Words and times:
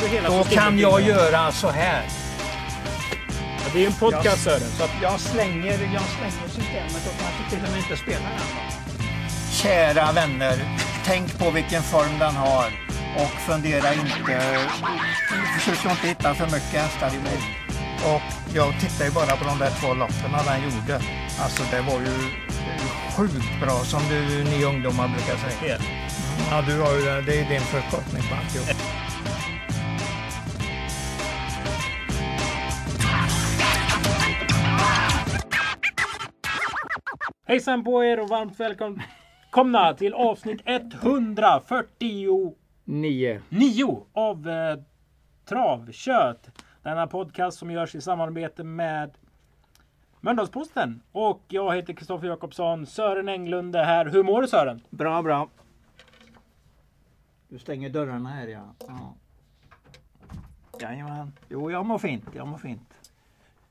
Då 0.00 0.04
systemet 0.04 0.50
kan 0.50 0.78
jag 0.78 1.00
göra 1.00 1.52
så 1.52 1.68
här. 1.70 2.02
Ja, 3.58 3.64
det 3.72 3.82
är 3.82 3.86
en 3.86 3.92
podcast 3.92 4.42
Sören. 4.42 4.60
Så 4.78 4.84
att, 4.84 4.90
Jag 5.02 5.20
slänger, 5.20 5.70
jag 5.70 6.02
slänger 6.02 6.48
systemet 6.48 7.06
och 7.06 7.20
kanske 7.22 7.50
till 7.50 7.64
och 7.64 7.70
med 7.70 7.78
inte 7.78 7.96
spelar 7.96 8.20
den. 8.20 8.68
Kära 9.52 10.12
vänner, 10.12 10.78
tänk 11.04 11.38
på 11.38 11.50
vilken 11.50 11.82
form 11.82 12.18
den 12.18 12.36
har 12.36 12.66
och 13.16 13.30
fundera 13.30 13.94
inte, 13.94 14.40
försök 15.58 15.90
inte 15.90 16.06
hitta 16.08 16.34
för 16.34 16.44
mycket 16.44 16.80
hästar 16.82 17.10
i 17.14 17.18
mig. 17.22 17.38
Och 18.14 18.22
jag 18.54 18.74
tittar 18.80 19.04
ju 19.04 19.10
bara 19.10 19.36
på 19.36 19.44
de 19.44 19.58
där 19.58 19.70
två 19.80 19.94
loppen 19.94 20.32
den 20.46 20.62
gjorde. 20.62 21.00
Alltså 21.40 21.62
det 21.70 21.80
var 21.80 22.00
ju 22.00 22.14
sjukt 23.16 23.60
bra 23.62 23.84
som 23.84 24.00
du, 24.08 24.44
ni 24.44 24.64
ungdomar 24.64 25.08
brukar 25.08 25.36
säga. 25.36 25.78
Ja, 26.50 26.62
du 26.62 26.80
har 26.80 26.92
ju, 26.92 27.22
det 27.22 27.40
är 27.40 27.48
din 27.48 27.60
förkortning 27.60 28.22
på 28.28 28.34
alltihop. 28.34 29.07
Hejsan 37.48 37.84
på 37.84 38.04
er 38.04 38.20
och 38.20 38.28
varmt 38.28 38.60
välkomna 38.60 39.94
till 39.94 40.14
avsnitt 40.14 40.62
149 40.64 42.54
Nio. 43.48 44.06
av 44.12 44.48
eh, 44.48 44.78
Travkött. 45.44 46.62
Denna 46.82 47.06
podcast 47.06 47.58
som 47.58 47.70
görs 47.70 47.94
i 47.94 48.00
samarbete 48.00 48.64
med 48.64 49.10
Mölndalsposten. 50.20 51.02
Och 51.12 51.42
jag 51.48 51.76
heter 51.76 51.92
Kristoffer 51.92 52.26
Jakobsson. 52.26 52.86
Sören 52.86 53.28
Englund 53.28 53.76
är 53.76 53.84
här. 53.84 54.06
Hur 54.06 54.22
mår 54.22 54.42
du 54.42 54.48
Sören? 54.48 54.82
Bra, 54.90 55.22
bra. 55.22 55.48
Du 57.48 57.58
stänger 57.58 57.90
dörrarna 57.90 58.28
här 58.28 58.46
ja. 58.46 58.74
ja. 58.78 59.14
Jajamän. 60.80 61.32
Jo, 61.48 61.70
jag 61.70 61.86
mår 61.86 61.98
fint. 61.98 62.24
Jag 62.34 62.48
mår 62.48 62.58
fint. 62.58 62.97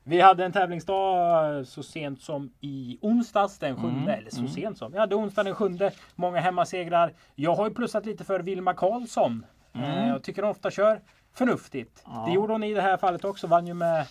Vi 0.08 0.20
hade 0.20 0.44
en 0.44 0.52
tävlingsdag 0.52 1.66
så 1.66 1.82
sent 1.82 2.20
som 2.22 2.50
i 2.60 2.98
onsdags 3.00 3.58
den 3.58 3.76
sjunde. 3.76 4.00
Mm, 4.00 4.08
Eller 4.08 4.30
så 4.30 4.46
sent 4.48 4.78
som. 4.78 4.92
Vi 4.92 4.98
hade 4.98 5.14
onsdag 5.14 5.42
den 5.42 5.54
sjunde. 5.54 5.90
Många 6.14 6.40
hemmasegrar. 6.40 7.12
Jag 7.34 7.54
har 7.54 7.68
ju 7.68 7.74
plussat 7.74 8.06
lite 8.06 8.24
för 8.24 8.40
Vilma 8.40 8.74
Karlsson. 8.74 9.46
Eh, 9.74 10.08
Jag 10.08 10.22
tycker 10.22 10.42
hon 10.42 10.50
ofta 10.50 10.70
kör 10.70 11.00
förnuftigt. 11.34 12.02
Mm. 12.06 12.18
Ja. 12.18 12.26
Det 12.26 12.32
gjorde 12.32 12.52
hon 12.52 12.62
i 12.64 12.74
det 12.74 12.82
här 12.82 12.96
fallet 12.96 13.24
också. 13.24 13.46
Vann 13.46 13.66
ju 13.66 13.74
med 13.74 14.06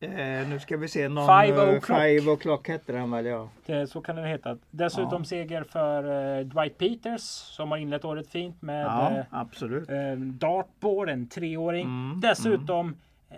Eh, 0.00 0.48
nu 0.48 0.58
ska 0.60 0.76
vi 0.76 0.88
se. 0.88 1.08
Någon, 1.08 1.26
Five 1.26 1.62
eh, 1.62 1.68
o'clock. 1.78 2.00
Five 2.02 2.32
o'clock 2.32 2.68
hette 2.68 2.92
den 2.92 3.10
väl 3.10 3.26
ja. 3.26 3.48
det, 3.66 3.86
så 3.86 4.00
kan 4.00 4.16
det 4.16 4.28
heta. 4.28 4.56
Dessutom 4.70 5.18
Ja. 5.22 5.24
seger 5.24 5.62
för 5.62 6.38
eh, 6.38 6.44
Dwight 6.44 6.78
Peters 6.78 7.20
som 7.22 7.70
har 7.70 7.78
inlett 7.78 8.04
året 8.04 8.28
fint 8.28 8.62
med 8.62 8.84
Ja, 8.86 9.10
eh, 9.10 9.24
absolut. 9.30 9.90
eh, 9.90 10.12
dartboard, 10.16 11.08
en 11.08 11.28
treåring. 11.28 11.84
Mm, 11.86 12.20
Dessutom 12.20 12.96
eh, 13.30 13.36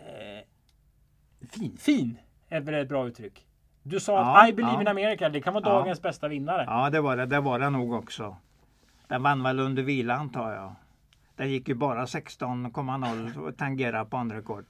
fin, 1.53 1.77
fin 1.77 2.19
är 2.49 2.61
väl 2.61 2.75
ett 2.75 2.89
bra 2.89 3.07
uttryck. 3.09 3.45
Du 3.83 4.01
sa 4.01 4.13
Ja, 4.13 4.43
att 4.43 4.49
I 4.49 4.53
believe 4.53 4.73
ja. 4.75 4.81
in 4.81 4.89
America, 4.89 5.29
det 5.29 5.41
kan 5.41 5.55
vara 5.55 5.65
Ja. 5.69 5.71
dagens 5.79 6.03
bästa 6.03 6.29
vinnare. 6.29 6.65
Ja, 6.67 6.91
det 6.91 7.01
var 7.01 7.17
det. 7.17 7.27
Det 7.27 7.41
var 7.41 7.59
det 7.59 7.71
nog 7.71 7.93
också. 7.93 8.37
Den 9.09 9.23
vann 9.23 9.43
väl 9.43 9.61
under 9.61 9.83
vila 9.83 10.15
antar 10.15 10.53
jag. 10.53 10.75
Den 11.37 11.51
gick 11.51 11.69
ju 11.69 11.75
bara 11.75 12.05
16,0 12.07 13.37
och 13.39 13.57
tangerade 13.57 14.11
på 14.11 14.17
andra 14.17 14.37
rekord. 14.37 14.65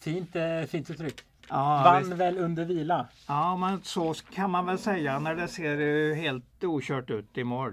Fint, 0.00 0.36
eh, 0.36 0.60
fint 0.68 0.90
uttryck. 0.90 1.20
Ja, 1.48 1.82
Vann 1.84 1.98
visst. 2.02 2.12
väl 2.12 2.38
under 2.38 2.64
vila. 2.64 3.06
ja, 3.28 3.56
men 3.56 3.82
så 3.82 4.14
kan 4.34 4.50
man 4.50 4.66
väl 4.66 4.78
säga 4.78 5.18
när 5.18 5.34
det 5.34 5.48
ser 5.48 5.80
eh, 6.10 6.16
helt 6.16 6.64
okört 6.64 7.10
ut 7.10 7.38
i 7.38 7.44
mål. 7.44 7.72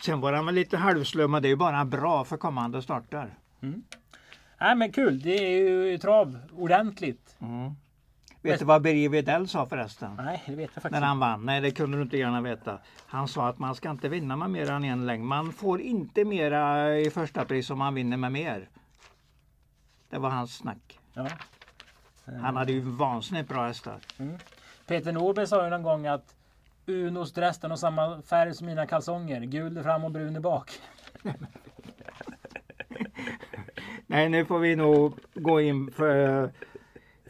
Sen 0.00 0.20
var 0.20 0.32
han 0.32 0.46
väl 0.46 0.54
lite 0.54 0.76
halvslö, 0.76 1.26
men 1.28 1.42
det 1.42 1.48
är 1.48 1.50
ju 1.50 1.56
bara 1.56 1.84
bra 1.84 2.24
för 2.24 2.36
kommande 2.36 2.82
starter. 2.82 3.34
Nej 4.58 4.74
men 4.74 4.92
kul, 4.92 5.20
det 5.20 5.30
är 5.30 5.50
ju 5.50 5.98
trav 5.98 6.38
ordentligt. 6.56 7.36
Mm. 7.40 7.72
Vet 8.42 8.58
du 8.58 8.64
vad 8.64 8.82
Birger 8.82 9.08
Widell 9.08 9.48
sa 9.48 9.66
förresten? 9.66 10.14
Nej, 10.16 10.42
det 10.46 10.54
vet 10.54 10.70
jag 10.74 10.82
faktiskt 10.82 11.00
När 11.00 11.06
han 11.06 11.18
vann? 11.18 11.46
Nej, 11.46 11.60
det 11.60 11.70
kunde 11.70 11.96
du 11.96 12.02
inte 12.02 12.16
gärna 12.16 12.40
veta. 12.40 12.78
Han 13.06 13.28
sa 13.28 13.48
att 13.48 13.58
man 13.58 13.74
ska 13.74 13.90
inte 13.90 14.08
vinna 14.08 14.36
med 14.36 14.50
mer 14.50 14.70
än 14.70 14.84
en 14.84 15.06
längd. 15.06 15.24
Man 15.24 15.52
får 15.52 15.80
inte 15.80 16.24
mera 16.24 16.94
i 16.98 17.10
första 17.10 17.44
pris 17.44 17.70
om 17.70 17.78
man 17.78 17.94
vinner 17.94 18.16
med 18.16 18.32
mer. 18.32 18.68
Det 20.10 20.18
var 20.18 20.30
hans 20.30 20.56
snack. 20.56 20.98
Ja. 21.12 21.28
Han 22.24 22.56
hade 22.56 22.72
ju 22.72 22.80
vansinnigt 22.80 23.48
bra 23.48 23.66
hästar. 23.66 23.98
Peter 24.86 25.12
Norberg 25.12 25.46
sa 25.46 25.64
ju 25.64 25.70
någon 25.70 25.82
gång 25.82 26.06
att 26.06 26.34
Unos 26.86 27.32
dressen 27.32 27.70
har 27.70 27.76
samma 27.76 28.22
färg 28.22 28.54
som 28.54 28.66
mina 28.66 28.86
kalsonger. 28.86 29.40
Gul 29.40 29.82
fram 29.82 30.04
och 30.04 30.10
brun 30.10 30.42
bak. 30.42 30.70
Nej, 34.16 34.28
nu 34.28 34.44
får 34.44 34.58
vi 34.58 34.76
nog 34.76 35.18
gå 35.34 35.60
in 35.60 35.90
för, 35.92 36.50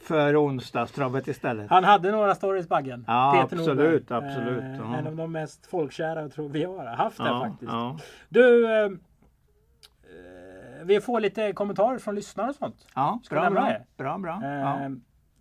för 0.00 0.36
onsdagstravet 0.46 1.28
istället. 1.28 1.70
Han 1.70 1.84
hade 1.84 2.10
några 2.10 2.34
stories 2.34 2.68
Baggen. 2.68 3.04
Ja, 3.06 3.32
Peter 3.50 3.56
absolut, 3.62 4.08
Norberg. 4.10 4.28
absolut, 4.28 4.62
Eh, 4.62 4.76
ja. 4.76 4.96
En 4.98 5.06
av 5.06 5.16
de 5.16 5.32
mest 5.32 5.66
folkkära 5.66 6.28
tror 6.28 6.48
vi 6.48 6.64
har 6.64 6.84
haft 6.86 7.18
här 7.18 7.26
Ja, 7.26 7.40
faktiskt. 7.48 7.72
ja. 7.72 7.98
Du, 8.28 8.74
eh, 8.84 8.90
vi 10.84 11.00
får 11.00 11.20
lite 11.20 11.52
kommentarer 11.52 11.98
från 11.98 12.14
lyssnare 12.14 12.48
och 12.50 12.54
sånt. 12.56 12.86
ja 12.94 13.20
Ska 13.24 13.34
bra, 13.34 13.50
bra, 13.50 13.64
det? 13.64 13.82
bra, 13.96 14.18
bra. 14.18 14.40
Eh. 14.44 14.90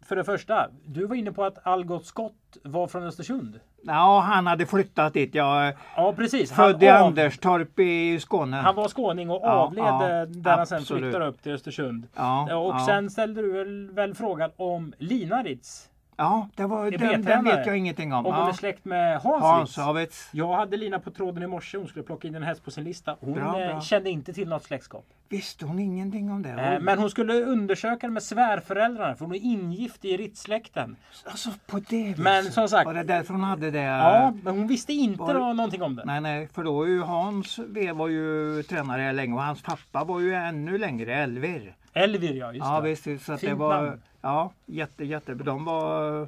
För 0.05 0.15
det 0.15 0.23
första, 0.23 0.69
du 0.85 1.05
var 1.05 1.15
inne 1.15 1.31
på 1.31 1.43
att 1.43 1.67
Algot 1.67 2.05
Scott 2.05 2.57
var 2.63 2.87
från 2.87 3.03
Östersund. 3.03 3.59
Ja, 3.87 4.19
han 4.19 4.47
hade 4.47 4.65
flyttat 4.65 5.13
dit. 5.13 5.35
Jag 5.35 5.73
Ja 5.95 6.13
precis. 6.13 6.51
född 6.51 6.83
i 6.83 6.87
Anderstorp 6.87 7.79
i 7.79 8.19
Skåne. 8.19 8.57
Han 8.57 8.75
var 8.75 8.87
skåning 8.87 9.29
och 9.29 9.41
Ja, 9.43 9.51
avled 9.51 9.85
ja, 9.85 10.21
eh, 10.21 10.27
där 10.27 10.57
han 10.57 10.67
sen 10.67 10.81
flyttade 10.81 11.27
upp 11.27 11.43
till 11.43 11.51
Östersund. 11.51 12.07
Ja, 12.15 12.57
och 12.57 12.75
ja. 12.75 12.85
sen 12.85 13.09
ställde 13.09 13.41
du 13.41 13.51
väl, 13.51 13.89
väl 13.91 14.15
frågan 14.15 14.51
om 14.55 14.93
Linaritz. 14.97 15.89
Ja, 16.17 16.49
det 16.55 16.65
var, 16.65 16.85
är 16.87 16.91
den, 16.97 17.21
den 17.21 17.43
vet 17.43 17.65
jag 17.65 17.77
ingenting 17.77 18.13
om. 18.13 18.25
Om 18.25 18.33
hon 18.33 18.43
är 18.43 18.47
Ja. 18.47 18.53
släkt 18.53 18.85
med 18.85 19.19
Hans, 19.19 19.75
Hans. 19.77 20.29
Jag 20.31 20.53
hade 20.53 20.77
Lina 20.77 20.99
på 20.99 21.11
tråden 21.11 21.43
i 21.43 21.47
morse. 21.47 21.77
Hon 21.77 21.87
skulle 21.87 22.05
plocka 22.05 22.27
in 22.27 22.35
en 22.35 22.43
häst 22.43 22.65
på 22.65 22.71
sin 22.71 22.83
lista. 22.83 23.15
Hon 23.19 23.33
Bra, 23.33 23.61
eh, 23.61 23.67
bra. 23.67 23.81
kände 23.81 24.09
inte 24.09 24.33
till 24.33 24.47
något 24.49 24.63
släktskap. 24.63 25.05
Visste 25.29 25.65
hon 25.65 25.79
ingenting 25.79 26.31
om 26.31 26.41
det? 26.41 26.49
Eh, 26.49 26.79
Men 26.79 26.99
hon 26.99 27.09
skulle 27.09 27.33
undersöka 27.33 28.07
det 28.07 28.13
med 28.13 28.23
svärföräldrarna 28.23 29.15
för 29.15 29.25
hon 29.25 29.35
är 29.35 29.39
ingift 29.39 30.05
i 30.05 30.17
Ritz-släkten. 30.17 30.95
Alltså 31.25 31.49
på 31.67 31.79
det 31.89 32.03
viset. 32.03 32.17
Men 32.17 32.43
som 32.43 32.69
sagt- 32.69 32.85
Var 32.85 32.93
det 32.93 33.03
därför 33.03 33.33
hon 33.33 33.43
hade 33.43 33.71
det? 33.71 33.79
Ja, 33.81 34.33
men 34.43 34.57
hon 34.57 34.67
visste 34.67 34.93
inte 34.93 35.21
var- 35.23 35.53
någonting 35.53 35.81
om 35.81 35.95
det. 35.95 36.05
Nej, 36.05 36.21
nej, 36.21 36.47
för 36.47 36.63
då 36.63 36.83
är 36.83 36.87
ju 36.87 37.01
Hans 37.01 37.59
V 37.67 37.91
var 37.91 38.07
ju 38.07 38.63
tränare 38.63 39.11
länge 39.13 39.33
och 39.33 39.43
hans 39.43 39.61
pappa 39.63 40.03
var 40.03 40.19
ju 40.19 40.33
ännu 40.33 40.77
längre, 40.77 41.15
Elvir. 41.15 41.75
Elvir 41.93 42.33
ja, 42.33 42.53
just 42.53 42.65
Ja, 42.65 42.81
det. 42.81 42.89
visst, 42.89 43.03
så 43.25 43.33
att 43.33 43.41
det 43.41 43.47
Fint 43.47 43.59
var 43.59 43.81
namn. 43.83 44.01
Ja, 44.25 44.51
jätte, 44.65 45.05
jätte. 45.05 45.33
De 45.33 45.65
var, 45.65 46.27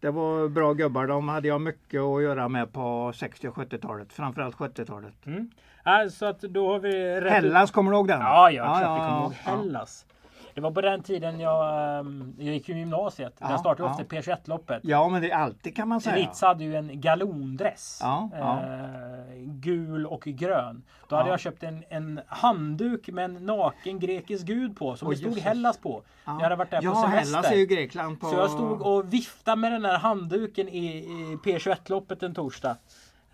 det 0.00 0.10
var 0.10 0.48
bra 0.48 0.72
gubbar. 0.72 1.06
De 1.06 1.28
hade 1.28 1.48
jag 1.48 1.60
mycket 1.60 2.00
att 2.00 2.22
göra 2.22 2.48
med 2.48 2.72
på 2.72 3.12
60 3.14 3.48
och 3.48 3.54
70-talet. 3.56 4.12
Framförallt 4.12 4.56
70-talet. 4.56 5.26
Mm. 5.26 5.50
Ja, 5.84 6.08
så 6.10 6.26
att 6.26 6.40
då 6.40 6.72
har 6.72 6.78
vi 6.78 7.20
rätt 7.20 7.24
ut- 7.24 7.30
Hellas, 7.30 7.70
kommer 7.70 7.90
du 7.90 7.96
ihåg 7.96 8.08
den? 8.08 8.20
Ja, 8.20 8.50
ja, 8.50 8.64
klart 8.64 8.80
vi 8.80 8.84
ja, 8.84 9.08
kommer 9.08 9.20
ihåg. 9.22 9.32
Hellas. 9.32 10.06
Det 10.54 10.60
var 10.60 10.70
på 10.70 10.80
den 10.80 11.02
tiden 11.02 11.40
jag, 11.40 11.98
ehm, 11.98 12.34
jag 12.38 12.54
gick 12.54 12.68
i 12.68 12.72
gymnasiet. 12.72 13.34
Ja, 13.38 13.48
Där 13.48 13.56
startade 13.56 13.88
ja. 13.88 13.92
ofta 13.92 14.04
P21-loppet. 14.04 14.80
Ja, 14.82 15.08
men 15.08 15.22
det 15.22 15.30
är 15.30 15.36
alltid 15.36 15.76
kan 15.76 15.88
man 15.88 16.00
säga. 16.00 16.16
Ritz 16.16 16.42
hade 16.42 16.64
ju 16.64 16.76
en 16.76 17.00
galondress. 17.00 17.98
Ja, 18.02 18.30
ja. 18.32 18.60
Eh, 18.62 19.34
gul 19.44 20.06
och 20.06 20.22
grön. 20.22 20.82
Då 21.08 21.16
hade 21.16 21.28
Ja. 21.28 21.32
jag 21.32 21.40
köpt 21.40 21.62
en, 21.62 21.84
en 21.88 22.20
handduk 22.26 23.08
med 23.08 23.24
en 23.24 23.46
naken 23.46 23.98
grekisk 24.00 24.46
gud 24.46 24.76
på. 24.76 24.96
Som 24.96 25.10
det 25.10 25.16
stod 25.16 25.28
jösses. 25.30 25.44
Hellas 25.44 25.78
på. 25.78 26.02
Ja. 26.24 26.32
Jag 26.32 26.40
hade 26.40 26.56
varit 26.56 26.70
där 26.70 26.80
på 26.82 26.94
semester. 26.94 27.18
Hellas 27.36 27.50
är 27.52 27.56
ju 27.56 27.66
Grekland 27.66 28.20
på... 28.20 28.26
Så 28.26 28.36
jag 28.36 28.50
stod 28.50 28.82
och 28.82 29.12
viftade 29.12 29.56
med 29.56 29.72
den 29.72 29.84
här 29.84 29.98
handduken 29.98 30.68
i, 30.68 30.86
i 30.86 31.38
P21-loppet 31.44 32.22
en 32.22 32.34
torsdag. 32.34 32.76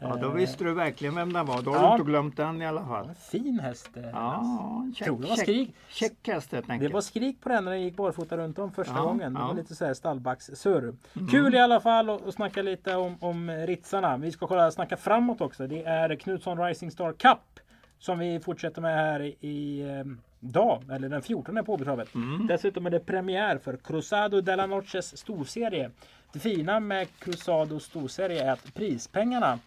Ja, 0.01 0.17
då 0.17 0.31
visste 0.31 0.65
du 0.65 0.75
verkligen 0.75 1.15
vem 1.15 1.33
den 1.33 1.47
var. 1.47 1.63
Då 1.63 1.71
har 1.71 1.83
Ja. 1.85 1.87
du 1.89 1.93
inte 1.93 2.05
glömt 2.11 2.37
den 2.37 2.63
i 2.63 2.67
alla 2.67 2.87
fall. 2.87 3.11
Fin 3.31 3.61
häst. 3.61 3.91
eh, 3.97 4.03
Ja, 4.13 4.87
check, 4.97 5.07
Tror 5.07 5.21
det 5.21 5.29
var 5.29 5.37
skrik. 5.37 5.75
check 5.89 6.13
häst 6.29 6.53
helt 6.53 6.67
Det 6.81 6.89
var 6.89 7.01
skrik 7.01 7.41
på 7.41 7.49
den 7.49 7.65
när 7.65 7.73
den 7.73 7.83
gick 7.83 7.97
barfota 7.97 8.37
runt 8.37 8.59
om 8.59 8.73
första 8.73 8.95
Ja, 8.97 9.03
gången. 9.03 9.35
Det 9.35 9.41
ja. 9.41 9.47
var 9.47 9.55
lite 9.55 9.75
såhär 9.75 9.95
stallbackssurr. 9.95 10.95
Kul 11.31 11.55
i 11.55 11.59
alla 11.59 11.81
fall 11.81 12.11
att 12.11 12.35
snacka 12.35 12.63
lite 12.63 12.97
om, 12.97 13.17
om 13.21 13.51
ritsarna. 13.51 14.17
Vi 14.17 14.33
ska 14.33 14.47
kolla 14.47 14.71
snacka 14.71 14.97
framåt 14.97 15.41
också. 15.41 15.67
Det 15.67 15.85
är 15.85 16.17
Knutsson 16.17 16.59
Rising 16.65 16.91
Star 16.91 17.13
Cup 17.13 17.61
som 17.99 18.19
vi 18.19 18.41
fortsätter 18.41 18.83
med 18.83 18.97
här 18.97 19.21
i, 19.23 19.37
i 19.41 19.81
eh, 19.81 20.05
dag, 20.41 20.83
eller 20.93 21.09
den 21.09 21.23
14 21.23 21.65
på 21.65 21.73
Åbytravet. 21.75 22.09
Dessutom 22.49 22.87
är 22.87 22.91
det 22.91 23.01
premiär 23.01 23.59
för 23.59 23.77
Cruzado 23.77 24.41
de 24.41 24.57
la 24.57 24.67
Noches 24.67 25.17
storserie. 25.19 25.91
Det 26.33 26.39
fina 26.39 26.81
med 26.81 27.09
Cruzado 27.19 27.81
storserie 27.81 28.45
är 28.45 28.53
att 28.53 28.75
prispengarna 28.75 29.59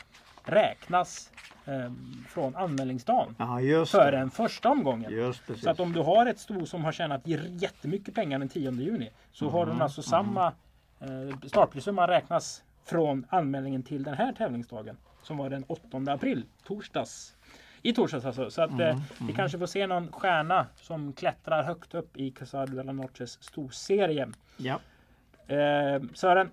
räknas 0.43 1.31
eh, 1.65 1.91
från 2.29 2.55
anmälningsdagen 2.55 3.35
Ja, 3.39 3.61
just 3.61 3.91
för 3.91 4.11
det. 4.11 4.17
den 4.17 4.31
första 4.31 4.69
omgången. 4.69 5.11
Just. 5.11 5.41
Så 5.63 5.69
att 5.69 5.79
om 5.79 5.93
du 5.93 5.99
har 5.99 6.25
ett 6.25 6.39
sto 6.39 6.65
som 6.65 6.83
har 6.85 6.91
tjänat 6.91 7.21
jättemycket 7.61 8.15
pengar 8.15 8.39
den 8.39 8.49
10 8.49 8.71
juni 8.71 9.09
så 9.31 9.49
har 9.49 9.63
Mm, 9.63 9.75
den 9.75 9.81
alltså 9.81 10.01
samma 10.01 10.47
eh, 10.99 11.37
startprissumma 11.47 12.07
räknas 12.07 12.63
från 12.85 13.25
anmälningen 13.29 13.83
till 13.83 14.03
den 14.03 14.13
här 14.13 14.33
tävlingsdagen 14.33 14.97
som 15.23 15.37
var 15.37 15.49
den 15.49 15.63
8 15.67 15.97
april, 16.07 16.43
torsdags. 16.63 17.35
I 17.81 17.93
torsdags 17.93 18.25
alltså. 18.25 18.49
Så 18.49 18.61
att 18.61 18.79
eh, 18.79 18.99
vi 19.27 19.33
kanske 19.33 19.59
får 19.59 19.65
se 19.65 19.87
någon 19.87 20.11
stjärna 20.11 20.67
som 20.75 21.13
klättrar 21.13 21.63
högt 21.63 21.93
upp 21.93 22.17
i 22.17 22.31
Casado 22.31 22.75
de 22.77 22.83
la 22.83 22.91
Noches 22.91 23.43
storserie. 23.43 24.27
Ja. 24.57 24.79
Eh, 25.47 26.01
Sören, 26.13 26.51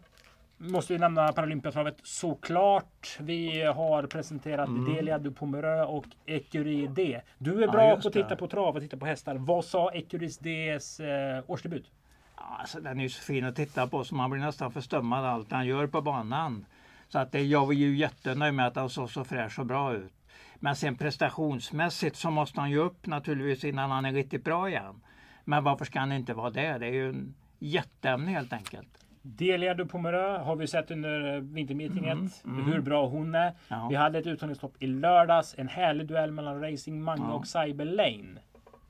måste 0.56 0.92
vi 0.92 0.98
nämna 0.98 1.32
Paralympiatravet 1.32 1.96
såklart. 2.02 3.16
Vi 3.20 3.62
har 3.62 4.02
presenterat 4.02 4.68
Delia 4.86 5.18
du 5.18 5.30
Pomerö 5.30 5.84
och 5.84 6.04
Ecurie 6.26 6.88
D. 6.88 7.20
Du 7.38 7.50
är 7.50 7.56
Mm. 7.56 7.64
Ja, 7.66 7.72
bra 7.72 7.90
just 7.90 8.02
på 8.02 8.08
att 8.08 8.14
titta 8.14 8.36
på 8.36 8.48
trav 8.48 8.76
och 8.76 8.82
titta 8.82 8.96
på 8.96 9.06
hästar. 9.06 9.34
Vad 9.34 9.64
sa 9.64 9.90
Ecuries 9.90 10.38
Ds 10.38 11.00
eh, 11.00 11.44
årsdebut? 11.46 11.90
Alltså, 12.34 12.80
den 12.80 12.98
är 12.98 13.02
ju 13.02 13.08
så 13.08 13.22
fin 13.22 13.44
att 13.44 13.56
titta 13.56 13.86
på 13.86 14.04
så 14.04 14.14
man 14.14 14.30
blir 14.30 14.40
nästan 14.40 14.72
förstummad 14.72 15.24
allt 15.24 15.52
han 15.52 15.66
gör 15.66 15.86
på 15.86 16.02
banan. 16.02 16.66
Så 17.08 17.18
att 17.18 17.32
det, 17.32 17.42
jag 17.42 17.66
var 17.66 17.72
ju 17.72 17.96
jättenöjd 17.96 18.54
med 18.54 18.66
att 18.66 18.76
han 18.76 18.90
såg 18.90 19.10
så 19.10 19.24
fräsch 19.24 19.58
och 19.58 19.66
bra 19.66 19.94
ut. 19.94 20.12
Men 20.60 20.76
sen 20.76 20.96
prestationsmässigt 20.96 22.16
så 22.16 22.30
måste 22.30 22.60
han 22.60 22.70
ju 22.70 22.78
upp 22.78 23.06
naturligtvis 23.06 23.64
innan 23.64 23.90
han 23.90 24.04
är 24.04 24.12
riktigt 24.12 24.44
bra 24.44 24.68
igen. 24.68 25.00
Men 25.44 25.64
varför 25.64 25.84
ska 25.84 25.98
han 26.00 26.12
inte 26.12 26.34
vara 26.34 26.50
det? 26.50 26.78
Det 26.78 26.86
är 26.86 26.92
ju 26.92 27.08
en 27.08 27.34
jätteämne 27.58 28.30
helt 28.30 28.52
enkelt. 28.52 29.04
Delia 29.22 29.74
du 29.74 29.86
Pomerö 29.86 30.38
har 30.38 30.56
vi 30.56 30.66
sett 30.66 30.90
under 30.90 31.34
eh, 31.34 31.40
vintermeetinget. 31.40 32.42
Hur 32.44 32.80
bra 32.80 33.06
hon 33.08 33.34
är. 33.34 33.42
Mm, 33.46 33.54
Ja. 33.68 33.86
Vi 33.90 33.96
hade 33.96 34.18
ett 34.18 34.26
uttagningslopp 34.26 34.74
i 34.78 34.86
lördags. 34.86 35.54
En 35.58 35.68
härlig 35.68 36.06
duell 36.06 36.32
mellan 36.32 36.60
Racing 36.60 37.02
Mange 37.04 37.24
Ja. 37.28 37.32
och 37.32 37.46
Cyber 37.46 37.84
Lane. 37.84 38.40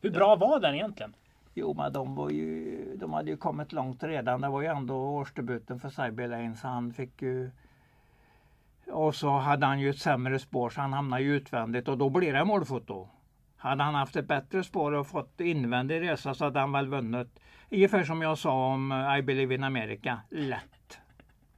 Hur 0.00 0.10
bra 0.10 0.36
var 0.36 0.60
den 0.60 0.74
egentligen? 0.74 1.14
Jo, 1.54 1.74
men 1.74 1.92
de, 1.92 2.14
var 2.14 2.30
ju, 2.30 2.96
de 2.96 3.12
hade 3.12 3.30
ju 3.30 3.36
kommit 3.36 3.72
långt 3.72 4.02
redan. 4.02 4.40
Det 4.40 4.48
var 4.48 4.60
ju 4.62 4.66
ändå 4.68 4.96
årsdebuten 4.96 5.80
för 5.80 5.88
Cyberlane 5.90 6.56
så 6.56 6.68
han 6.68 6.92
fick 6.92 7.22
ju... 7.22 7.50
Och 8.90 9.14
så 9.14 9.30
hade 9.30 9.66
han 9.66 9.80
ju 9.80 9.90
ett 9.90 9.98
sämre 9.98 10.38
spår 10.38 10.70
så 10.70 10.80
han 10.80 10.92
hamnade 10.92 11.22
ju 11.22 11.36
utvändigt 11.36 11.88
och 11.88 11.98
då 11.98 12.10
blir 12.10 12.32
det 12.32 12.44
målfoto. 12.44 13.08
Hade 13.56 13.82
han 13.82 13.94
haft 13.94 14.16
ett 14.16 14.28
bättre 14.28 14.64
spår 14.64 14.92
och 14.92 15.06
fått 15.06 15.40
invändig 15.40 16.00
resa 16.00 16.34
så 16.34 16.44
hade 16.44 16.60
han 16.60 16.72
väl 16.72 16.88
vunnit. 16.88 17.40
Ungefär 17.70 18.04
som 18.04 18.22
jag 18.22 18.38
sa 18.38 18.66
om 18.66 18.92
eh, 18.92 19.18
I 19.18 19.22
Believe 19.22 19.54
in 19.54 19.64
America. 19.64 20.20
Lätt. 20.30 20.98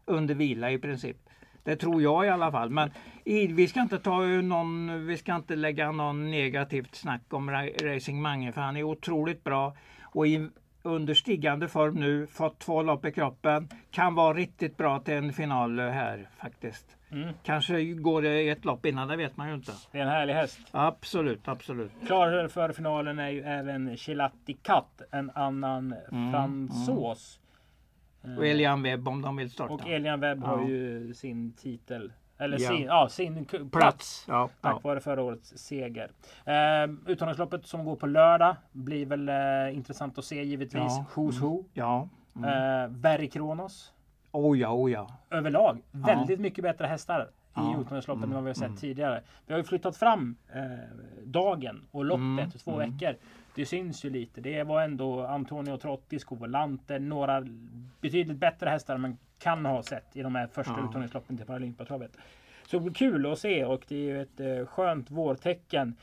Under 0.04 0.34
vila 0.34 0.70
i 0.70 0.78
princip. 0.78 1.16
Det 1.64 1.76
tror 1.76 2.02
jag 2.02 2.26
i 2.26 2.28
alla 2.28 2.52
fall. 2.52 2.70
Men 2.70 2.90
i, 3.24 3.46
vi 3.46 3.68
ska 3.68 3.80
inte 3.80 3.98
ta 3.98 4.20
någon, 4.20 5.06
vi 5.06 5.16
ska 5.16 5.36
inte 5.36 5.56
lägga 5.56 5.92
någon 5.92 6.30
negativt 6.30 6.94
snack 6.94 7.22
om 7.30 7.50
Racing 7.82 8.22
Mange 8.22 8.52
för 8.52 8.60
han 8.60 8.76
är 8.76 8.82
otroligt 8.82 9.44
bra. 9.44 9.76
Och 10.02 10.26
i, 10.26 10.48
under 10.82 11.14
stigande 11.14 11.68
form 11.68 11.94
nu, 11.94 12.26
fått 12.26 12.58
två 12.58 12.82
lopp 12.82 13.04
i 13.04 13.12
kroppen. 13.12 13.68
Kan 13.90 14.14
vara 14.14 14.34
riktigt 14.34 14.76
bra 14.76 14.98
till 14.98 15.14
en 15.14 15.32
final 15.32 15.78
här 15.78 16.28
faktiskt. 16.36 16.96
Mm. 17.12 17.28
Kanske 17.42 17.84
går 17.84 18.22
det 18.22 18.48
ett 18.48 18.64
lopp 18.64 18.86
innan, 18.86 19.08
det 19.08 19.16
vet 19.16 19.36
man 19.36 19.48
ju 19.48 19.54
inte. 19.54 19.72
Det 19.92 19.98
är 19.98 20.02
en 20.02 20.08
härlig 20.08 20.34
häst. 20.34 20.58
Absolut, 20.70 21.48
absolut. 21.48 21.92
Klar 22.06 22.48
för 22.48 22.72
finalen 22.72 23.18
är 23.18 23.28
ju 23.28 23.42
även 23.42 23.96
Chilatti 23.96 24.54
Cat, 24.54 25.02
en 25.10 25.30
annan 25.34 25.94
Mm, 26.12 26.32
fransos. 26.32 27.40
Och 28.38 28.46
Elian 28.46 28.82
Webb 28.82 29.08
om 29.08 29.22
de 29.22 29.36
vill 29.36 29.50
starta. 29.50 29.74
Och 29.74 29.88
Elian 29.88 30.20
Webb 30.20 30.44
har 30.44 30.58
Ja. 30.60 30.68
ju 30.68 31.14
sin 31.14 31.52
titel. 31.52 32.12
Eller 32.38 32.58
Ja. 32.60 32.68
sin, 32.68 32.82
ja, 32.84 33.08
sin 33.08 33.44
plats. 33.44 33.70
Plats. 33.72 34.24
Ja, 34.28 34.48
Tack 34.60 34.74
ja. 34.74 34.80
vare 34.88 35.00
förra 35.00 35.22
årets 35.22 35.58
seger. 35.58 36.10
Eh, 36.44 36.90
uttagningsloppet 37.06 37.66
som 37.66 37.84
går 37.84 37.96
på 37.96 38.06
lördag 38.06 38.56
blir 38.72 39.06
väl 39.06 39.28
eh, 39.28 39.76
intressant 39.76 40.18
att 40.18 40.24
se 40.24 40.42
givetvis. 40.44 40.82
Ja. 40.82 41.04
Who's 41.14 41.40
Who. 41.40 41.64
ja. 41.72 42.08
Mm. 42.36 42.44
Eh, 42.84 42.88
Berry 42.88 43.28
Kronos. 43.30 43.92
Oh 44.32 44.58
ja, 44.58 44.72
oh 44.72 44.92
ja. 44.92 45.08
Överlag 45.30 45.82
väldigt 45.90 46.40
mycket 46.40 46.62
bättre 46.64 46.86
hästar 46.86 47.22
i 47.22 47.26
Ja. 47.54 47.76
uttagningsloppet 47.80 48.24
Mm, 48.24 48.30
än 48.30 48.34
vad 48.34 48.44
vi 48.44 48.48
har 48.50 48.54
sett 48.54 48.66
mm. 48.66 48.76
tidigare. 48.76 49.22
Vi 49.46 49.52
har 49.52 49.58
ju 49.58 49.64
flyttat 49.64 49.96
fram 49.96 50.36
eh, 50.52 50.62
dagen 51.24 51.86
och 51.90 52.04
loppet 52.04 52.20
Mm, 52.22 52.50
två 52.50 52.80
mm. 52.80 52.90
veckor. 52.92 53.16
Det 53.54 53.66
syns 53.66 54.04
ju 54.04 54.10
lite. 54.10 54.40
Det 54.40 54.62
var 54.62 54.82
ändå 54.82 55.26
Antonio 55.26 55.76
Trotti, 55.76 56.18
Skovolante, 56.18 56.98
några 56.98 57.46
betydligt 58.00 58.36
bättre 58.38 58.70
hästar 58.70 58.96
man 58.98 59.16
kan 59.38 59.66
ha 59.66 59.82
sett 59.82 60.16
i 60.16 60.22
de 60.22 60.34
här 60.34 60.46
första 60.46 60.72
Ja. 60.78 60.88
uttagningsloppen 60.88 61.36
till 61.36 61.46
Paralympiatravet. 61.46 62.16
Så 62.66 62.76
det 62.78 62.82
blir 62.82 62.94
kul 62.94 63.32
att 63.32 63.38
se 63.38 63.64
och 63.64 63.84
det 63.88 63.94
är 63.96 64.00
ju 64.00 64.22
ett 64.22 64.40
eh, 64.40 64.66
skönt 64.66 65.10
vårtecken. 65.10 65.96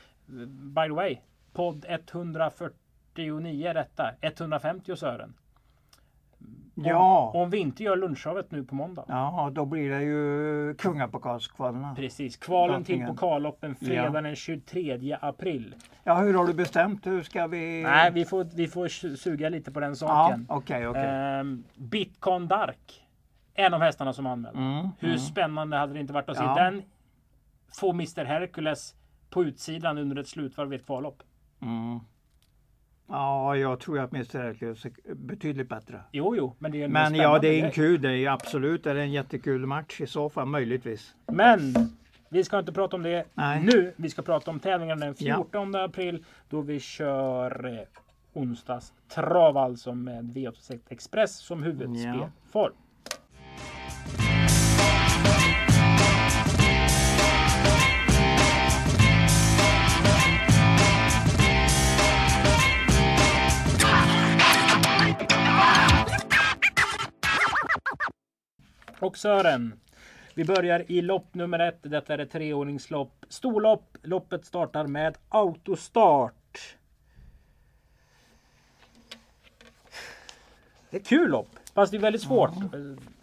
By 0.74 0.82
the 0.82 0.88
way, 0.92 1.18
podd 1.52 1.84
149 1.88 3.68
är 3.68 3.74
detta. 3.74 4.14
150 4.20 4.96
Sören. 4.96 5.34
Ja. 6.86 7.30
Om 7.34 7.50
vi 7.50 7.58
inte 7.58 7.82
gör 7.82 7.96
lunchtravet 7.96 8.50
nu 8.50 8.64
på 8.64 8.74
måndag. 8.74 9.04
Ja, 9.08 9.50
då 9.54 9.64
blir 9.64 9.90
det 9.90 10.02
ju 10.02 10.74
kungapokalskvalen. 10.74 11.94
Precis. 11.94 12.36
Kvalen 12.36 12.84
till 12.84 12.94
Antingen. 12.94 13.14
pokalloppen 13.16 13.74
fredag 13.74 14.10
Ja. 14.14 14.20
den 14.20 14.36
23 14.36 15.16
april. 15.20 15.74
Ja, 16.04 16.14
hur 16.14 16.34
har 16.34 16.46
du 16.46 16.54
bestämt? 16.54 17.06
Hur 17.06 17.22
ska 17.22 17.46
vi... 17.46 17.82
Nej, 17.82 18.12
vi 18.12 18.24
får, 18.24 18.44
vi 18.56 18.68
får 18.68 19.16
suga 19.16 19.48
lite 19.48 19.72
på 19.72 19.80
den 19.80 19.90
Ja, 19.90 19.94
saken. 19.94 20.46
okej, 20.48 20.88
okej. 20.88 21.04
Ehm, 21.06 21.64
Bitcoin 21.76 22.48
Dark. 22.48 23.04
En 23.54 23.74
av 23.74 23.80
hästarna 23.80 24.12
som 24.12 24.26
anmäld. 24.26 24.56
Mm, 24.56 24.88
Hur 24.98 25.08
mm. 25.08 25.18
spännande 25.18 25.76
hade 25.76 25.92
det 25.92 26.00
inte 26.00 26.12
varit 26.12 26.28
att 26.28 26.36
se 26.36 26.44
Ja. 26.44 26.54
den 26.54 26.82
få 27.80 27.90
Mr 27.90 28.24
Hercules 28.24 28.94
på 29.30 29.44
utsidan 29.44 29.98
under 29.98 30.16
ett 30.16 30.28
slutvarv 30.28 30.72
i 30.72 30.76
ett 30.76 30.86
kvallopp? 30.86 31.22
Mm. 31.62 32.00
Ja, 33.08 33.56
jag 33.56 33.80
tror 33.80 33.98
att 33.98 34.12
Mr 34.12 34.38
Hercules 34.38 34.84
är 34.84 35.14
betydligt 35.14 35.68
bättre. 35.68 36.00
Jo, 36.12 36.36
jo, 36.36 36.54
men 36.58 36.72
det 36.72 36.80
är 36.80 36.84
en 36.84 36.92
Men 36.92 37.14
ja, 37.14 37.38
det 37.38 37.48
är 37.48 37.64
en 37.64 37.72
kul. 37.72 38.02
Det 38.02 38.12
är 38.12 38.30
absolut 38.30 38.84
det 38.84 38.90
är 38.90 38.96
en 38.96 39.12
jättekul 39.12 39.66
match 39.66 40.00
i 40.00 40.06
så 40.06 40.28
fall, 40.28 40.46
möjligtvis. 40.46 41.14
Men 41.26 41.74
vi 42.28 42.44
ska 42.44 42.58
inte 42.58 42.72
prata 42.72 42.96
om 42.96 43.02
det 43.02 43.24
Nej. 43.34 43.62
nu. 43.64 43.92
Vi 43.96 44.10
ska 44.10 44.22
prata 44.22 44.50
om 44.50 44.60
tävlingen 44.60 45.00
den 45.00 45.14
Ja. 45.18 45.36
14 45.36 45.74
april 45.74 46.24
då 46.48 46.60
vi 46.60 46.80
kör 46.80 47.66
eh, 47.66 47.78
onsdags 48.32 48.92
trav 49.14 49.56
alltså 49.56 49.94
med 49.94 50.24
V86 50.24 50.80
Express 50.88 51.38
som 51.38 51.62
huvudspelform. 51.62 52.72
Och 69.00 69.18
Sören, 69.18 69.80
vi 70.34 70.44
börjar 70.44 70.84
i 70.92 71.02
lopp 71.02 71.34
nummer 71.34 71.58
ett. 71.58 71.78
Detta 71.82 72.14
är 72.14 72.18
ett 72.18 72.30
treordningslopp. 72.30 73.24
Storlopp. 73.28 73.96
Loppet 74.02 74.44
startar 74.44 74.86
med 74.86 75.18
autostart. 75.28 76.34
Det 80.90 80.96
är 80.96 81.00
ett 81.00 81.06
kul 81.06 81.30
lopp. 81.30 81.48
Fast 81.74 81.92
det 81.92 81.98
är 81.98 82.00
väldigt 82.00 82.22
svårt. 82.22 82.50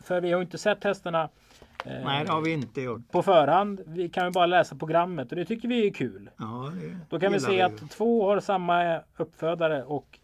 För 0.03 0.21
vi 0.21 0.31
har 0.31 0.39
ju 0.39 0.43
inte 0.45 0.57
sett 0.57 0.83
hästarna 0.83 1.29
eh, 1.85 2.03
Nej, 2.03 2.25
det 2.25 2.31
har 2.31 2.41
vi 2.41 2.51
inte 2.53 2.81
gjort. 2.81 3.11
på 3.11 3.23
förhand. 3.23 3.81
Vi 3.85 4.09
kan 4.09 4.25
ju 4.25 4.31
bara 4.31 4.45
läsa 4.45 4.75
programmet 4.75 5.29
och 5.29 5.35
det 5.35 5.45
tycker 5.45 5.67
vi 5.67 5.87
är 5.87 5.93
kul. 5.93 6.29
Ja, 6.37 6.71
Då 7.09 7.19
kan 7.19 7.31
vi 7.33 7.39
se 7.39 7.53
ju. 7.55 7.61
att 7.61 7.91
två 7.91 8.27
har 8.29 8.39
samma 8.39 8.99
uppfödare 9.17 9.83
och 9.83 10.19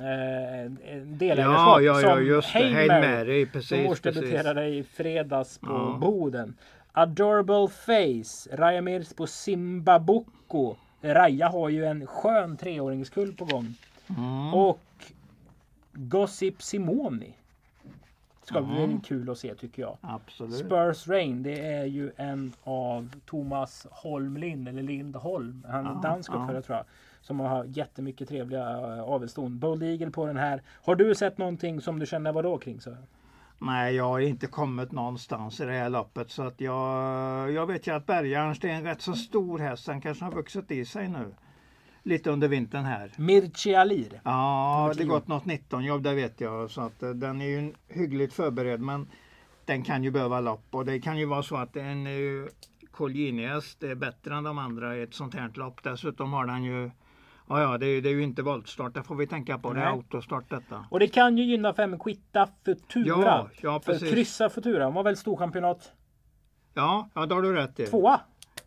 eh, 0.00 0.70
delägarskap. 1.02 1.56
Ja, 1.56 1.80
ja, 1.80 2.00
ja, 2.00 2.14
som 2.16 2.26
just 2.26 2.52
det. 2.52 2.58
Hail 2.58 2.88
Mary, 2.88 3.44
som 3.44 3.52
precis. 3.52 3.70
precis. 3.70 3.90
årsdebuterade 3.90 4.66
i 4.66 4.82
fredags 4.82 5.58
på 5.58 5.66
Ja. 5.66 5.98
Boden. 6.00 6.54
Adorable 6.92 7.68
Face, 7.68 8.56
Raja 8.56 8.80
Mirs 8.82 9.12
på 9.12 9.26
Simbabuco. 9.26 10.76
Raja 11.02 11.48
har 11.48 11.68
ju 11.68 11.84
en 11.86 12.06
skön 12.06 12.56
treåringskull 12.56 13.32
på 13.34 13.44
gång. 13.44 13.74
Mm. 14.18 14.54
Och 14.54 14.80
Gossip 15.92 16.62
Simoni. 16.62 17.34
Ska 18.50 18.58
Mm. 18.58 18.88
bli 18.88 19.00
kul 19.04 19.30
att 19.30 19.38
se 19.38 19.54
tycker 19.54 19.82
jag. 19.82 19.96
Absolut. 20.00 20.54
Spurs 20.54 21.08
Rain, 21.08 21.42
det 21.42 21.60
är 21.66 21.84
ju 21.84 22.10
en 22.16 22.52
av 22.64 23.10
Thomas 23.26 23.86
Holmlind, 23.90 24.68
eller 24.68 24.82
Lindholm, 24.82 25.66
han 25.68 25.86
är 25.86 25.90
Ja, 25.90 26.00
dansk 26.02 26.30
ja. 26.30 26.34
uppfödare 26.34 26.62
tror 26.62 26.76
jag. 26.76 26.86
Som 27.20 27.40
har 27.40 27.64
jättemycket 27.64 28.28
trevliga 28.28 28.70
äh, 28.96 29.02
avelston. 29.02 29.58
Bold 29.58 29.82
Eagle 29.82 30.10
på 30.10 30.26
den 30.26 30.36
här. 30.36 30.62
Har 30.82 30.94
du 30.94 31.14
sett 31.14 31.38
någonting 31.38 31.80
som 31.80 31.98
du 31.98 32.06
känner 32.06 32.32
vadå 32.32 32.58
kring? 32.58 32.80
Så? 32.80 32.96
Nej, 33.58 33.94
jag 33.94 34.04
har 34.04 34.20
inte 34.20 34.46
kommit 34.46 34.92
någonstans 34.92 35.60
i 35.60 35.64
det 35.64 35.72
här 35.72 35.88
loppet 35.90 36.30
så 36.30 36.42
att 36.42 36.60
jag, 36.60 37.52
jag 37.52 37.66
vet 37.66 37.86
ju 37.86 37.94
att 37.94 38.06
Bergarns 38.06 38.58
det 38.58 38.70
är 38.70 38.74
en 38.74 38.84
rätt 38.84 39.00
så 39.02 39.12
stor 39.14 39.58
häst. 39.58 39.86
Den 39.86 40.00
kanske 40.00 40.24
har 40.24 40.32
vuxit 40.32 40.70
i 40.70 40.84
sig 40.84 41.08
nu. 41.08 41.34
Lite 42.02 42.30
under 42.30 42.48
vintern 42.48 42.84
här. 42.84 43.12
Mirci 43.16 43.74
Alir. 43.74 44.20
Ja, 44.24 44.92
det 44.96 45.04
gått 45.04 45.28
något 45.28 45.44
19 45.44 45.84
jobb, 45.84 46.02
det 46.02 46.14
vet 46.14 46.40
jag. 46.40 46.70
Så 46.70 46.80
att 46.80 47.02
eh, 47.02 47.10
den 47.10 47.40
är 47.40 47.46
ju 47.46 47.72
hyggligt 47.88 48.32
förberedd 48.32 48.80
men 48.80 49.08
den 49.64 49.82
kan 49.82 50.04
ju 50.04 50.10
behöva 50.10 50.40
lopp 50.40 50.66
och 50.70 50.84
det 50.84 51.00
kan 51.00 51.18
ju 51.18 51.26
vara 51.26 51.42
så 51.42 51.56
att 51.56 51.76
en 51.76 52.06
uh, 52.06 52.46
Colgjinius 52.90 53.76
är 53.80 53.94
bättre 53.94 54.34
än 54.34 54.44
de 54.44 54.58
andra 54.58 54.96
i 54.96 55.02
ett 55.02 55.14
sånt 55.14 55.34
här 55.34 55.50
lopp. 55.54 55.82
Dessutom 55.82 56.32
har 56.32 56.46
den 56.46 56.64
ju 56.64 56.90
Ja, 57.50 57.60
ja, 57.60 57.78
det 57.78 57.86
är, 57.86 58.02
det 58.02 58.08
är 58.08 58.12
ju 58.12 58.22
inte 58.22 58.42
voltstart, 58.42 58.94
det 58.94 59.02
får 59.02 59.14
vi 59.14 59.26
tänka 59.26 59.58
på. 59.58 59.72
Det 59.72 59.80
är 59.80 59.84
Nej. 59.84 59.92
autostart 59.92 60.50
detta. 60.50 60.84
Och 60.90 60.98
det 60.98 61.08
kan 61.08 61.38
ju 61.38 61.44
gynna 61.44 61.74
fem 61.74 61.98
Quitta 61.98 62.48
Futura. 62.64 63.14
Ja, 63.14 63.48
ja 63.60 63.80
för 63.80 63.92
precis. 63.92 64.10
kryssa 64.10 64.50
Futura. 64.50 64.84
Han 64.84 64.94
var 64.94 65.02
väl 65.02 65.16
storchampionat 65.16 65.92
Ja, 66.74 67.08
ja, 67.14 67.26
det 67.26 67.34
har 67.34 67.42
du 67.42 67.52
rätt 67.52 67.80
i. 67.80 67.86
tvåa. 67.86 68.20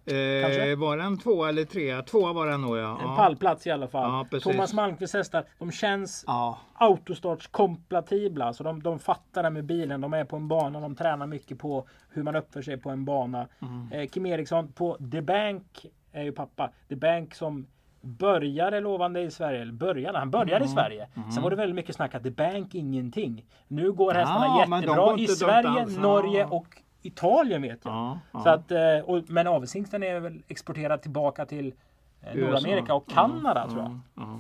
Eh, 0.06 0.78
var 0.80 0.98
den 0.98 1.18
två 1.18 1.46
eller 1.46 1.66
tre? 1.66 2.02
Tvåa 2.02 2.34
var 2.34 2.48
den 2.48 2.62
nog 2.62 2.78
ja. 2.78 3.00
En 3.10 3.16
pallplats 3.16 3.68
i 3.68 3.72
alla 3.72 3.88
fall. 3.88 4.26
Ja. 4.32 4.40
Thomas 4.40 4.74
Malmqvists 4.74 5.14
hästar, 5.16 5.44
de 5.60 5.72
känns 5.72 6.24
Ja. 6.28 6.58
autostartskompatibla. 6.74 8.54
Så 8.54 8.64
de, 8.64 8.84
de 8.84 9.00
fattar 9.00 9.44
det 9.44 9.50
med 9.50 9.66
bilen. 9.66 10.02
De 10.02 10.14
är 10.14 10.26
på 10.26 10.36
en 10.36 10.48
bana. 10.48 10.80
De 10.80 10.96
tränar 10.96 11.28
mycket 11.28 11.60
på 11.60 11.88
hur 12.10 12.24
man 12.24 12.36
uppför 12.36 12.62
sig 12.62 12.78
på 12.78 12.90
en 12.90 13.06
bana. 13.06 13.48
Mm. 13.62 13.92
Eh, 13.92 14.08
Kim 14.10 14.26
Eriksson 14.26 14.72
på 14.72 14.98
The 15.12 15.22
Bank 15.22 15.86
är 16.12 16.24
ju 16.24 16.32
pappa. 16.32 16.72
The 16.90 16.96
Bank 16.96 17.36
som 17.36 17.68
började 18.02 18.80
lovande 18.80 19.22
i 19.22 19.32
Sverige. 19.32 19.62
Eller 19.62 19.74
började, 19.74 20.20
han 20.20 20.32
började 20.32 20.56
Mm. 20.56 20.66
i 20.68 20.72
Sverige. 20.72 21.08
Sen 21.34 21.44
var 21.44 21.50
det 21.50 21.56
väldigt 21.56 21.76
mycket 21.76 21.96
snack 21.96 22.16
att 22.16 22.24
The 22.24 22.32
Bank 22.32 22.76
ingenting. 22.76 23.46
Nu 23.68 23.92
går 23.92 24.14
hästarna 24.14 24.46
Ja, 24.46 24.60
jättebra 24.80 25.18
i 25.18 25.28
Sverige. 25.28 25.86
Norge 26.00 26.46
och 26.46 26.68
Italien 27.04 27.62
vet 27.62 27.80
jag. 27.86 27.94
Ja, 27.94 28.20
ja. 28.32 28.44
Så 28.44 28.50
att, 28.50 28.72
eh, 28.72 28.98
och, 29.06 29.24
men 29.28 29.48
avelshingsten 29.48 30.04
är 30.04 30.20
väl 30.20 30.44
exporterad 30.48 31.02
tillbaka 31.02 31.46
till 31.46 31.74
eh. 32.22 32.36
Nordamerika 32.36 32.94
och 32.94 33.10
Kanada 33.10 33.68
tror 33.70 33.82
jag. 33.82 33.92
Ja, 33.92 34.00
ja. 34.16 34.40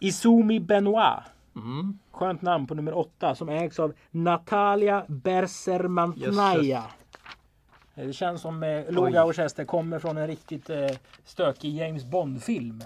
Izumi 0.00 0.60
Benoit. 0.60 1.22
Mm. 1.56 1.98
Skönt 2.10 2.42
namn 2.42 2.66
på 2.66 2.74
nummer 2.74 2.98
åtta 2.98 3.34
som 3.34 3.48
ägs 3.48 3.78
av 3.78 3.92
Natalia 4.10 5.04
Bersermantnaja. 5.08 6.84
Eh, 7.94 8.06
Det 8.06 8.12
känns 8.12 8.40
som 8.40 8.62
eh, 8.62 8.90
Låga 8.90 9.32
hästar 9.32 9.64
kommer 9.64 9.98
från 9.98 10.16
en 10.16 10.26
riktigt 10.26 10.70
eh, 10.70 10.86
stökig 11.24 11.76
James 11.76 12.04
Bond-film. 12.04 12.82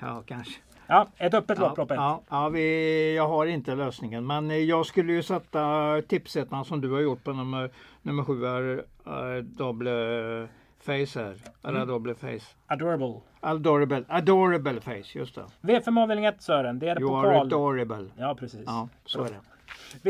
ja, 0.00 0.22
kanske. 0.26 0.60
Ja, 0.90 1.06
ett 1.16 1.34
öppet 1.34 1.58
Ja, 1.58 1.74
lopp 1.76 1.90
ja, 1.90 2.20
ja, 2.30 2.48
vi, 2.48 3.16
jag 3.16 3.28
har 3.28 3.46
inte 3.46 3.74
lösningen. 3.74 4.26
Men 4.26 4.66
jag 4.66 4.86
skulle 4.86 5.12
ju 5.12 5.22
sätta 5.22 6.02
tipsettan 6.08 6.64
som 6.64 6.80
du 6.80 6.90
har 6.92 7.00
gjort 7.00 7.24
på 7.24 7.32
nummer, 7.32 7.70
nummer 8.02 8.24
sju. 8.24 8.44
Är, 8.46 8.84
är 9.10 9.42
double 9.42 10.48
face 10.80 11.20
här. 11.20 11.36
Eller 11.64 11.76
Mm. 11.76 11.88
double 11.88 12.14
face. 12.14 12.46
Adorable. 12.66 13.20
Adorable, 13.40 14.04
adorable 14.08 14.80
face, 14.80 15.18
just 15.18 15.34
det. 15.34 15.44
V5 15.60 16.02
avdelning 16.02 16.24
1 16.24 16.42
Sören. 16.42 16.78
Det 16.78 16.88
är 16.88 17.00
You 17.00 17.16
are 17.16 17.22
pokal. 17.28 17.46
adorable. 17.46 18.06
Ja, 18.16 18.34
precis. 18.34 18.62
Ja, 18.66 18.88
så 19.04 19.24
är 19.24 19.28
det. 19.28 19.40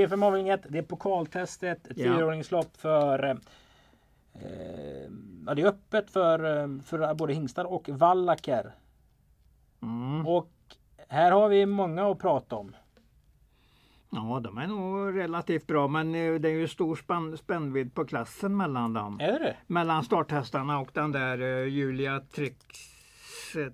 V5 0.07 0.25
avdelning 0.27 0.49
1. 0.49 0.61
Det 0.69 0.79
är 0.79 0.83
pokaltestet. 0.83 1.87
Ett 1.87 1.99
Ja. 1.99 2.05
fyraåringslopp 2.17 2.77
för 2.77 3.25
eh, 3.25 3.35
ja, 5.47 5.55
det 5.55 5.63
är 5.63 5.67
öppet 5.67 6.11
för, 6.11 6.61
eh, 6.63 6.69
för 6.85 7.15
både 7.15 7.33
hingstar 7.33 7.65
och 7.65 7.89
vallacker. 7.89 8.73
Mm. 9.83 10.27
Och 10.27 10.49
här 11.11 11.33
har 11.33 11.49
vi 11.49 11.67
många 11.67 12.11
att 12.11 12.19
prata 12.19 12.57
om. 12.57 12.77
Ja, 14.11 14.41
de 14.45 14.59
är 14.59 14.67
nog 14.67 15.19
relativt 15.19 15.67
bra. 15.67 15.89
Men 15.89 16.15
eh, 16.15 16.35
det 16.35 16.49
är 16.49 16.53
ju 16.53 16.69
stor 16.69 16.97
spann, 16.97 17.37
spännvidd 17.39 17.95
på 17.95 18.05
klassen 18.05 18.57
mellan 18.57 18.93
dem. 18.93 19.21
Är 19.21 19.39
det? 19.39 19.57
Mellan 19.67 20.05
starthästarna 20.05 20.79
och 20.79 20.91
den 20.93 21.13
där 21.13 21.41
eh, 21.41 21.69
Julia 21.69 22.21
Trix 22.21 22.57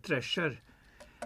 Treasure. 0.02 0.56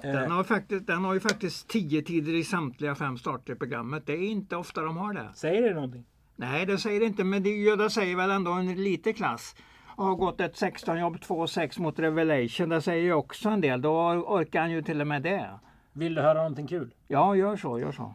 Den 0.02 0.16
Eh, 0.16 0.30
har, 0.30 0.44
faktiskt, 0.44 0.86
den 0.86 1.04
har 1.04 1.14
ju 1.14 1.20
faktiskt 1.20 1.68
tio 1.68 2.02
tider 2.02 2.34
i 2.34 2.44
samtliga 2.44 2.94
fem 2.94 3.18
starter 3.18 3.52
i 3.52 3.56
programmet. 3.56 4.06
Det 4.06 4.12
är 4.12 4.30
inte 4.30 4.56
ofta 4.56 4.82
de 4.82 4.96
har 4.96 5.12
det. 5.14 5.28
säger 5.34 5.62
det 5.62 5.74
någonting? 5.74 6.04
Nej, 6.36 6.66
det 6.66 6.78
säger 6.78 7.00
det 7.00 7.06
inte, 7.06 7.24
men 7.24 7.42
det, 7.42 7.76
det 7.76 7.90
säger 7.90 8.16
väl 8.16 8.30
ändå 8.30 8.52
en 8.52 8.82
liten 8.84 9.14
klass. 9.14 9.56
Och 9.96 10.04
har 10.04 10.14
gått 10.14 10.40
ett 10.40 10.54
16-jobb 10.54 11.16
2-6 11.16 11.80
mot 11.80 11.98
Revelation. 11.98 12.68
Det 12.68 12.82
säger 12.82 13.02
ju 13.02 13.12
också 13.12 13.48
en 13.48 13.60
del. 13.60 13.82
Då 13.82 14.10
orkar 14.10 14.60
han 14.60 14.70
ju 14.70 14.82
till 14.82 15.00
och 15.00 15.06
med 15.06 15.22
det. 15.22 15.50
Vill 15.92 16.14
du 16.14 16.22
höra 16.22 16.34
någonting 16.38 16.66
kul? 16.66 16.94
Ja, 17.08 17.36
gör 17.36 17.56
så, 17.56 17.78
gör 17.78 17.92
så. 17.92 18.14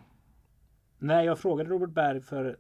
När 1.00 1.22
jag 1.24 1.40
frågade 1.40 1.70
Robert 1.70 1.90
Berg 1.90 2.22
för 2.22 2.58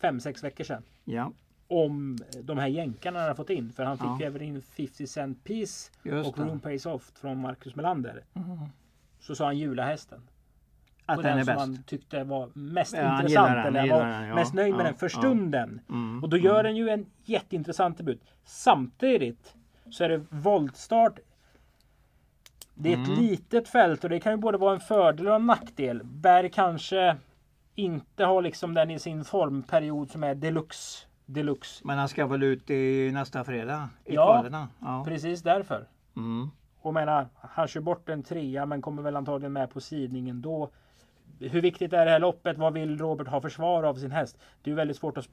5-6 0.00 0.42
veckor 0.42 0.64
sedan 0.64 0.82
Ja, 1.04 1.32
om 1.68 2.18
de 2.42 2.58
här 2.58 2.66
jänkarna 2.66 3.18
han 3.18 3.22
hade 3.28 3.36
fått 3.36 3.50
in. 3.50 3.72
För 3.72 3.84
han 3.84 3.98
fick 3.98 4.06
Ja. 4.06 4.16
ju 4.20 4.26
även 4.26 4.42
in 4.42 4.62
50 4.62 5.06
Cent 5.06 5.44
Piece 5.44 5.90
just 6.02 6.28
och 6.30 6.36
det. 6.36 6.42
Room 6.42 6.60
Pays 6.60 6.86
Off 6.86 7.12
från 7.14 7.38
Marcus 7.40 7.74
Melander. 7.76 8.24
Mm. 8.34 8.58
Så 9.20 9.34
sa 9.34 9.44
han 9.44 9.58
julahästen. 9.58 10.20
Att 11.06 11.16
och 11.18 11.22
den 11.24 11.38
är 11.38 11.44
som 11.44 11.56
han 11.56 11.82
tyckte 11.82 12.24
var 12.24 12.50
mest 12.54 12.94
Ja, 12.96 13.16
intressant. 13.20 13.54
den, 13.64 13.76
eller 13.76 13.94
var 13.94 14.06
den, 14.06 14.28
ja. 14.28 14.34
mest 14.34 14.54
nöjd 14.54 14.74
med 14.74 14.84
den 14.84 14.94
för 14.94 15.08
stunden. 15.08 15.80
Mm, 15.88 16.22
Och 16.24 16.28
då 16.28 16.36
gör 16.36 16.62
den 16.62 16.76
ju 16.76 16.88
en 16.88 17.06
jätteintressant 17.24 17.98
debut. 17.98 18.22
Samtidigt 18.44 19.54
så 19.90 20.04
är 20.04 20.08
det 20.08 20.24
voltstart. 20.30 21.18
Det 22.82 22.88
är 22.92 23.02
ett 23.02 23.08
Mm. 23.08 23.20
litet 23.20 23.68
fält 23.68 24.04
och 24.04 24.10
det 24.10 24.20
kan 24.20 24.32
ju 24.32 24.36
både 24.36 24.58
vara 24.58 24.74
en 24.74 24.80
fördel 24.80 25.28
och 25.28 25.34
en 25.34 25.46
nackdel. 25.46 26.00
Berg 26.04 26.50
kanske 26.50 27.16
inte 27.74 28.24
har 28.24 28.42
liksom 28.42 28.74
den 28.74 28.90
i 28.90 28.98
sin 28.98 29.24
formperiod 29.24 30.10
som 30.10 30.24
är 30.24 30.34
deluxe. 30.34 31.06
Deluxe. 31.26 31.80
Men 31.84 31.98
han 31.98 32.08
ska 32.08 32.26
väl 32.26 32.42
ut 32.42 32.70
i 32.70 33.10
nästa 33.12 33.44
fredag? 33.44 33.88
I 34.04 34.14
Ja. 34.14 34.24
kvalerna? 34.26 34.68
Ja. 34.80 35.04
Precis 35.08 35.42
därför. 35.42 35.86
Mm. 36.16 36.50
Och 36.80 36.94
menar, 36.94 37.26
han 37.40 37.68
kör 37.68 37.80
bort 37.80 38.08
en 38.08 38.22
trea 38.22 38.66
men 38.66 38.82
kommer 38.82 39.02
väl 39.02 39.16
antagligen 39.16 39.52
med 39.52 39.70
på 39.70 39.80
sidningen 39.80 40.42
då. 40.42 40.70
Hur 41.38 41.60
viktigt 41.60 41.92
är 41.92 42.04
det 42.04 42.10
här 42.10 42.18
loppet? 42.20 42.58
Vad 42.58 42.72
vill 42.72 42.98
Robert 42.98 43.28
ha 43.28 43.40
försvar 43.40 43.82
av 43.82 43.94
sin 43.94 44.10
häst? 44.10 44.38
Det 44.62 44.70
är 44.70 44.72
ju 44.72 44.76
väldigt 44.76 44.96
svårt 44.96 45.18
att 45.18 45.28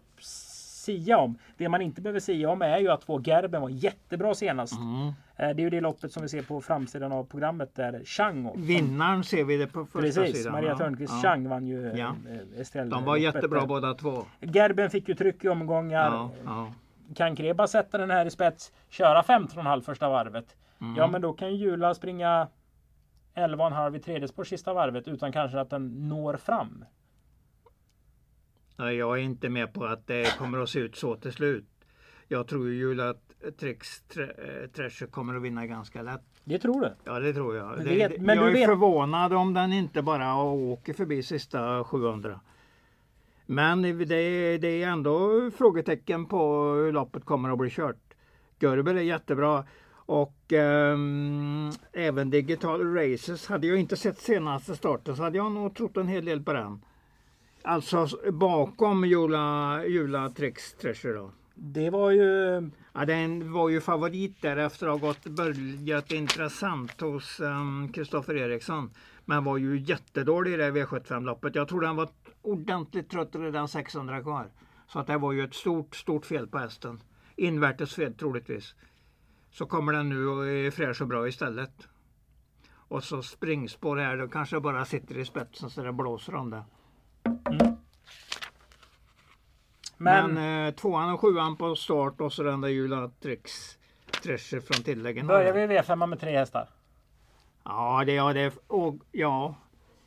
sia 0.88 1.18
om. 1.18 1.38
Det 1.58 1.70
man 1.70 1.82
inte 1.82 2.02
behöver 2.02 2.20
sia 2.20 2.50
om 2.50 2.62
är 2.62 2.78
ju 2.78 2.90
att 2.92 3.02
två 3.02 3.22
Gerben 3.26 3.62
var 3.62 3.70
jättebra 3.70 4.34
senast. 4.36 4.74
Mm. 4.80 5.08
Eh, 5.08 5.14
Det 5.36 5.44
är 5.62 5.64
ju 5.64 5.70
det 5.70 5.82
loppet 5.82 6.12
som 6.12 6.24
vi 6.24 6.30
ser 6.30 6.42
på 6.42 6.62
framsidan 6.62 7.12
av 7.12 7.24
programmet 7.24 7.76
där 7.76 8.02
Chang 8.06 8.52
Vinnaren 8.56 9.24
ser 9.24 9.44
vi 9.44 9.58
det 9.58 9.68
på 9.68 9.86
första 9.86 10.00
Precis, 10.22 10.38
sidan. 10.38 10.52
Maria. 10.54 10.76
Törnqvist 10.78 11.14
Ja. 11.24 11.30
Chang 11.30 11.50
vann 11.50 11.68
ju 11.68 11.92
Ja. 11.96 12.16
eh, 12.56 12.62
Estelle. 12.62 12.90
De 12.92 13.04
var 13.04 13.18
jättebra 13.18 13.60
där. 13.60 13.68
båda 13.68 13.94
två. 13.94 14.24
Gerben 14.42 14.90
fick 14.90 15.10
ju 15.10 15.16
tryck 15.16 15.44
i 15.46 15.50
omgångar. 15.50 16.12
Ja, 16.12 16.30
ja. 16.46 16.74
Kan 17.16 17.36
Kreba 17.36 17.68
sätta 17.68 17.98
den 17.98 18.12
här 18.12 18.26
i 18.26 18.30
spets, 18.30 18.72
köra 18.90 19.22
15,5 19.22 19.82
första 19.82 20.10
varvet. 20.10 20.56
Mm. 20.82 20.96
Ja 20.96 21.08
men 21.08 21.22
då 21.22 21.34
kan 21.34 21.50
ju 21.50 21.56
Jula 21.56 21.94
springa 21.94 22.48
11,5 23.36 23.96
i 23.96 24.00
tredje 24.00 24.28
spår 24.28 24.44
sista 24.44 24.74
varvet 24.74 25.08
utan 25.08 25.32
kanske 25.32 25.60
att 25.60 25.70
den 25.70 26.10
når 26.10 26.38
fram. 26.38 26.86
Nej, 28.80 28.96
jag 28.96 29.18
är 29.18 29.22
inte 29.22 29.50
med 29.50 29.74
på 29.74 29.86
att 29.86 30.08
det 30.08 30.38
kommer 30.38 30.58
att 30.60 30.70
se 30.70 30.80
ut 30.80 30.96
så 30.96 31.16
till 31.16 31.32
slut. 31.34 31.66
Jag 32.28 32.48
tror 32.48 32.70
ju 32.70 33.02
att 33.02 33.22
Trix 33.60 34.04
eh, 34.18 34.70
Treasure 34.76 35.10
kommer 35.12 35.36
att 35.36 35.42
vinna 35.42 35.66
ganska 35.68 36.02
lätt. 36.02 36.22
Det 36.44 36.60
tror 36.60 36.82
du? 36.82 36.92
Ja, 37.04 37.20
det 37.20 37.34
tror 37.34 37.56
jag. 37.56 37.78
Men 37.78 37.86
vet- 37.86 38.12
det- 38.12 38.20
men 38.22 38.38
jag 38.38 38.48
är 38.48 38.52
vet- 38.54 38.66
förvånad 38.66 39.34
om 39.34 39.54
den 39.54 39.74
inte 39.74 40.02
bara 40.02 40.36
åker 40.44 40.94
förbi 40.94 41.24
sista 41.24 41.84
700. 41.84 42.40
Men 43.46 43.82
det, 43.82 44.16
är- 44.16 44.60
det 44.60 44.84
är 44.84 44.88
ändå 44.88 45.30
frågetecken 45.58 46.26
på 46.26 46.74
hur 46.74 46.92
loppet 46.92 47.26
kommer 47.26 47.50
att 47.50 47.58
bli 47.58 47.70
kört. 47.70 48.14
Görber 48.60 48.96
är 48.96 49.02
jättebra. 49.02 49.64
Och 49.94 50.54
ehm, 50.54 51.70
även 51.94 52.30
Digital 52.30 52.94
Races. 52.96 53.48
Hade 53.48 53.68
jag 53.68 53.80
inte 53.80 53.96
sett 53.98 54.18
senaste 54.20 54.76
starten 54.76 55.16
så 55.16 55.24
hade 55.24 55.38
jag 55.38 55.52
nog 55.52 55.76
trott 55.76 55.98
en 55.98 56.08
hel 56.08 56.26
del 56.26 56.44
på 56.44 56.54
den. 56.54 56.82
Alltså 57.62 58.08
bakom 58.32 59.06
Jula, 59.06 59.86
Jula 59.86 60.30
Trix 60.30 60.74
Treasure 60.74 61.14
då. 61.14 61.32
Det 61.56 61.90
var 61.90 62.12
ju... 62.12 62.70
Ja, 62.94 63.06
den 63.06 63.52
var 63.52 63.70
ju 63.70 63.82
favorit 63.82 64.42
där 64.42 64.58
efter 64.58 64.88
att 64.88 65.02
ha 65.02 65.08
gått, 65.08 65.26
börjat 65.26 66.12
intressant 66.12 67.02
hos 67.02 67.42
Kristoffer 67.94 68.36
Eriksson. 68.36 68.90
Men 69.26 69.44
var 69.44 69.58
ju 69.58 69.80
jättedålig 69.80 70.54
i 70.54 70.58
det 70.58 70.72
V75-loppet. 70.72 71.56
Jag 71.56 71.68
tror 71.68 71.82
den 71.82 71.96
var 71.96 72.10
ordentligt 72.42 73.10
trött 73.10 73.30
redan 73.34 73.68
600 73.68 74.22
kvar. 74.22 74.52
Så 74.88 75.00
att 75.00 75.08
det 75.08 75.18
var 75.18 75.32
ju 75.32 75.44
ett 75.44 75.56
stort, 75.56 75.96
stort 75.96 76.26
fel 76.26 76.48
på 76.48 76.58
hästen. 76.58 77.02
Invärtes 77.36 77.96
fel 77.96 78.14
troligtvis. 78.14 78.76
Så 79.52 79.66
kommer 79.66 79.94
den 79.94 80.10
nu 80.10 80.28
och 80.28 80.48
är 80.48 80.72
fräsch 80.72 81.02
och 81.02 81.08
bra 81.08 81.28
istället. 81.28 81.88
Och 82.70 83.04
så 83.04 83.22
springspår 83.22 83.98
här, 83.98 84.18
då 84.18 84.28
kanske 84.28 84.60
bara 84.60 84.86
sitter 84.86 85.18
i 85.18 85.26
spetsen 85.26 85.70
så 85.70 85.82
det 85.82 85.94
blåser 85.94 86.36
om 86.36 86.50
det. 86.50 86.64
Men, 89.98 90.34
Men, 90.34 90.68
eh, 90.68 90.74
tvåan 90.74 91.14
och 91.14 91.20
sjuan 91.22 91.56
på 91.58 91.76
start 91.76 92.22
och 92.22 92.34
så 92.34 92.44
den 92.44 92.62
där 92.62 92.70
Jula 92.70 93.12
Trix 93.22 93.78
Treasure 94.24 94.62
från 94.62 94.84
tilläggen. 94.84 95.28
börjar 95.28 95.54
vi 95.54 95.62
i 95.62 95.68
V5 95.68 96.08
med 96.08 96.20
tre 96.20 96.38
hästar. 96.38 96.70
Ja, 97.64 98.04
det, 98.06 98.14
ja, 98.14 98.34
det, 98.34 98.54
och, 98.68 98.96
ja, 99.12 99.56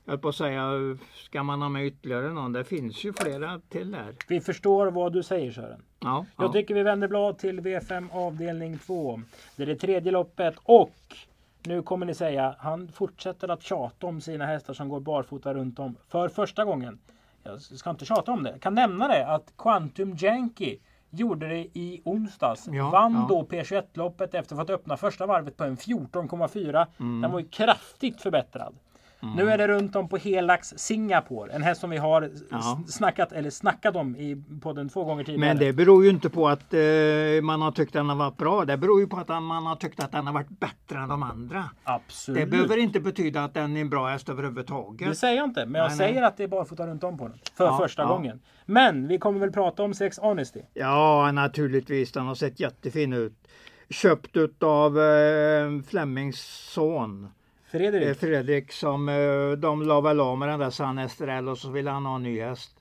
jag 0.04 0.12
höll 0.12 0.18
på 0.18 0.28
att 0.28 0.34
säga, 0.34 0.70
ska 1.14 1.42
man 1.42 1.62
ha 1.62 1.68
med 1.68 1.86
ytterligare 1.86 2.32
någon? 2.32 2.52
Det 2.52 2.64
finns 2.64 3.04
ju 3.04 3.12
flera 3.12 3.60
till 3.68 3.90
där. 3.90 4.14
Vi 4.28 4.40
förstår 4.40 4.86
vad 4.90 5.12
du 5.12 5.22
säger 5.22 5.52
Sören. 5.52 5.82
Ja, 6.00 6.26
Jag 6.36 6.48
ja. 6.48 6.52
tycker 6.52 6.74
vi 6.74 6.82
vänder 6.82 7.08
blad 7.08 7.38
till 7.38 7.60
V5 7.60 8.08
avdelning 8.12 8.78
2. 8.78 9.20
Det 9.56 9.62
är 9.62 9.66
det 9.66 9.76
tredje 9.76 10.12
loppet 10.12 10.54
och 10.62 10.94
nu 11.62 11.82
kommer 11.82 12.06
ni 12.06 12.14
säga 12.14 12.54
han 12.58 12.88
fortsätter 12.88 13.48
att 13.48 13.62
tjata 13.62 14.06
om 14.06 14.20
sina 14.20 14.46
hästar 14.46 14.74
som 14.74 14.88
går 14.88 15.00
barfota 15.00 15.54
runt 15.54 15.78
om 15.78 15.96
för 16.08 16.28
första 16.28 16.64
gången. 16.64 16.98
Jag 17.42 17.60
ska 17.60 17.90
inte 17.90 18.04
tjata 18.04 18.32
om 18.32 18.42
det. 18.42 18.50
Jag 18.50 18.60
kan 18.60 18.74
nämna 18.74 19.08
det 19.08 19.26
att 19.26 19.52
Quantum 19.58 20.16
Janky 20.18 20.78
gjorde 21.10 21.48
det 21.48 21.78
i 21.78 22.02
onsdags. 22.04 22.68
Ja, 22.72 22.90
Vann 22.90 23.12
ja. 23.12 23.26
då 23.28 23.42
P21-loppet 23.42 24.34
efter 24.34 24.38
att 24.38 24.50
ha 24.50 24.56
fått 24.58 24.70
öppna 24.70 24.96
första 24.96 25.26
varvet 25.26 25.56
på 25.56 25.64
en 25.64 25.76
14,4. 25.76 26.86
Mm. 27.00 27.20
Den 27.20 27.30
var 27.30 27.40
ju 27.40 27.48
kraftigt 27.48 28.20
förbättrad. 28.20 28.74
Mm. 29.22 29.34
Nu 29.36 29.50
är 29.50 29.58
det 29.58 29.68
runt 29.68 29.96
om 29.96 30.08
på 30.08 30.16
Helax 30.16 30.68
Singapore. 30.76 31.52
En 31.52 31.62
häst 31.62 31.80
som 31.80 31.90
vi 31.90 31.96
har 31.96 32.30
Ja. 32.50 32.80
snackat, 32.88 33.32
eller 33.32 33.50
snackat 33.50 33.96
om 33.96 34.16
i 34.16 34.42
podden 34.62 34.88
två 34.88 35.04
gånger 35.04 35.24
tidigare. 35.24 35.48
Men 35.48 35.58
det 35.58 35.72
beror 35.72 36.04
ju 36.04 36.10
inte 36.10 36.30
på 36.30 36.48
att 36.48 36.74
eh, 36.74 36.80
man 37.42 37.62
har 37.62 37.70
tyckt 37.72 37.88
att 37.88 37.92
den 38.00 38.08
har 38.08 38.16
varit 38.16 38.36
bra. 38.36 38.64
Det 38.64 38.76
beror 38.76 39.00
ju 39.00 39.06
på 39.06 39.16
att 39.16 39.28
man 39.28 39.66
har 39.66 39.76
tyckt 39.76 40.02
att 40.02 40.12
den 40.12 40.26
har 40.26 40.34
varit 40.34 40.60
bättre 40.60 40.98
än 40.98 41.08
de 41.08 41.22
andra. 41.22 41.64
Absolut. 41.84 42.40
Det 42.40 42.46
behöver 42.46 42.76
inte 42.76 43.00
betyda 43.00 43.44
att 43.44 43.54
den 43.54 43.76
är 43.76 43.80
en 43.80 43.90
bra 43.90 44.08
häst 44.08 44.28
överhuvudtaget. 44.28 45.08
Det 45.08 45.14
säger 45.14 45.36
jag 45.36 45.44
inte, 45.44 45.66
men 45.66 45.80
jag 45.80 45.88
Nej, 45.88 45.98
säger 45.98 46.14
nej. 46.20 46.24
att 46.24 46.36
det 46.36 46.44
är 46.44 46.48
barfota 46.48 46.86
runt 46.86 47.04
om 47.04 47.18
på 47.18 47.28
den. 47.28 47.38
För 47.56 47.64
Ja, 47.64 47.78
första 47.78 48.02
ja. 48.02 48.08
gången. 48.08 48.40
Men 48.66 49.08
vi 49.08 49.18
kommer 49.18 49.40
väl 49.40 49.52
prata 49.52 49.82
om 49.82 49.94
Sex 49.94 50.18
Honesty. 50.18 50.60
Ja, 50.74 51.32
naturligtvis. 51.32 52.12
Den 52.12 52.26
har 52.26 52.34
sett 52.34 52.60
jättefin 52.60 53.12
ut. 53.12 53.32
Köpt 53.90 54.62
av 54.62 55.00
eh, 55.00 55.80
Flemings 55.88 56.40
son. 56.72 57.28
Fredrik. 57.70 58.08
Eh, 58.08 58.14
Fredrik 58.14 58.72
som 58.72 59.08
eh, 59.08 59.50
de 59.58 59.82
la 59.82 60.00
väl 60.00 60.20
av 60.20 60.38
med 60.38 60.48
den 60.48 60.60
där 60.60 60.70
San 60.70 60.98
Estrell 60.98 61.48
och 61.48 61.58
så 61.58 61.70
ville 61.70 61.90
han 61.90 62.06
ha 62.06 62.16
en 62.16 62.22
ny 62.22 62.40
häst. 62.40 62.76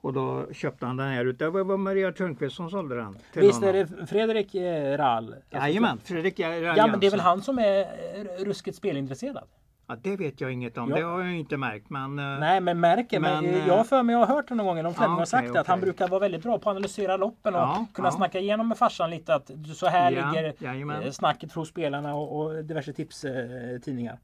Och 0.00 0.12
då 0.12 0.46
köpte 0.52 0.86
han 0.86 0.96
den 0.96 1.08
här. 1.08 1.24
Det 1.24 1.50
var 1.50 1.76
Maria 1.76 2.12
Törnqvist 2.12 2.56
som 2.56 2.70
sålde 2.70 2.96
den. 2.96 3.16
Till 3.32 3.42
Visst 3.42 3.62
är 3.62 3.72
honom. 3.72 3.96
det 4.00 4.06
Fredrik 4.06 4.54
eh, 4.54 4.96
Rall? 4.98 5.34
Jajamän, 5.50 5.98
Fredrik 6.04 6.38
Ja 6.38 6.86
men 6.86 7.00
det 7.00 7.06
är 7.06 7.10
väl 7.10 7.20
han 7.20 7.42
som 7.42 7.58
är 7.58 8.44
ruskigt 8.44 8.76
spelintresserad? 8.76 9.44
Ja, 9.90 9.96
det 10.02 10.16
vet 10.16 10.40
jag 10.40 10.52
inget 10.52 10.78
om. 10.78 10.90
Ja. 10.90 10.96
Det 10.96 11.02
har 11.02 11.20
jag 11.22 11.32
inte 11.34 11.56
märkt. 11.56 11.90
Men, 11.90 12.18
eh, 12.18 12.38
Nej 12.40 12.60
men 12.60 12.80
märker, 12.80 13.20
men, 13.20 13.44
Men, 13.44 13.54
eh, 13.54 13.60
eh, 13.60 13.68
jag 13.68 13.76
har 13.76 13.84
för 13.84 14.02
mig, 14.02 14.12
jag 14.12 14.26
har 14.26 14.34
hört 14.34 14.48
det 14.48 14.54
någon 14.54 14.66
gång, 14.66 14.84
de 14.84 14.94
Fleming 14.94 15.12
Ja, 15.14 15.18
har 15.18 15.24
sagt 15.24 15.52
det, 15.54 15.60
att 15.60 15.66
han 15.66 15.78
okej. 15.78 15.84
brukar 15.86 16.08
vara 16.08 16.20
väldigt 16.20 16.42
bra 16.42 16.58
på 16.58 16.70
att 16.70 16.76
analysera 16.76 17.16
loppen 17.16 17.54
och 17.54 17.60
Ja, 17.60 17.86
kunna 17.94 18.08
ja. 18.08 18.12
snacka 18.12 18.38
igenom 18.38 18.68
med 18.68 18.78
farsan 18.78 19.10
lite 19.10 19.34
att 19.34 19.50
så 19.74 19.86
här 19.86 20.12
Ja, 20.12 20.30
ligger 20.30 20.54
jajamän. 20.58 21.02
eh, 21.02 21.10
snacket 21.10 21.52
hos 21.52 21.68
spelarna 21.68 22.14
och, 22.14 22.40
och 22.40 22.64
diverse 22.64 22.92
tipstidningar. 22.92 24.18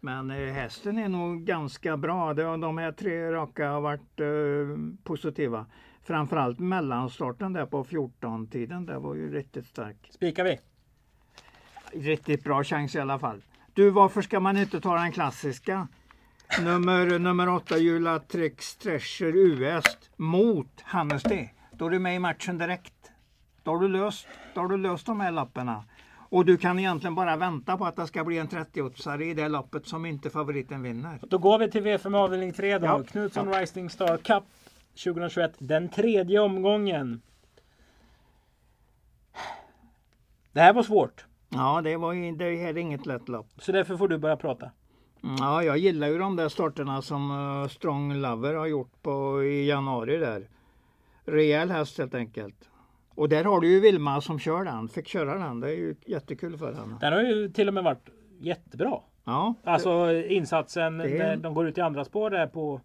men 0.00 0.30
eh, 0.30 0.52
hästen 0.52 0.98
är 0.98 1.08
nog 1.08 1.44
ganska 1.44 1.96
bra. 1.96 2.34
De 2.34 2.78
här 2.78 2.92
tre 2.92 3.32
raka 3.32 3.68
har 3.70 3.80
varit 3.80 4.20
eh, 4.20 4.26
positiva. 5.04 5.66
Framförallt 6.02 6.58
mellanstarten 6.58 7.52
där 7.52 7.66
på 7.66 7.84
14-tiden. 7.84 8.86
Det 8.86 8.98
var 8.98 9.14
ju 9.14 9.32
riktigt 9.34 9.66
stark. 9.66 9.96
Spikar 10.10 10.44
vi? 10.44 10.58
Riktigt 11.92 12.44
bra 12.44 12.64
chans 12.64 12.94
i 12.94 13.00
alla 13.00 13.18
fall. 13.18 13.42
Du, 13.76 13.90
varför 13.90 14.22
ska 14.22 14.40
man 14.40 14.56
inte 14.56 14.80
ta 14.80 14.94
den 14.94 15.12
klassiska? 15.12 15.88
Nummer, 16.60 17.18
nummer 17.18 17.48
8, 17.48 17.78
Jula 17.78 18.18
Trix 18.18 18.76
Treasure 18.76 19.38
US 19.38 19.84
mot 20.16 20.84
D. 21.24 21.48
Då 21.72 21.86
är 21.86 21.90
du 21.90 21.98
med 21.98 22.16
i 22.16 22.18
matchen 22.18 22.58
direkt. 22.58 23.10
Då 23.62 23.70
har 23.70 23.78
du 23.78 23.88
löst, 23.88 24.26
då 24.54 24.60
har 24.60 24.68
du 24.68 24.76
löst 24.76 25.06
de 25.06 25.20
här 25.20 25.30
lapparna. 25.30 25.84
Och 26.28 26.44
du 26.44 26.56
kan 26.56 26.78
egentligen 26.78 27.14
bara 27.14 27.36
vänta 27.36 27.76
på 27.76 27.86
att 27.86 27.96
det 27.96 28.06
ska 28.06 28.24
bli 28.24 28.38
en 28.38 28.48
30-åtsare 28.48 29.22
i 29.22 29.34
det 29.34 29.48
loppet 29.48 29.86
som 29.86 30.06
inte 30.06 30.30
favoriten 30.30 30.82
vinner. 30.82 31.18
Då 31.22 31.38
går 31.38 31.58
vi 31.58 31.70
till 31.70 31.82
V5 31.82 32.16
avdelning 32.16 32.52
3 32.52 32.78
då. 32.78 32.86
Ja. 32.86 33.02
Knutsson 33.02 33.54
Rising 33.54 33.90
Star 33.90 34.16
Cup 34.16 34.44
2021. 35.04 35.54
Den 35.58 35.88
tredje 35.88 36.40
omgången. 36.40 37.22
Det 40.52 40.60
här 40.60 40.72
var 40.72 40.82
svårt. 40.82 41.24
Ja, 41.56 41.80
det, 41.82 41.96
var, 41.96 42.36
det 42.38 42.56
här 42.56 42.68
är 42.68 42.78
inget 42.78 43.06
lätt 43.06 43.28
lopp. 43.28 43.46
Så 43.58 43.72
därför 43.72 43.96
får 43.96 44.08
du 44.08 44.18
börja 44.18 44.36
prata. 44.36 44.70
Ja, 45.38 45.62
jag 45.62 45.78
gillar 45.78 46.08
ju 46.08 46.18
de 46.18 46.36
där 46.36 46.48
starterna 46.48 47.02
som 47.02 47.30
eh, 47.62 47.68
Strong 47.68 48.14
Lover 48.14 48.54
har 48.54 48.66
gjort 48.66 49.02
på, 49.02 49.42
i 49.44 49.68
januari 49.68 50.16
där. 50.16 50.48
Rejäl 51.24 51.70
häst 51.70 51.98
helt 51.98 52.14
enkelt. 52.14 52.68
Och 53.14 53.28
där 53.28 53.44
har 53.44 53.60
du 53.60 53.68
ju 53.68 53.80
Vilma 53.80 54.20
som 54.20 54.38
kör 54.38 54.64
den, 54.64 54.88
fick 54.88 55.08
köra 55.08 55.34
den. 55.38 55.60
Det 55.60 55.68
är 55.68 55.72
ju 55.76 55.94
jättekul 56.06 56.58
för 56.58 56.72
henne. 56.74 56.96
Den 57.00 57.12
har 57.12 57.22
ju 57.22 57.48
till 57.48 57.68
och 57.68 57.74
med 57.74 57.84
varit 57.84 58.08
jättebra. 58.40 59.00
Ja, 59.24 59.54
Alltså 59.64 60.12
insatsen 60.12 60.98
Det- 60.98 61.18
när 61.18 61.36
de 61.36 61.54
går 61.54 61.68
ut 61.68 61.78
i 61.78 61.80
andra 61.80 62.04
spår 62.04 62.30
där 62.30 62.46
på 62.46 62.80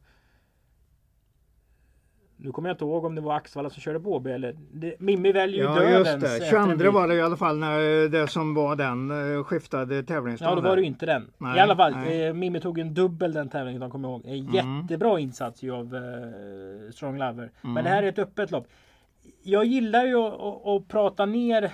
Nu 2.44 2.52
kommer 2.52 2.70
jag 2.70 2.74
inte 2.74 2.84
ihåg 2.84 3.06
om 3.06 3.16
det 3.16 3.22
var 3.22 3.36
Axvalla 3.36 3.70
som 3.70 3.82
körde 3.82 4.00
på 4.00 4.24
eller 4.30 4.56
det, 4.72 4.96
Mimmi 5.00 5.32
väljer 5.32 5.58
ju 5.58 5.64
ja 5.64 5.76
dödens 5.80 6.08
just 6.08 6.22
det. 6.22 6.46
efter 6.46 6.58
en 6.58 6.66
22 6.68 6.78
bit. 6.78 6.94
var 6.94 7.08
det 7.08 7.16
i 7.16 7.22
alla 7.22 7.38
fall 7.38 7.58
när 7.58 8.08
det 8.10 8.28
som 8.28 8.54
var 8.54 8.76
den 8.76 9.12
eh, 9.38 9.44
skiftade 9.44 10.04
tävlingsdagen. 10.04 10.58
Ja 10.58 10.62
då 10.62 10.70
var 10.70 10.76
det 10.76 10.82
ju 10.82 10.88
inte 10.88 11.06
den. 11.06 11.32
Nej, 11.38 11.58
I 11.58 11.60
alla 11.60 11.76
fall. 11.76 11.94
Mm. 11.94 12.28
eh, 12.28 12.34
Mimmi 12.34 12.60
tog 12.60 12.80
en 12.80 12.94
dubbel 12.94 13.34
den 13.34 13.50
tävlingen 13.50 13.82
de 13.82 13.92
kommer 13.92 14.10
ihåg. 14.10 14.22
En 14.26 14.52
jättebra 14.52 15.20
insats 15.20 15.64
ju 15.64 15.72
av 15.72 15.96
eh, 15.96 16.92
Strong 16.92 17.18
Lover. 17.18 17.52
Mm. 17.64 17.74
Men 17.74 17.84
det 17.84 17.90
här 17.90 18.04
är 18.04 18.08
ett 18.08 18.20
öppet 18.20 18.52
lopp. 18.52 18.68
Jag 19.44 19.66
gillar 19.66 20.06
ju 20.06 20.16
att, 20.16 20.34
att, 20.34 20.68
att 20.68 20.88
prata 20.88 21.26
ner 21.26 21.72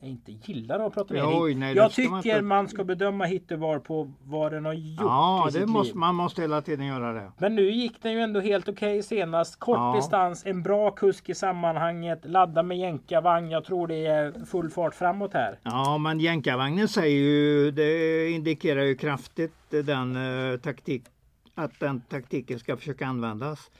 jag 0.00 0.10
inte 0.10 0.32
gillar 0.32 0.80
att 0.86 0.94
prata 0.94 1.14
ner 1.14 1.22
Oj, 1.42 1.54
nej, 1.54 1.76
Jag 1.76 1.92
ska 1.92 2.02
man 2.08 2.22
tycker 2.22 2.36
inte- 2.36 2.42
man 2.46 2.68
ska 2.68 2.84
bedöma 2.84 3.24
hit 3.24 3.50
och 3.52 3.58
var 3.58 3.78
på 3.78 4.12
vad 4.24 4.52
den 4.52 4.64
har 4.64 4.72
gjort 4.72 5.00
Ja, 5.00 5.48
det 5.52 5.66
måste, 5.66 5.88
liv. 5.92 5.96
man 5.96 6.14
måste 6.14 6.40
hela 6.42 6.62
tiden 6.62 6.86
göra 6.86 7.12
det. 7.12 7.32
Men 7.38 7.54
nu 7.54 7.70
gick 7.70 8.02
den 8.02 8.12
ju 8.12 8.20
ändå 8.20 8.40
helt 8.40 8.68
okej 8.68 9.02
senast. 9.02 9.58
Kort 9.60 9.76
Ja. 9.76 9.94
distans, 9.96 10.46
en 10.46 10.62
bra 10.62 10.90
kusk 10.90 11.28
i 11.28 11.34
sammanhanget. 11.34 12.20
Ladda 12.24 12.62
med 12.62 12.78
jänkarvagn. 12.78 13.50
Jag 13.50 13.64
tror 13.64 13.86
det 13.86 14.06
är 14.06 14.44
full 14.46 14.70
fart 14.70 14.94
framåt 14.94 15.34
här. 15.34 15.58
Ja, 15.62 15.98
men 15.98 16.20
jänkarvagnen 16.20 16.88
säger 16.88 17.18
ju, 17.20 17.70
det 17.70 18.30
indikerar 18.30 18.82
ju 18.82 18.94
kraftigt 18.94 19.54
den 19.70 20.16
eh, 20.52 20.58
taktik, 20.58 21.02
att 21.54 21.80
den 21.80 22.00
taktiken 22.00 22.58
ska 22.58 22.76
försöka 22.76 23.06
användas. 23.06 23.70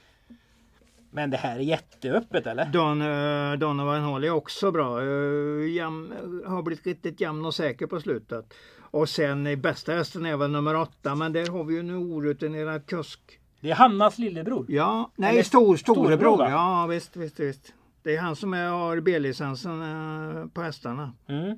Men 1.18 1.30
det 1.30 1.36
här 1.36 1.56
är 1.56 1.60
jätteöppet 1.60 2.46
eller? 2.46 2.64
Don, 2.64 3.02
eh, 3.02 3.58
Donovan 3.58 4.02
Hall 4.02 4.24
är 4.24 4.30
också 4.30 4.70
bra. 4.70 5.00
Eh, 5.02 5.68
jämn, 5.68 6.12
har 6.46 6.62
blivit 6.62 6.86
riktigt 6.86 7.20
jämn 7.20 7.44
och 7.44 7.54
säker 7.54 7.86
på 7.86 8.00
slutet. 8.00 8.54
Och 8.80 9.08
sen 9.08 9.46
i 9.46 9.56
bästa 9.56 9.92
hästen 9.92 10.26
är 10.26 10.36
väl 10.36 10.50
nummer 10.50 10.76
åtta, 10.76 11.14
men 11.14 11.32
där 11.32 11.46
har 11.46 11.64
vi 11.64 11.74
ju 11.74 11.80
en 11.80 11.90
orutinerad 11.90 12.86
kusk. 12.86 13.20
Det 13.60 13.70
är 13.70 13.74
Hannas 13.74 14.18
lillebror. 14.18 14.66
Ja, 14.68 15.10
Eller 15.18 15.32
nej, 15.32 15.44
stor, 15.44 15.76
storebror, 15.76 16.16
storebror. 16.16 16.48
Ja, 16.48 16.86
visst, 16.86 17.16
visst, 17.16 17.40
visst. 17.40 17.74
Det 18.02 18.16
är 18.16 18.20
han 18.20 18.36
som 18.36 18.54
är, 18.54 18.68
har 18.68 19.00
B-licensen 19.00 19.82
eh, 19.82 20.46
på 20.46 20.62
hästarna. 20.62 21.12
Mm. 21.28 21.56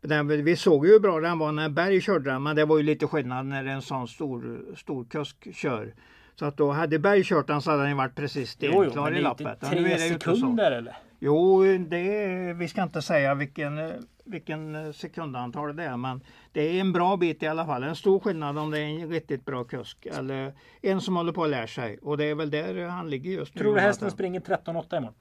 Den, 0.00 0.44
vi 0.44 0.56
såg 0.56 0.86
ju 0.86 0.92
hur 0.92 1.00
bra 1.00 1.20
den 1.20 1.38
var 1.38 1.52
när 1.52 1.68
Berg 1.68 2.00
körde 2.00 2.30
den, 2.30 2.42
men 2.42 2.56
det 2.56 2.64
var 2.64 2.76
ju 2.76 2.82
lite 2.82 3.06
skillnad 3.06 3.46
när 3.46 3.64
en 3.64 3.82
sån 3.82 4.08
stor, 4.08 4.60
stor 4.76 5.04
kusk 5.04 5.54
kör. 5.54 5.94
Så 6.40 6.46
att 6.46 6.56
då 6.56 6.70
hade 6.70 6.98
Berg 6.98 7.24
kört 7.24 7.46
den 7.46 7.62
så 7.62 7.70
hade 7.70 7.82
den 7.82 7.96
varit 7.96 8.14
precis 8.14 8.56
Jo, 8.60 8.70
jo, 8.74 8.80
stenklar 8.80 9.04
men 9.04 9.16
i 9.18 9.22
det 9.22 9.26
är 9.26 9.30
inte 9.30 9.58
nu 9.62 9.82
tre 9.82 9.92
är 9.92 9.98
det 9.98 10.06
ju 10.06 10.12
inte 10.12 10.24
så. 10.24 10.34
sekunder 10.34 10.72
eller? 10.72 10.96
Jo, 11.18 11.62
det 11.78 12.24
är, 12.24 12.54
vi 12.54 12.68
ska 12.68 12.82
inte 12.82 13.02
säga 13.02 13.34
vilken, 13.34 13.92
vilken 14.24 14.92
sekundantal 14.92 15.76
det 15.76 15.84
är, 15.84 15.96
men 15.96 16.20
det 16.52 16.60
är 16.60 16.80
en 16.80 16.92
bra 16.92 17.16
bit 17.16 17.42
i 17.42 17.46
alla 17.46 17.66
fall. 17.66 17.82
En 17.82 17.96
stor 17.96 18.20
skillnad 18.20 18.58
om 18.58 18.70
det 18.70 18.78
är 18.78 18.84
en 18.84 19.10
riktigt 19.10 19.44
bra 19.44 19.64
kusk 19.64 20.06
eller 20.06 20.52
en 20.82 21.00
som 21.00 21.16
håller 21.16 21.32
på 21.32 21.44
att 21.44 21.50
lära 21.50 21.66
sig. 21.66 21.98
Och 21.98 22.16
det 22.16 22.24
är 22.24 22.34
väl 22.34 22.50
där 22.50 22.86
han 22.86 23.10
ligger 23.10 23.30
just 23.30 23.54
nu. 23.54 23.60
Tror 23.60 23.74
du 23.74 23.80
hästen 23.80 24.10
springer 24.10 24.40
13,8 24.40 24.96
imorgon? 24.96 25.14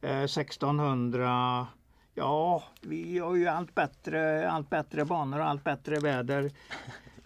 Eh, 0.00 0.22
1600. 0.22 1.66
Ja, 2.14 2.62
vi 2.80 3.18
har 3.18 3.34
ju 3.34 3.46
allt 3.46 3.74
bättre, 3.74 4.50
allt 4.50 4.70
bättre 4.70 5.04
banor 5.04 5.38
och 5.38 5.46
allt 5.46 5.64
bättre 5.64 5.96
väder. 5.96 6.50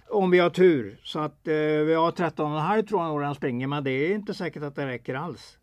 Om 0.08 0.30
vi 0.30 0.38
har 0.38 0.50
tur. 0.50 0.98
Så 1.02 1.18
att 1.18 1.48
eh, 1.48 1.54
vi 1.54 1.94
har 1.94 2.10
13,5 2.10 2.86
tror 2.86 3.02
jag 3.02 3.20
den 3.20 3.34
springer, 3.34 3.66
men 3.66 3.84
det 3.84 3.90
är 3.90 4.14
inte 4.14 4.34
säkert 4.34 4.62
att 4.62 4.76
det 4.76 4.86
räcker 4.86 5.14
alls. 5.14 5.58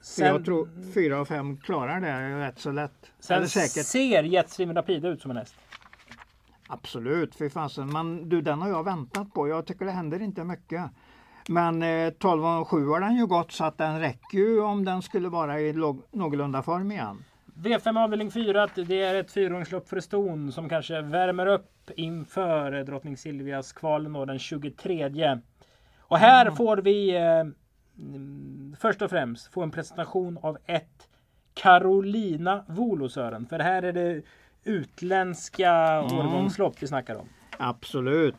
Sen, 0.00 0.26
Jag 0.26 0.44
tror 0.44 0.68
4 0.94 1.20
och 1.20 1.28
5 1.28 1.56
klarar 1.56 2.00
det 2.00 2.46
rätt 2.46 2.58
så 2.58 2.70
lätt. 2.72 3.10
sen 3.20 3.48
säkert. 3.48 3.86
ser 3.86 4.22
Jetstream 4.22 4.74
Rapida 4.74 5.08
ut 5.08 5.22
som 5.22 5.30
en 5.30 5.36
häst. 5.36 5.54
Absolut, 6.68 7.34
fy 7.34 7.50
fasen. 7.50 7.92
Men 7.92 8.28
du, 8.28 8.40
den 8.40 8.62
har 8.62 8.68
jag 8.68 8.84
väntat 8.84 9.34
på. 9.34 9.48
Jag 9.48 9.66
tycker 9.66 9.84
det 9.84 9.90
händer 9.90 10.22
inte 10.22 10.44
mycket. 10.44 10.82
Men 11.48 11.82
eh, 11.82 12.10
12 12.10 12.44
och 12.44 12.68
7 12.68 12.86
har 12.86 13.00
den 13.00 13.16
ju 13.16 13.26
gått 13.26 13.52
så 13.52 13.64
att 13.64 13.78
den 13.78 14.00
räcker 14.00 14.38
ju 14.38 14.60
om 14.60 14.84
den 14.84 15.02
skulle 15.02 15.28
vara 15.28 15.60
i 15.60 15.72
låg, 15.72 16.02
någorlunda 16.10 16.62
form 16.62 16.92
igen. 16.92 17.24
V5 17.54 18.04
avdelning 18.04 18.30
4, 18.30 18.62
att 18.62 18.74
det 18.74 19.02
är 19.02 19.14
ett 19.14 19.32
fyrgångslopp 19.32 19.88
för 19.88 20.00
ston 20.00 20.52
som 20.52 20.68
kanske 20.68 21.02
värmer 21.02 21.46
upp 21.46 21.70
inför 21.96 22.84
drottning 22.84 23.16
Silvias 23.16 23.72
kvalen 23.72 24.12
då 24.12 24.24
den 24.24 24.38
23. 24.38 25.38
Och 25.98 26.18
här 26.18 26.50
får 26.50 26.76
vi 26.76 27.16
eh, 27.16 27.40
mm, 27.98 28.76
först 28.80 29.02
och 29.02 29.10
främst 29.10 29.52
få 29.52 29.62
en 29.62 29.70
presentation 29.70 30.38
av 30.42 30.58
ett 30.66 31.08
Carolina 31.54 32.64
Volosören. 32.68 33.46
För 33.46 33.58
här 33.58 33.82
är 33.82 33.92
det 33.92 34.22
utländska 34.64 36.02
årgångslopp 36.02 36.74
vi 36.80 36.86
snackar 36.86 37.16
om. 37.16 37.28
Absolut. 37.58 38.34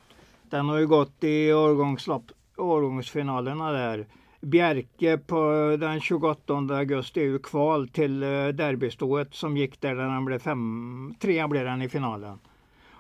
Den 0.49 0.69
har 0.69 0.77
ju 0.77 0.87
gått 0.87 1.23
i 1.23 1.53
årgångslopp, 1.53 2.31
årgångsfinalerna 2.57 3.71
där. 3.71 4.05
Bjerke 4.41 5.17
på 5.17 5.77
den 5.79 6.01
28 6.01 6.53
augusti 6.53 7.19
är 7.19 7.25
ju 7.25 7.39
kval 7.39 7.87
till 7.87 8.23
eh, 8.23 8.47
derbystået 8.47 9.33
som 9.35 9.57
gick 9.57 9.81
där 9.81 9.95
den 9.95 10.25
blev 10.25 10.39
fem, 10.39 11.15
trea 11.19 11.47
blev 11.47 11.65
den 11.65 11.81
i 11.81 11.89
finalen. 11.89 12.39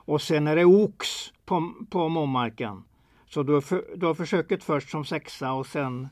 Och 0.09 0.21
sen 0.21 0.47
är 0.47 0.55
det 0.55 0.65
Ox 0.65 1.07
på, 1.45 1.73
på 1.89 2.09
Momarken. 2.09 2.83
Så 3.25 3.43
du, 3.43 3.53
har 3.53 3.61
för, 3.61 3.85
du 3.95 4.05
har 4.05 4.13
försöket 4.13 4.63
först 4.63 4.89
som 4.89 5.05
sexa 5.05 5.51
och 5.51 5.67
sen 5.67 6.07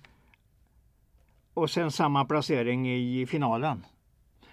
och 1.54 1.70
sen 1.70 1.92
samma 1.92 2.26
placering 2.26 2.90
i 2.90 3.26
finalen. 3.26 3.86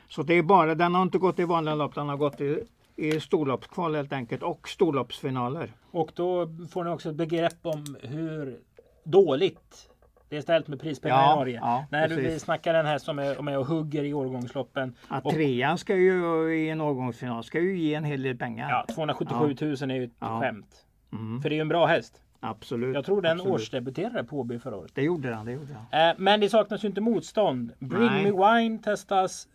Så 0.08 0.22
det 0.22 0.34
är 0.34 0.42
bara, 0.42 0.74
den 0.74 0.94
har 0.94 1.02
inte 1.02 1.18
gått 1.18 1.38
i 1.38 1.44
vanliga 1.44 1.74
lopp, 1.74 1.94
den 1.94 2.08
har 2.08 2.16
gått 2.16 2.40
i 2.40 2.64
i 2.96 3.20
storloppskval 3.20 3.94
helt 3.94 4.12
enkelt 4.12 4.42
och 4.42 4.68
storloppsfinaler. 4.68 5.72
Och 5.90 6.10
då 6.14 6.48
får 6.70 6.84
ni 6.84 6.90
också 6.90 7.10
ett 7.10 7.16
begrepp 7.16 7.58
om 7.66 7.96
hur 8.02 8.60
dåligt 9.04 9.90
det 10.28 10.36
är 10.36 10.40
ställt 10.40 10.68
med 10.68 10.80
prispengar 10.80 11.16
Ja, 11.16 11.32
i 11.32 11.36
Norge. 11.36 11.58
ja, 11.62 11.84
När 11.90 12.08
du, 12.08 12.14
vi 12.16 12.22
precis. 12.22 12.42
snackar 12.42 12.72
den 12.74 12.86
här 12.86 12.98
som 12.98 13.18
är 13.18 13.42
med 13.42 13.58
och 13.58 13.66
hugger 13.66 14.04
i 14.04 14.14
årgångsloppen. 14.14 14.94
Ja, 15.10 15.30
trean 15.30 15.78
ska 15.78 15.96
ju 15.96 16.54
i 16.54 16.70
en 16.70 16.80
årgångsfinal 16.80 17.44
ska 17.44 17.60
ju 17.60 17.78
ge 17.78 17.94
en 17.94 18.04
hel 18.04 18.22
del 18.22 18.36
pengar. 18.36 18.70
Ja, 18.70 18.94
277 18.94 19.56
000 19.80 19.90
är 19.90 19.94
ju 19.94 20.04
ett 20.04 20.10
Ja. 20.18 20.40
skämt. 20.40 20.86
Mm, 21.12 21.42
För 21.42 21.48
det 21.48 21.54
är 21.54 21.56
ju 21.56 21.60
en 21.60 21.68
bra 21.68 21.86
häst. 21.86 22.22
absolut. 22.40 22.94
Jag 22.94 23.04
tror 23.04 23.22
den 23.22 23.32
absolut. 23.32 23.54
årsdebuterade 23.54 24.24
på 24.24 24.40
Åby 24.40 24.58
förra 24.58 24.76
året. 24.76 24.90
Det 24.94 25.02
gjorde 25.02 25.28
den, 25.30 25.44
det 25.46 25.52
gjorde 25.52 25.76
den. 25.90 26.08
Eh, 26.08 26.14
Men 26.18 26.40
det 26.40 26.48
saknas 26.48 26.84
ju 26.84 26.88
inte 26.88 27.00
motstånd. 27.00 27.72
Bring 27.78 28.00
Nej. 28.06 28.32
Me 28.32 28.58
Wine 28.60 28.78
testas 28.78 29.48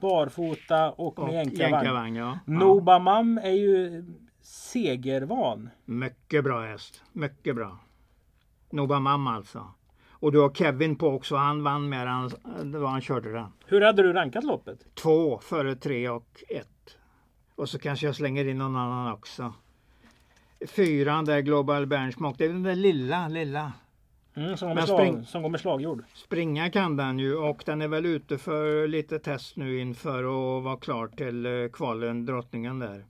barfota 0.00 0.90
och 0.90 1.18
Och 1.18 1.26
med 1.26 1.34
jänkarvagn. 1.58 2.16
ja. 2.16 2.24
ja. 2.46 2.52
Nobamam 2.52 3.38
är 3.38 3.50
ju 3.50 4.04
segervan. 4.42 5.70
Mycket 5.84 6.44
bra 6.44 6.66
häst. 6.66 7.02
Mycket 7.12 7.56
bra. 7.56 7.78
Nobamam 8.70 9.26
alltså. 9.26 9.66
Och 10.20 10.32
du 10.32 10.38
har 10.40 10.50
Kevin 10.50 10.96
på 10.96 11.08
också. 11.08 11.36
Han 11.36 11.62
vann 11.62 11.88
med 11.88 12.06
han, 12.08 12.30
var 12.72 12.88
han 12.88 13.00
körde 13.00 13.32
den. 13.32 13.52
Hur 13.66 13.80
hade 13.80 14.02
du 14.02 14.12
rankat 14.12 14.44
loppet? 14.44 14.94
Två 14.94 15.38
före 15.38 15.76
tre 15.76 16.08
och 16.08 16.42
ett. 16.48 16.96
Och 17.54 17.68
så 17.68 17.78
kanske 17.78 18.06
jag 18.06 18.16
slänger 18.16 18.48
in 18.48 18.58
någon 18.58 18.76
annan 18.76 19.12
också. 19.12 19.52
Fyran 20.66 21.24
där 21.24 21.40
Global 21.40 21.86
Benchmark. 21.86 22.34
Det 22.38 22.44
är 22.44 22.48
den 22.48 22.62
där 22.62 22.74
lilla, 22.74 23.28
lilla. 23.28 23.72
Mm, 24.34 24.56
som, 24.56 24.68
går 24.68 24.74
med 24.74 24.84
slag, 24.84 25.00
spring- 25.00 25.24
som 25.24 25.42
går 25.42 25.50
med 25.50 25.60
slagjord. 25.60 26.04
Springa 26.14 26.70
kan 26.70 26.96
den 26.96 27.18
ju 27.18 27.36
och 27.36 27.62
den 27.66 27.82
är 27.82 27.88
väl 27.88 28.06
ute 28.06 28.38
för 28.38 28.88
lite 28.88 29.18
test 29.18 29.56
nu 29.56 29.80
inför 29.80 30.18
att 30.18 30.64
vara 30.64 30.76
klar 30.76 31.08
till 31.08 31.46
eh, 31.46 31.68
kvalen, 31.72 32.26
drottningen 32.26 32.78
där. 32.78 33.04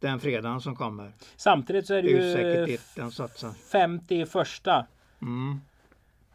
Den 0.00 0.20
fredagen 0.20 0.60
som 0.60 0.76
kommer. 0.76 1.12
Samtidigt 1.36 1.86
så 1.86 1.94
är 1.94 2.02
Det 2.02 2.08
ju 2.08 2.32
säkert 2.32 2.58
ju 2.58 2.66
dit 2.66 2.82
den 2.96 3.10
satsar. 3.10 3.50
50 3.72 4.26
första. 4.26 4.86
Mm. 5.22 5.60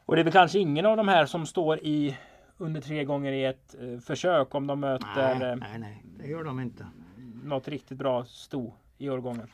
Och 0.07 0.15
det 0.15 0.21
är 0.21 0.23
väl 0.23 0.33
kanske 0.33 0.59
ingen 0.59 0.85
av 0.85 0.97
de 0.97 1.07
här 1.07 1.25
som 1.25 1.45
står 1.45 1.79
i 1.79 2.17
under 2.57 2.81
tre 2.81 3.03
gånger 3.03 3.31
i 3.31 3.45
ett 3.45 3.75
eh, 3.79 3.99
försök 3.99 4.55
om 4.55 4.67
de 4.67 4.79
möter 4.79 5.35
Nej, 5.39 5.49
eh, 5.49 5.55
nej, 5.55 5.79
nej, 5.79 6.03
det 6.17 6.27
gör 6.27 6.43
de 6.43 6.59
inte. 6.59 6.87
något 7.43 7.67
riktigt 7.67 7.97
bra 7.97 8.25
sto 8.25 8.73
i 8.97 9.09
årgången. 9.09 9.47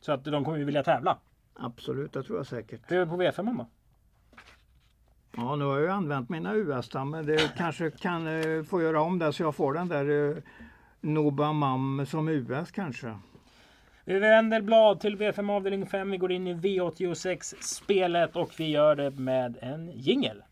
Så 0.00 0.12
att 0.12 0.24
de 0.24 0.44
kommer 0.44 0.58
ju 0.58 0.64
vilja 0.64 0.82
tävla. 0.82 1.18
Absolut, 1.54 2.12
det 2.12 2.22
tror 2.22 2.38
jag 2.38 2.46
säkert. 2.46 2.80
Hur 2.86 2.96
är 2.96 3.00
det 3.00 3.06
på 3.06 3.16
V5 3.16 3.56
då? 3.58 3.66
Ja, 5.36 5.56
nu 5.56 5.64
har 5.64 5.74
jag 5.74 5.82
ju 5.82 5.90
använt 5.90 6.28
mina 6.28 6.54
US-stam, 6.54 7.10
men 7.10 7.26
det 7.26 7.56
kanske 7.56 7.90
kan 7.90 8.26
eh, 8.26 8.62
få 8.62 8.82
göra 8.82 9.02
om 9.02 9.18
det 9.18 9.32
så 9.32 9.42
jag 9.42 9.54
får 9.54 9.74
den 9.74 9.88
där 9.88 10.30
eh, 10.30 10.42
Nobamam 11.00 12.06
som 12.06 12.28
US 12.28 12.70
kanske. 12.70 13.18
Vi 14.06 14.18
vänder 14.18 14.60
blad 14.60 15.00
till 15.00 15.16
V5 15.16 15.52
avdelning 15.52 15.86
5. 15.86 16.10
Vi 16.10 16.16
går 16.16 16.32
in 16.32 16.46
i 16.46 16.54
V86 16.54 17.54
spelet 17.60 18.36
och 18.36 18.50
vi 18.56 18.70
gör 18.70 18.96
det 18.96 19.10
med 19.10 19.58
en 19.60 19.90
jingel. 19.94 20.42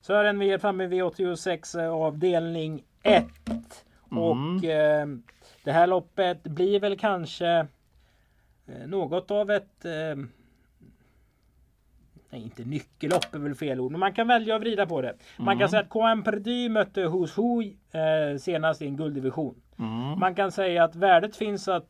Sören, 0.00 0.38
vi 0.38 0.50
är 0.50 0.58
framme 0.58 0.86
vid 0.86 1.02
V86 1.02 1.80
eh, 1.80 1.90
avdelning 1.90 2.82
1. 3.02 3.24
Och 4.10 4.64
eh, 4.64 5.06
det 5.64 5.72
här 5.72 5.86
loppet 5.86 6.42
blir 6.42 6.80
väl 6.80 6.98
kanske 6.98 7.66
något 8.86 9.30
av 9.30 9.50
ett 9.50 9.84
eh, 9.84 10.24
Nej, 12.32 12.42
inte 12.42 12.64
nyckellopp 12.64 13.34
är 13.34 13.38
väl 13.38 13.54
fel 13.54 13.80
ord, 13.80 13.90
men 13.90 14.00
man 14.00 14.12
kan 14.12 14.28
välja 14.28 14.54
att 14.54 14.60
vrida 14.60 14.86
på 14.86 15.02
det. 15.02 15.14
Man 15.38 15.58
kan 15.58 15.68
säga 15.68 15.82
att 15.82 15.88
KM 15.88 16.22
Perdy 16.22 16.68
mötte 16.68 17.04
Who's 17.04 17.36
Who 17.36 17.62
eh, 17.98 18.38
senast 18.38 18.82
i 18.82 18.86
en 18.86 18.96
gulddivision. 18.96 19.54
Man 20.18 20.34
kan 20.34 20.52
säga 20.52 20.84
att 20.84 20.96
värdet 20.96 21.36
finns 21.36 21.68
att 21.68 21.86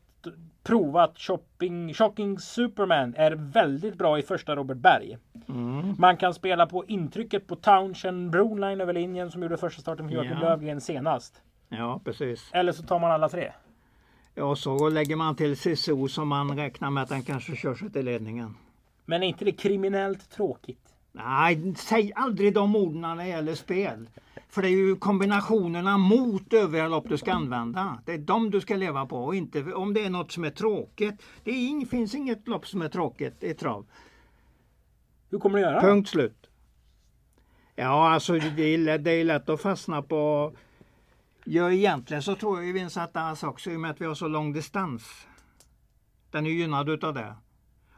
prova 0.63 1.03
att 1.03 1.19
shopping, 1.19 1.93
Shocking 1.93 2.39
Superman 2.39 3.13
är 3.17 3.31
väldigt 3.31 3.95
bra 3.97 4.19
i 4.19 4.21
första 4.21 4.55
Robert 4.55 4.77
Berg. 4.77 5.17
Man 5.97 6.17
kan 6.17 6.33
spela 6.33 6.65
på 6.65 6.85
intrycket 6.85 7.47
på 7.47 7.55
Townshend 7.55 8.31
Broline 8.31 8.81
över 8.81 8.93
linjen 8.93 9.31
som 9.31 9.43
gjorde 9.43 9.57
första 9.57 9.81
starten 9.81 10.07
för 10.07 10.15
Joakim 10.15 10.37
Ja. 10.41 10.49
Lövgren 10.49 10.81
senast. 10.81 11.41
Ja, 11.69 12.01
precis. 12.05 12.49
Eller 12.53 12.71
så 12.71 12.83
tar 12.83 12.99
man 12.99 13.11
alla 13.11 13.29
tre. 13.29 13.51
Ja, 14.35 14.55
så 14.55 14.89
lägger 14.89 15.15
man 15.15 15.35
till 15.35 15.57
CSO 15.57 16.07
som 16.07 16.27
man 16.27 16.57
räknar 16.57 16.89
med 16.89 17.03
att 17.03 17.09
den 17.09 17.23
kanske 17.23 17.55
kör 17.55 17.75
sig 17.75 17.91
till 17.91 18.05
ledningen. 18.05 18.55
Men 19.05 19.23
är 19.23 19.27
inte 19.27 19.45
det 19.45 19.51
kriminellt 19.51 20.31
tråkigt? 20.31 20.91
Nej, 21.11 21.73
säg 21.77 22.11
aldrig 22.15 22.53
de 22.53 22.75
orden 22.75 23.01
när 23.01 23.15
det 23.15 23.27
gäller 23.27 23.55
spel. 23.55 24.09
För 24.49 24.61
det 24.61 24.67
är 24.67 24.71
ju 24.71 24.95
kombinationerna 24.95 25.97
mot 25.97 26.53
övriga 26.53 26.87
lopp 26.87 27.09
du 27.09 27.17
ska 27.17 27.33
använda. 27.33 27.99
Det 28.05 28.13
är 28.13 28.17
de 28.17 28.49
du 28.49 28.61
ska 28.61 28.75
leva 28.75 29.05
på 29.05 29.17
och 29.17 29.35
inte 29.35 29.73
om 29.73 29.93
det 29.93 30.05
är 30.05 30.09
något 30.09 30.31
som 30.31 30.43
är 30.43 30.49
tråkigt. 30.49 31.15
Det 31.43 31.51
är 31.51 31.85
finns 31.85 32.15
inget 32.15 32.47
lopp 32.47 32.67
som 32.67 32.81
är 32.81 32.89
tråkigt 32.89 33.43
i 33.43 33.53
trav. 33.53 33.85
Hur 35.29 35.39
kommer 35.39 35.57
du 35.57 35.63
göra? 35.63 35.81
Punkt 35.81 36.09
slut. 36.09 36.49
Ja, 37.75 38.09
alltså 38.09 38.33
det 38.33 38.63
är, 38.63 38.97
det 38.97 39.11
är 39.11 39.23
lätt 39.23 39.49
att 39.49 39.61
fastna 39.61 40.01
på... 40.01 40.53
Ja, 41.45 41.71
egentligen 41.71 42.23
så 42.23 42.35
tror 42.35 42.57
jag 42.57 42.65
ju 42.65 42.73
Vincent 42.73 43.13
Dass 43.13 43.43
också 43.43 43.71
i 43.71 43.75
och 43.75 43.79
med 43.79 43.91
att 43.91 44.01
vi 44.01 44.05
har 44.05 44.15
så 44.15 44.27
lång 44.27 44.53
distans. 44.53 45.27
Den 46.31 46.45
är 46.45 46.49
gynnad 46.49 46.89
utav 46.89 47.13
det. 47.13 47.35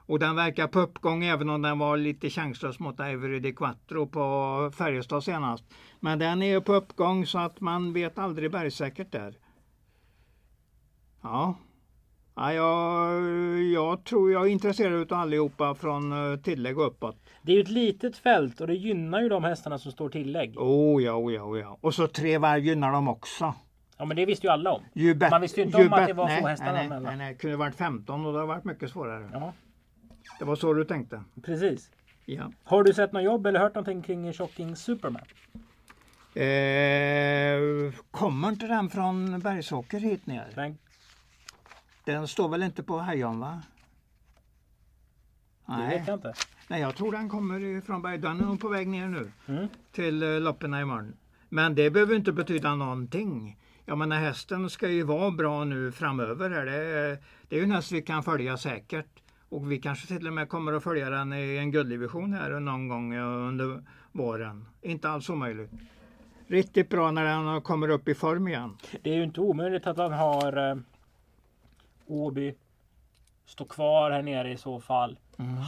Och 0.05 0.19
den 0.19 0.35
verkar 0.35 0.67
på 0.67 0.79
uppgång 0.79 1.23
även 1.23 1.49
om 1.49 1.61
den 1.61 1.79
var 1.79 1.97
lite 1.97 2.29
chanslös 2.29 2.79
mot 2.79 2.99
Ivory 2.99 3.39
de 3.39 3.53
Quattro 3.53 4.07
på 4.07 4.71
Färjestad 4.77 5.23
senast. 5.23 5.63
Men 5.99 6.19
den 6.19 6.43
är 6.43 6.59
på 6.59 6.73
uppgång 6.73 7.25
så 7.25 7.39
att 7.39 7.61
man 7.61 7.93
vet 7.93 8.17
aldrig 8.17 8.51
bergsäkert 8.51 9.11
där. 9.11 9.37
Ja 11.21 11.55
ja 12.35 12.53
jag, 12.53 13.63
jag 13.63 14.03
tror 14.03 14.31
jag 14.31 14.41
är 14.45 14.49
intresserad 14.49 14.93
utav 14.93 15.19
allihopa 15.19 15.75
från 15.75 16.31
eh, 16.33 16.39
tillägg 16.39 16.79
och 16.79 16.87
uppåt. 16.87 17.15
Det 17.41 17.51
är 17.51 17.55
ju 17.55 17.61
ett 17.61 17.69
litet 17.69 18.17
fält 18.17 18.61
och 18.61 18.67
det 18.67 18.73
gynnar 18.75 19.21
ju 19.21 19.29
de 19.29 19.43
hästarna 19.43 19.77
som 19.77 19.91
står 19.91 20.09
tillägg. 20.09 20.57
Oh 20.57 21.03
ja, 21.03 21.13
oh 21.15 21.33
ja, 21.33 21.41
oh 21.43 21.59
ja. 21.59 21.77
Och 21.81 21.93
så 21.95 22.07
tre 22.07 22.37
varv 22.37 22.59
gynnar 22.65 22.91
de 22.91 23.07
också. 23.07 23.53
Ja 23.97 24.05
men 24.05 24.17
det 24.17 24.25
visste 24.25 24.47
ju 24.47 24.53
alla 24.53 24.71
om. 24.71 24.81
Ju 24.93 25.13
bet- 25.15 25.31
Man 25.31 25.41
visste 25.41 25.59
ju 25.59 25.65
inte 25.65 25.77
om 25.77 25.93
att 25.93 25.99
bet- 25.99 26.07
det 26.07 26.13
var 26.13 26.25
nej, 26.25 26.41
få 26.41 26.47
hästar 26.47 26.73
nej, 26.73 26.89
nej, 26.89 26.99
nej, 27.01 27.17
nej, 27.17 27.33
det 27.33 27.39
kunde 27.39 27.57
varit 27.57 27.75
15 27.75 28.25
och 28.25 28.33
det 28.33 28.39
har 28.39 28.45
varit 28.47 28.63
mycket 28.63 28.89
svårare. 28.91 29.29
Ja, 29.33 29.53
Det 30.39 30.45
var 30.45 30.55
så 30.55 30.73
du 30.73 30.85
tänkte? 30.85 31.23
precis. 31.43 31.91
Ja. 32.25 32.51
Har 32.63 32.83
du 32.83 32.93
sett 32.93 33.11
något 33.11 33.23
jobb 33.23 33.45
eller 33.47 33.59
hört 33.59 33.75
någonting 33.75 34.01
kring 34.01 34.33
Shocking 34.33 34.75
Superman? 34.75 35.21
Eh, 36.35 37.93
kommer 38.11 38.49
inte 38.49 38.67
den 38.67 38.89
från 38.89 39.39
Bergsåker 39.39 39.99
hit 39.99 40.25
ner? 40.27 40.47
Den, 40.55 40.77
Den 42.03 42.27
står 42.27 42.49
väl 42.49 42.63
inte 42.63 42.83
på 42.83 42.99
Härjan 42.99 43.39
va? 43.39 43.61
det 45.65 45.73
Nej. 45.77 45.97
vet 45.99 46.07
jag 46.07 46.17
inte. 46.17 46.33
Nej, 46.67 46.81
jag 46.81 46.95
tror 46.95 47.11
den 47.11 47.29
kommer 47.29 47.81
från 47.81 48.01
Berg. 48.01 48.17
Den 48.17 48.51
är 48.51 48.57
på 48.57 48.67
väg 48.69 48.87
ner 48.87 49.07
nu 49.07 49.31
Mm. 49.47 49.67
till 49.91 50.23
eh, 50.23 50.39
loppen 50.39 50.73
imorgon. 50.73 51.13
Men 51.49 51.75
det 51.75 51.89
behöver 51.89 52.15
inte 52.15 52.31
betyda 52.31 52.75
någonting. 52.75 53.57
Jag 53.85 53.97
menar 53.97 54.15
hästen 54.19 54.69
ska 54.69 54.89
ju 54.89 55.03
vara 55.03 55.31
bra 55.31 55.63
nu 55.63 55.91
framöver. 55.91 56.49
Här. 56.49 56.65
Det, 56.65 56.75
är, 56.75 57.17
det 57.49 57.55
är 57.55 57.59
ju 57.59 57.63
en 57.63 57.71
häst 57.71 57.91
vi 57.91 58.01
kan 58.01 58.23
följa 58.23 58.57
säkert. 58.57 59.05
Och 59.49 59.71
vi 59.71 59.77
kanske 59.79 60.07
till 60.07 60.27
och 60.27 60.33
med 60.33 60.49
kommer 60.49 60.73
att 60.73 60.83
följa 60.83 61.09
den 61.09 61.33
i 61.33 61.57
en 61.57 61.71
gulddivision 61.71 62.33
här 62.33 62.59
någon 62.59 62.87
gång 62.87 63.13
eh, 63.13 63.47
under 63.47 63.83
våren. 64.11 64.65
Inte 64.81 65.09
alls 65.09 65.29
omöjligt. 65.29 65.71
Riktigt 66.47 66.89
bra 66.89 67.11
när 67.11 67.25
den 67.53 67.61
kommer 67.61 67.89
upp 67.89 68.07
i 68.07 68.15
form 68.15 68.47
igen. 68.47 68.77
Det 69.01 69.09
är 69.09 69.15
ju 69.15 69.23
inte 69.23 69.41
omöjligt 69.41 69.87
att 69.87 69.97
han 69.97 70.13
har 70.13 70.69
eh, 70.71 70.75
Åby 72.13 72.53
står 73.45 73.65
kvar 73.65 74.11
här 74.11 74.21
nere 74.21 74.51
i 74.51 74.57
så 74.57 74.79
fall. 74.79 75.17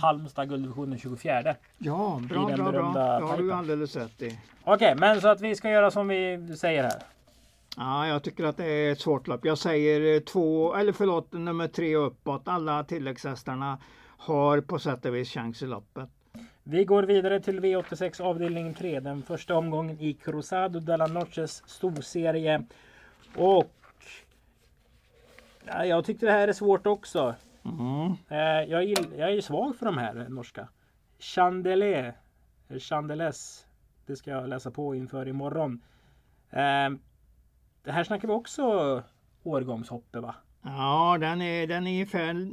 Halmstad 0.02 0.50
gulddivisionen 0.50 1.00
24. 1.00 1.56
Ja, 1.78 2.22
bra, 2.30 2.46
bra, 2.46 2.72
bra. 2.72 2.94
Det 2.94 3.26
har 3.26 3.38
du 3.38 3.44
pipen. 3.44 3.58
alldeles 3.58 3.96
rätt 3.96 4.22
i. 4.22 4.40
Okej, 4.64 4.96
men 4.96 5.22
så 5.22 5.28
att 5.28 5.42
vi 5.42 5.56
ska 5.56 5.70
göra 5.70 5.92
som 5.92 6.08
vi 6.08 6.56
säger 6.58 6.84
här. 6.84 7.02
Ja, 7.78 8.08
jag 8.08 8.24
tycker 8.24 8.44
att 8.44 8.58
det 8.58 8.66
är 8.66 8.92
ett 8.92 9.02
svårt 9.02 9.28
lopp. 9.28 9.46
Jag 9.46 9.58
säger 9.58 10.16
eh, 10.16 10.20
två, 10.20 10.76
eller 10.76 10.94
förlåt, 10.94 11.34
nummer 11.34 11.68
tre 11.68 11.96
uppåt. 11.96 12.42
Alla 12.46 12.84
tilläggshästarna 12.84 13.78
har 14.18 14.62
på 14.62 14.80
sätt 14.80 15.06
och 15.06 15.16
vis 15.16 15.30
chans 15.30 15.62
i 15.62 15.66
loppet. 15.66 16.10
Vi 16.64 16.86
går 16.86 17.04
vidare 17.04 17.40
till 17.40 17.60
V86 17.60 18.22
avdelning 18.22 18.74
3. 18.74 19.00
Den 19.00 19.24
första 19.24 19.56
omgången 19.56 20.00
i 20.00 20.14
Cruzado 20.14 20.80
de 20.80 20.98
la 20.98 21.08
Noches 21.08 21.64
storserie. 21.66 22.66
Och 23.36 23.72
ja, 25.68 25.86
jag 25.86 26.06
tyckte 26.06 26.26
det 26.26 26.32
här 26.32 26.48
är 26.48 26.54
svårt 26.54 26.88
också. 26.88 27.36
Mm. 27.66 28.12
Eh, 28.30 28.72
jag, 28.72 28.86
gill, 28.86 29.14
jag 29.18 29.34
är 29.34 29.42
svag 29.42 29.76
för 29.76 29.86
de 29.86 29.98
här 29.98 30.18
eh, 30.18 30.30
norska. 30.30 30.68
Chandelier. 31.20 32.18
eh, 32.70 32.80
Chandeles. 32.80 33.66
Det 34.06 34.16
ska 34.16 34.32
jag 34.32 34.50
läsa 34.50 34.72
på 34.72 34.96
inför 34.96 35.28
imorgon. 35.28 35.82
Eh, 36.50 36.90
det 37.84 37.92
här 37.92 38.04
snackar 38.04 38.28
vi 38.28 38.34
också 38.34 39.04
årgångshoppet 39.44 40.22
va? 40.22 40.36
Ja, 40.62 41.18
den 41.20 41.42
är, 41.42 41.68
den 41.68 41.88
är 41.88 41.92
ungefär 41.92 42.52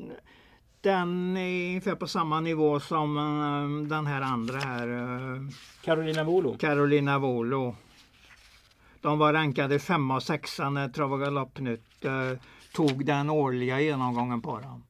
den 0.81 1.37
är 1.37 1.69
ungefär 1.69 1.95
på 1.95 2.07
samma 2.07 2.41
nivå 2.41 2.81
som 2.81 3.17
uh, 3.17 3.89
den 3.89 4.07
här 4.07 4.21
andra 4.21 4.59
här. 4.59 4.89
Uh, 4.89 5.49
Carolina 5.85 6.25
Volo. 6.25 6.57
Carolina 6.59 7.19
Volo. 7.19 7.77
De 9.01 9.19
var 9.19 9.33
rankade 9.33 9.79
femma 9.79 10.15
och 10.17 10.23
sexa 10.23 10.71
när 10.71 10.89
Trav 10.89 11.13
och 11.13 11.21
Galoppnytt 11.21 12.05
uh, 12.05 12.39
tog 12.73 13.07
den 13.07 13.31
årliga 13.31 13.81
genomgången 13.81 14.43
på 14.43 14.59
dem. 14.59 14.83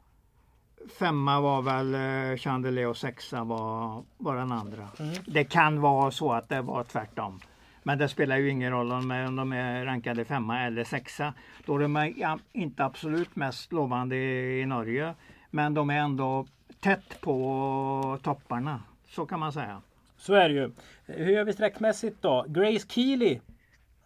Femma 0.98 1.40
var 1.40 1.62
väl 1.62 1.94
uh, 1.94 2.36
Chandelier 2.36 2.86
och 2.86 2.96
sexa 2.96 3.44
var, 3.44 4.02
var 4.18 4.36
den 4.36 4.52
andra. 4.52 4.88
Mm. 4.98 5.14
Det 5.26 5.44
kan 5.44 5.80
vara 5.80 6.10
så 6.10 6.32
att 6.32 6.48
det 6.48 6.62
var 6.62 6.84
tvärtom. 6.84 7.40
Men 7.82 7.98
det 7.98 8.08
spelar 8.08 8.36
ju 8.36 8.50
ingen 8.50 8.70
roll 8.70 8.92
om 8.92 9.08
de 9.36 9.52
är 9.52 9.84
rankade 9.84 10.24
femma 10.24 10.62
eller 10.62 10.84
sexa. 10.84 11.34
Då 11.66 11.74
är 11.74 11.78
de 11.78 12.40
inte 12.52 12.84
absolut 12.84 13.36
mest 13.36 13.72
lovande 13.72 14.16
i 14.16 14.66
Norge. 14.66 15.14
Men 15.50 15.74
de 15.74 15.90
är 15.90 15.98
ändå 15.98 16.46
tätt 16.80 17.20
på 17.20 18.18
topparna. 18.22 18.82
Så 19.08 19.26
kan 19.26 19.40
man 19.40 19.52
säga. 19.52 19.82
Så 20.16 20.34
är 20.34 20.48
det 20.48 20.54
ju. 20.54 20.70
Hur 21.06 21.32
gör 21.32 21.44
vi 21.44 21.52
sträckmässigt 21.52 22.22
då? 22.22 22.44
Grace 22.48 22.86
Keely 22.88 23.40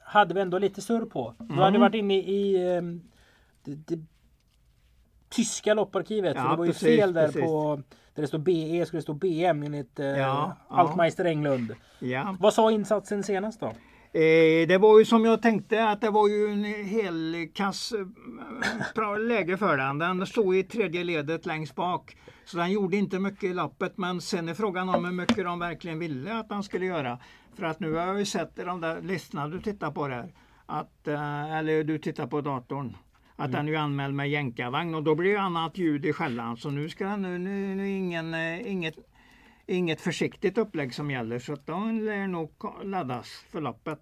hade 0.01 0.35
vi 0.35 0.41
ändå 0.41 0.59
lite 0.59 0.81
surr 0.81 1.05
på. 1.05 1.35
Du 1.39 1.45
mm. 1.45 1.59
hade 1.59 1.79
varit 1.79 1.95
inne 1.95 2.15
i 2.15 2.77
um, 2.79 3.03
det, 3.67 3.97
det, 3.97 4.03
tyska 5.29 5.75
lopparkivet. 5.75 6.37
Ja, 6.37 6.51
det 6.51 6.57
var 6.57 6.65
ju 6.65 6.73
precis, 6.73 6.89
fel 6.89 7.13
där 7.13 7.27
precis. 7.27 7.43
på 7.43 7.83
där 8.15 8.23
det 8.23 8.29
står 8.29 8.39
BE 8.39 8.87
skulle 8.87 8.99
det 8.99 9.03
stå 9.03 9.15
BM 9.15 9.63
enligt 9.63 10.01
uh, 10.01 10.07
ja, 10.07 10.57
Altmeister 10.69 11.25
Englund. 11.25 11.75
Ja. 11.99 12.37
Vad 12.41 12.55
sa 12.55 12.71
insatsen 12.71 13.23
senast 13.23 13.61
då? 13.61 13.67
Eh, 14.17 14.69
det 14.69 14.79
var 14.79 14.99
ju 14.99 15.05
som 15.05 15.25
jag 15.25 15.43
tänkte 15.43 15.89
att 15.89 16.01
det 16.01 16.11
var 16.11 16.29
ju 16.29 16.53
en 16.53 16.65
hel 16.65 17.49
kass 17.55 17.93
eh, 17.93 18.07
bra 18.95 19.17
läge 19.17 19.57
för 19.57 19.77
den. 19.77 19.99
Den 19.99 20.27
stod 20.27 20.57
i 20.57 20.63
tredje 20.63 21.05
ledet 21.05 21.47
längst 21.47 21.75
bak. 21.75 22.17
Så 22.45 22.57
den 22.57 22.73
gjorde 22.73 22.97
inte 22.97 23.19
mycket 23.19 23.45
i 23.45 23.55
lappet 23.55 23.99
men 23.99 24.21
sen 24.21 24.49
är 24.49 24.55
frågan 24.55 24.89
om 24.89 25.05
hur 25.05 25.13
mycket 25.13 25.45
de 25.45 25.59
verkligen 25.59 25.99
ville 25.99 26.35
att 26.35 26.49
den 26.49 26.63
skulle 26.63 26.87
göra. 26.87 27.19
För 27.55 27.65
att 27.65 27.81
nu 27.81 27.93
har 27.93 28.19
ju 28.19 28.25
sett 28.25 28.59
i 28.59 28.63
de 28.63 28.81
där 28.81 29.03
listorna 29.03 29.49
du 29.49 29.61
tittar 29.61 29.91
på 29.91 30.09
där, 30.09 30.33
att, 30.67 31.09
eh, 31.09 31.55
eller 31.55 31.85
du 31.85 31.99
tittar 31.99 32.27
på 32.27 32.41
datorn, 32.41 32.97
att 33.37 33.49
mm. 33.49 33.67
den 33.67 33.75
är 33.75 33.79
anmäld 33.79 34.15
med 34.15 34.31
jänkarvagn 34.31 34.95
och 34.95 35.03
då 35.03 35.15
blir 35.15 35.33
det 35.33 35.41
annat 35.41 35.79
ljud 35.79 36.07
i 36.07 36.13
skällan. 36.13 36.57
Så 36.57 36.71
nu 36.71 36.89
ska 36.89 37.05
den 37.05 37.23
nu, 37.23 37.39
nu, 37.39 37.75
nu 37.75 37.89
ingen, 37.89 38.35
inget 38.67 38.97
inget 39.67 40.01
försiktigt 40.01 40.59
upplägg 40.59 40.95
som 40.95 41.11
gäller 41.11 41.39
så 41.39 41.53
att 41.53 41.67
de 41.67 42.01
lär 42.01 42.27
nog 42.27 42.51
laddas 42.85 43.45
för 43.51 43.61
loppet. 43.61 44.01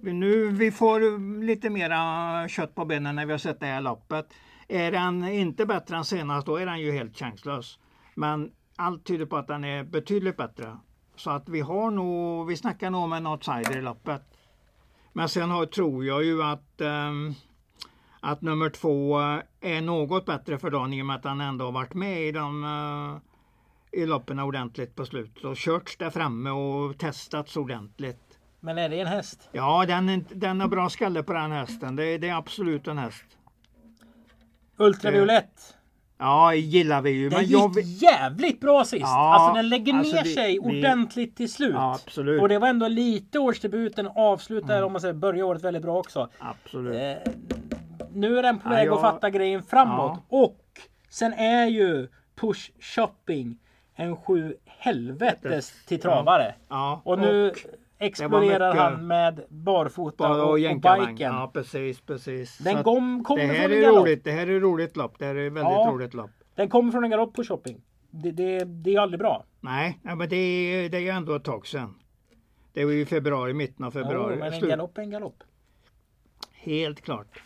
Nu 0.00 0.50
vi 0.50 0.70
får 0.70 1.18
lite 1.42 1.70
mera 1.70 2.48
kött 2.48 2.74
på 2.74 2.84
benen 2.84 3.16
när 3.16 3.26
vi 3.26 3.32
har 3.32 3.38
sett 3.38 3.60
det 3.60 3.66
här 3.66 3.80
loppet. 3.80 4.26
Är 4.68 4.92
den 4.92 5.28
inte 5.28 5.66
bättre 5.66 5.96
än 5.96 6.04
senast 6.04 6.46
då 6.46 6.56
är 6.56 6.66
den 6.66 6.80
ju 6.80 6.92
helt 6.92 7.18
chanslös. 7.18 7.78
Men 8.14 8.52
allt 8.76 9.04
tyder 9.04 9.26
på 9.26 9.36
att 9.36 9.46
den 9.46 9.64
är 9.64 9.84
betydligt 9.84 10.36
bättre. 10.36 10.76
Så 11.16 11.30
att 11.30 11.48
vi 11.48 11.60
har 11.60 11.90
nog, 11.90 12.46
vi 12.46 12.56
snackar 12.56 12.90
nog 12.90 13.02
om 13.02 13.12
en 13.12 13.26
outsider 13.26 13.78
i 13.78 13.82
loppet. 13.82 14.22
Men 15.12 15.28
sen 15.28 15.50
har, 15.50 15.66
tror 15.66 16.04
jag 16.04 16.24
ju 16.24 16.42
att, 16.42 16.80
um, 16.80 17.34
att 18.26 18.42
nummer 18.42 18.70
två 18.70 19.18
är 19.60 19.80
något 19.80 20.26
bättre 20.26 20.58
för 20.58 20.70
dagen 20.70 20.92
i 20.92 21.02
och 21.02 21.06
med 21.06 21.16
att 21.16 21.24
han 21.24 21.40
ändå 21.40 21.64
har 21.64 21.72
varit 21.72 21.94
med 21.94 22.22
i 22.22 22.32
de 22.32 22.64
uh, 22.64 23.18
i 24.02 24.06
loppen 24.06 24.38
ordentligt 24.38 24.94
på 24.94 25.06
slutet 25.06 25.44
och 25.44 25.56
körts 25.56 25.96
där 25.96 26.10
framme 26.10 26.50
och 26.50 26.98
testats 26.98 27.56
ordentligt. 27.56 28.38
Men 28.60 28.78
är 28.78 28.88
det 28.88 29.00
en 29.00 29.06
häst? 29.06 29.48
Ja, 29.52 29.86
den, 29.86 30.24
den 30.30 30.60
har 30.60 30.68
bra 30.68 30.88
skalle 30.88 31.22
på 31.22 31.32
den 31.32 31.52
hästen. 31.52 31.96
Det, 31.96 32.18
det 32.18 32.28
är 32.28 32.34
absolut 32.34 32.88
en 32.88 32.98
häst. 32.98 33.24
Ultraviolett. 34.76 35.76
Ja, 36.18 36.54
gillar 36.54 37.02
vi 37.02 37.10
ju. 37.10 37.28
Den 37.28 37.44
gick 37.44 37.52
jag... 37.52 37.80
jävligt 37.82 38.60
bra 38.60 38.84
sist. 38.84 39.00
Ja, 39.00 39.34
alltså 39.34 39.54
den 39.54 39.68
lägger 39.68 39.94
alltså 39.94 40.16
ner 40.16 40.22
det, 40.22 40.28
sig 40.28 40.58
ordentligt 40.58 41.30
det... 41.30 41.36
till 41.36 41.52
slut. 41.52 41.74
Ja, 41.74 41.94
absolut. 41.94 42.42
Och 42.42 42.48
det 42.48 42.58
var 42.58 42.68
ändå 42.68 42.88
lite 42.88 43.38
årsdebuten. 43.38 44.08
Avslutar 44.14 44.76
mm. 44.76 44.86
om 44.86 44.92
man 44.92 45.00
säger 45.00 45.14
börjar 45.14 45.44
året 45.44 45.64
väldigt 45.64 45.82
bra 45.82 45.98
också. 45.98 46.28
Absolut. 46.38 46.94
Eh, 46.94 47.32
nu 48.16 48.38
är 48.38 48.42
den 48.42 48.58
på 48.58 48.68
väg 48.68 48.78
ja, 48.78 48.84
jag... 48.84 48.94
att 48.94 49.00
fatta 49.00 49.30
grejen 49.30 49.62
framåt. 49.62 50.18
Och 50.28 50.60
sen 51.08 51.32
är 51.32 51.66
ju 51.66 52.08
push 52.34 52.70
shopping 52.80 53.58
en 53.94 54.16
sju 54.16 54.56
helvetes 54.64 55.86
till 55.86 56.00
travare. 56.00 56.54
Ja, 56.68 57.00
och 57.04 57.18
nu 57.18 57.50
och 57.50 57.56
exploderar 57.98 58.74
han 58.74 59.06
med 59.06 59.44
barfota 59.48 60.30
och, 60.30 60.36
och, 60.36 60.50
och 60.50 60.54
biken. 60.54 61.34
Ja 61.34 61.50
precis, 61.54 62.00
precis. 62.00 62.58
Den 62.58 62.82
kom, 62.82 63.24
kommer 63.24 63.42
det 63.42 63.52
här 63.52 63.68
från 63.68 63.78
är 63.78 64.00
roligt. 64.00 64.24
Det 64.24 64.32
här 64.32 64.46
är 64.46 64.60
roligt 64.60 64.96
lopp. 64.96 65.18
Det 65.18 65.24
här 65.24 65.34
är 65.34 65.50
väldigt 65.50 65.72
ja, 65.72 65.90
roligt 65.92 66.14
lopp. 66.14 66.30
Den 66.54 66.68
kommer 66.68 66.92
från 66.92 67.04
en 67.04 67.10
galopp 67.10 67.34
på 67.34 67.44
shopping. 67.44 67.80
Det, 68.10 68.30
det, 68.30 68.64
det 68.64 68.94
är 68.94 69.00
aldrig 69.00 69.18
bra. 69.18 69.44
Nej, 69.60 70.00
ja, 70.02 70.14
men 70.14 70.28
det 70.28 70.36
är, 70.36 70.88
det 70.88 71.08
är 71.08 71.12
ändå 71.12 71.34
ett 71.34 71.44
tag 71.44 71.66
sedan. 71.66 71.94
Det 72.72 72.84
var 72.84 72.92
ju 72.92 73.06
februari, 73.06 73.54
mitten 73.54 73.84
av 73.84 73.90
februari. 73.90 74.38
Ja, 74.38 74.50
men 74.50 74.52
en 74.52 74.68
galopp 74.68 74.98
är 74.98 75.02
en 75.02 75.10
galopp. 75.10 75.42
Helt 76.52 77.00
klart. 77.00 77.42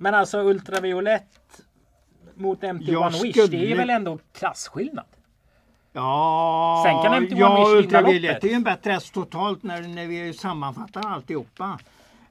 Men 0.00 0.14
alltså 0.14 0.38
ultraviolett 0.38 1.62
mot 2.34 2.62
MT1 2.62 3.22
Wish, 3.22 3.34
skulle... 3.34 3.58
det 3.58 3.72
är 3.72 3.76
väl 3.76 3.90
ändå 3.90 4.18
klasskillnad? 4.32 5.04
Ja, 5.92 6.84
Sen 6.86 7.02
kan 7.02 7.22
MT1 7.22 7.38
ja 7.38 7.60
Wish 7.60 7.84
ultraviolett 7.84 8.44
är 8.44 8.48
ju 8.48 8.54
en 8.54 8.62
bättre 8.62 8.92
häst 8.92 9.14
totalt 9.14 9.62
när, 9.62 9.82
när 9.82 10.06
vi 10.06 10.32
sammanfattar 10.32 11.06
alltihopa. 11.06 11.78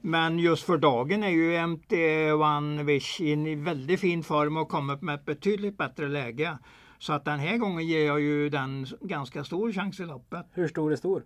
Men 0.00 0.38
just 0.38 0.64
för 0.64 0.78
dagen 0.78 1.22
är 1.22 1.28
ju 1.28 1.56
MT1 1.56 2.82
Wish 2.82 3.20
i 3.20 3.54
väldigt 3.54 4.00
fin 4.00 4.22
form 4.22 4.56
och 4.56 4.68
kommer 4.68 4.96
med 5.00 5.14
ett 5.14 5.24
betydligt 5.24 5.78
bättre 5.78 6.08
läge. 6.08 6.58
Så 6.98 7.12
att 7.12 7.24
den 7.24 7.38
här 7.38 7.56
gången 7.56 7.86
ger 7.86 8.06
jag 8.06 8.20
ju 8.20 8.48
den 8.48 8.86
ganska 9.00 9.44
stor 9.44 9.72
chans 9.72 10.00
i 10.00 10.04
loppet. 10.04 10.46
Hur 10.52 10.68
stor 10.68 10.92
är 10.92 10.96
stor? 10.96 11.22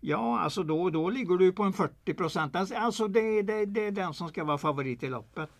Ja, 0.00 0.40
alltså 0.40 0.62
då, 0.62 0.90
då 0.90 1.10
ligger 1.10 1.36
du 1.36 1.52
på 1.52 1.62
en 1.62 1.72
40 1.72 2.14
procent. 2.14 2.56
Alltså 2.56 3.08
det, 3.08 3.42
det, 3.42 3.66
det 3.66 3.86
är 3.86 3.90
den 3.90 4.14
som 4.14 4.28
ska 4.28 4.44
vara 4.44 4.58
favorit 4.58 5.02
i 5.02 5.08
loppet. 5.08 5.50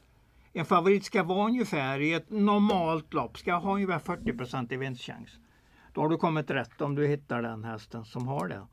En 0.53 0.65
favorit 0.65 1.05
ska 1.05 1.23
vara 1.23 1.47
ungefär 1.47 2.01
i 2.01 2.13
ett 2.13 2.31
normalt 2.31 3.15
lopp, 3.15 3.39
ska 3.39 3.55
ha 3.55 3.75
ungefär 3.75 3.99
40 3.99 4.75
i 4.75 4.77
vinstchans. 4.77 5.39
Då 5.93 6.01
har 6.01 6.09
du 6.09 6.17
kommit 6.17 6.51
rätt 6.51 6.81
om 6.81 6.95
du 6.95 7.07
hittar 7.07 7.43
den 7.43 7.65
hästen 7.65 8.05
som 8.05 8.29
har 8.29 8.49
det. 8.49 8.67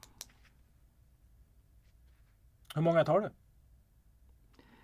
Hur 2.76 2.82
många 2.82 3.04
tar 3.04 3.20
du? 3.20 3.30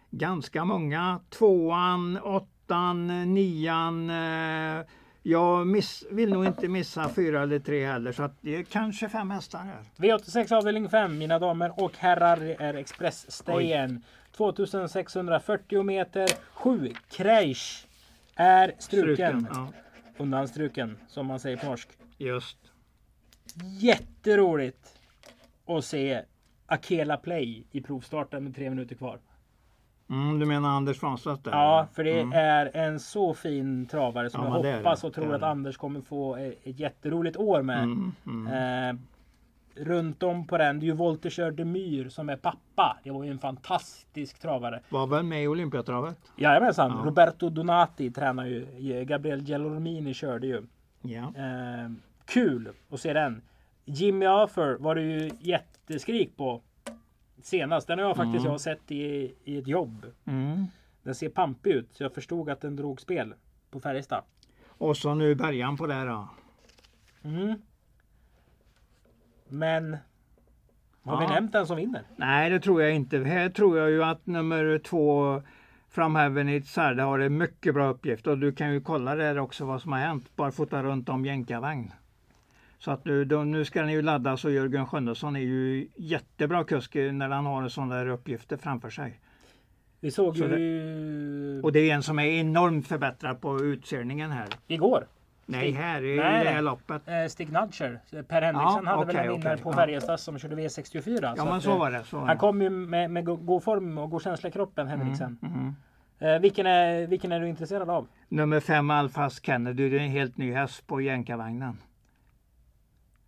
Ganska 0.09 0.65
många. 0.65 1.19
Tvåan, 1.29 2.17
åttan, 2.17 3.33
nian. 3.33 4.09
Eh, 4.09 4.85
jag 5.23 5.67
miss, 5.67 6.05
vill 6.11 6.29
nog 6.29 6.45
inte 6.45 6.67
missa 6.67 7.09
fyra 7.09 7.43
eller 7.43 7.59
tre 7.59 7.85
heller 7.85 8.11
så 8.11 8.23
att 8.23 8.37
det 8.41 8.55
är 8.55 8.63
kanske 8.63 9.09
fem 9.09 9.31
hästar 9.31 9.59
här. 9.59 9.83
V86 9.97 10.53
avdelning 10.53 10.89
5 10.89 11.17
mina 11.17 11.39
damer 11.39 11.83
och 11.83 11.97
herrar 11.97 12.55
är 12.59 12.73
Expressstayen. 12.73 14.03
2640 14.37 15.83
meter. 15.83 16.27
7 16.53 16.93
Kreisch 17.09 17.87
är 18.35 18.73
struken. 18.79 19.15
struken 19.15 19.47
ja. 19.53 19.67
Undanstruken 20.17 20.97
som 21.07 21.25
man 21.25 21.39
säger 21.39 21.57
på 21.57 21.65
norsk. 21.65 21.89
Just. 22.17 22.57
Jätteroligt 23.79 24.99
att 25.65 25.85
se 25.85 26.21
Akela 26.65 27.17
Play 27.17 27.63
i 27.71 27.81
provstarten 27.81 28.43
med 28.43 28.55
tre 28.55 28.69
minuter 28.69 28.95
kvar. 28.95 29.19
Mm, 30.09 30.39
du 30.39 30.45
menar 30.45 30.69
Anders 30.69 30.97
Svanstedt? 30.97 31.41
Ja, 31.45 31.87
för 31.93 32.03
det 32.03 32.19
mm. 32.19 32.33
är 32.33 32.77
en 32.77 32.99
så 32.99 33.33
fin 33.33 33.85
travare 33.85 34.29
som 34.29 34.43
ja, 34.45 34.65
jag 34.65 34.77
hoppas 34.77 35.03
och 35.03 35.13
tror 35.13 35.35
att 35.35 35.43
Anders 35.43 35.77
kommer 35.77 36.01
få 36.01 36.35
ett 36.35 36.79
jätteroligt 36.79 37.37
år 37.37 37.61
med. 37.61 37.83
Mm, 37.83 38.11
mm. 38.25 38.47
Eh, 38.47 39.01
runt 39.75 40.23
om 40.23 40.47
på 40.47 40.57
den. 40.57 40.79
Det 40.79 40.85
är 40.85 40.87
ju 40.87 40.93
Volter 40.93 41.51
de 41.51 41.65
Myr 41.65 42.09
som 42.09 42.29
är 42.29 42.35
pappa. 42.35 42.97
Det 43.03 43.11
var 43.11 43.23
ju 43.23 43.31
en 43.31 43.39
fantastisk 43.39 44.39
travare. 44.39 44.81
Var 44.89 45.07
väl 45.07 45.23
med 45.23 45.43
i 45.43 45.47
Olympiatravet? 45.47 46.17
Jajamensan. 46.37 46.91
Ja. 46.91 47.05
Roberto 47.05 47.49
Donati 47.49 48.11
tränar 48.11 48.45
ju. 48.45 49.05
Gabriel 49.05 49.41
Gelormini 49.45 50.13
körde 50.13 50.47
ju. 50.47 50.63
Ja. 51.01 51.21
Eh, 51.21 51.91
kul 52.25 52.69
att 52.89 52.99
se 52.99 53.13
den. 53.13 53.41
Jimmy 53.85 54.27
Offer 54.27 54.77
var 54.79 54.95
det 54.95 55.01
ju 55.01 55.31
jätteskrik 55.39 56.37
på 56.37 56.61
senast. 57.41 57.87
Den 57.87 57.99
har 57.99 58.05
jag 58.05 58.17
faktiskt 58.17 58.45
mm. 58.45 58.51
jag 58.51 58.61
sett 58.61 58.91
i, 58.91 59.33
i 59.43 59.57
ett 59.57 59.67
jobb. 59.67 60.05
Mm. 60.25 60.65
Den 61.03 61.15
ser 61.15 61.29
pampig 61.29 61.71
ut 61.71 61.89
så 61.91 62.03
jag 62.03 62.13
förstod 62.13 62.49
att 62.49 62.61
den 62.61 62.75
drog 62.75 63.01
spel 63.01 63.33
på 63.71 63.79
Färjestad. 63.79 64.23
Och 64.67 64.97
så 64.97 65.13
nu 65.15 65.35
början 65.35 65.77
på 65.77 65.87
det 65.87 66.05
då. 66.05 66.29
Mm. 67.23 67.61
Men 69.53 69.97
har 71.03 71.19
vi 71.19 71.27
nämnt 71.27 71.51
den 71.51 71.67
som 71.67 71.77
vinner? 71.77 72.01
Nej, 72.15 72.49
det 72.49 72.59
tror 72.59 72.81
jag 72.81 72.95
inte. 72.95 73.17
Här 73.17 73.49
tror 73.49 73.77
jag 73.77 73.89
ju 73.89 74.03
att 74.03 74.25
nummer 74.25 74.79
två 74.79 75.41
Framhäven 75.89 76.49
i 76.49 76.61
Särde 76.61 77.03
har 77.03 77.19
en 77.19 77.37
mycket 77.37 77.73
bra 77.73 77.87
uppgift 77.89 78.27
och 78.27 78.37
du 78.37 78.51
kan 78.51 78.73
ju 78.73 78.81
kolla 78.81 79.15
där 79.15 79.39
också 79.39 79.65
vad 79.65 79.81
som 79.81 79.91
har 79.91 79.99
hänt. 79.99 80.35
Barfota 80.35 80.83
runt 80.83 81.09
om 81.09 81.25
jänkarvagn. 81.25 81.91
Så 82.79 82.91
att 82.91 83.05
nu, 83.05 83.25
då, 83.25 83.43
nu 83.43 83.65
ska 83.65 83.81
den 83.81 83.91
ju 83.91 84.01
laddas 84.01 84.45
och 84.45 84.51
Jörgen 84.51 84.87
Sjönnesson 84.87 85.35
är 85.35 85.39
ju 85.39 85.87
jättebra 85.95 86.63
kusk 86.63 86.95
när 86.95 87.29
han 87.29 87.45
har 87.45 87.63
en 87.63 87.69
sån 87.69 87.89
där 87.89 88.07
uppgifter 88.07 88.57
framför 88.57 88.89
sig. 88.89 89.19
Vi 89.99 90.11
såg 90.11 90.37
Så 90.37 90.43
ju 90.43 91.61
Och 91.63 91.71
det 91.71 91.79
är 91.89 91.95
en 91.95 92.03
som 92.03 92.19
är 92.19 92.25
enormt 92.25 92.87
förbättrad 92.87 93.41
på 93.41 93.59
utseendningen 93.59 94.31
här. 94.31 94.47
igår. 94.67 95.07
Nej, 95.45 95.71
här 95.71 96.03
i 96.03 96.17
Nej, 96.17 96.43
det 96.43 96.49
här 96.49 96.61
loppet. 96.61 97.01
Eh, 97.07 97.25
Stig 97.29 97.51
Nudger. 97.51 97.99
Per 98.27 98.41
Henriksen 98.41 98.81
Ja, 98.85 98.91
hade 98.91 99.05
väl 99.05 99.15
okej, 99.15 99.27
en 99.27 99.33
vinnare 99.33 99.53
okej, 99.53 99.63
på. 99.63 99.73
Färjestad 99.73 100.19
som 100.19 100.39
körde 100.39 100.55
V64. 100.55 101.33
Ja, 101.37 101.45
men 101.45 101.61
så 101.61 101.71
eh, 101.71 101.79
var 101.79 101.91
det. 101.91 102.03
Så 102.03 102.15
var 102.19 102.25
Han 102.27 102.35
det. 102.35 102.39
kom 102.39 102.61
ju 102.61 102.69
med, 102.69 103.11
med 103.11 103.25
go- 103.25 103.35
god 103.35 103.63
form 103.63 103.97
och 103.97 104.09
god 104.09 104.21
känsla 104.23 104.49
i 104.49 104.51
kroppen, 104.51 104.87
Henriksen. 104.87 105.37
Mhm. 105.41 105.75
Eh, 106.19 106.39
vilken, 106.39 106.65
är, 106.65 107.07
vilken 107.07 107.31
är 107.31 107.39
du 107.39 107.47
intresserad 107.49 107.89
av? 107.89 108.07
Nummer 108.29 108.59
fem 108.59 108.89
Alfast 108.89 109.45
Kennedy, 109.45 109.89
det 109.89 109.95
är 109.97 109.99
en 110.01 110.09
helt 110.11 110.37
ny 110.37 110.53
häst 110.53 110.87
på 110.87 111.01
jänkarvagnen. 111.01 111.77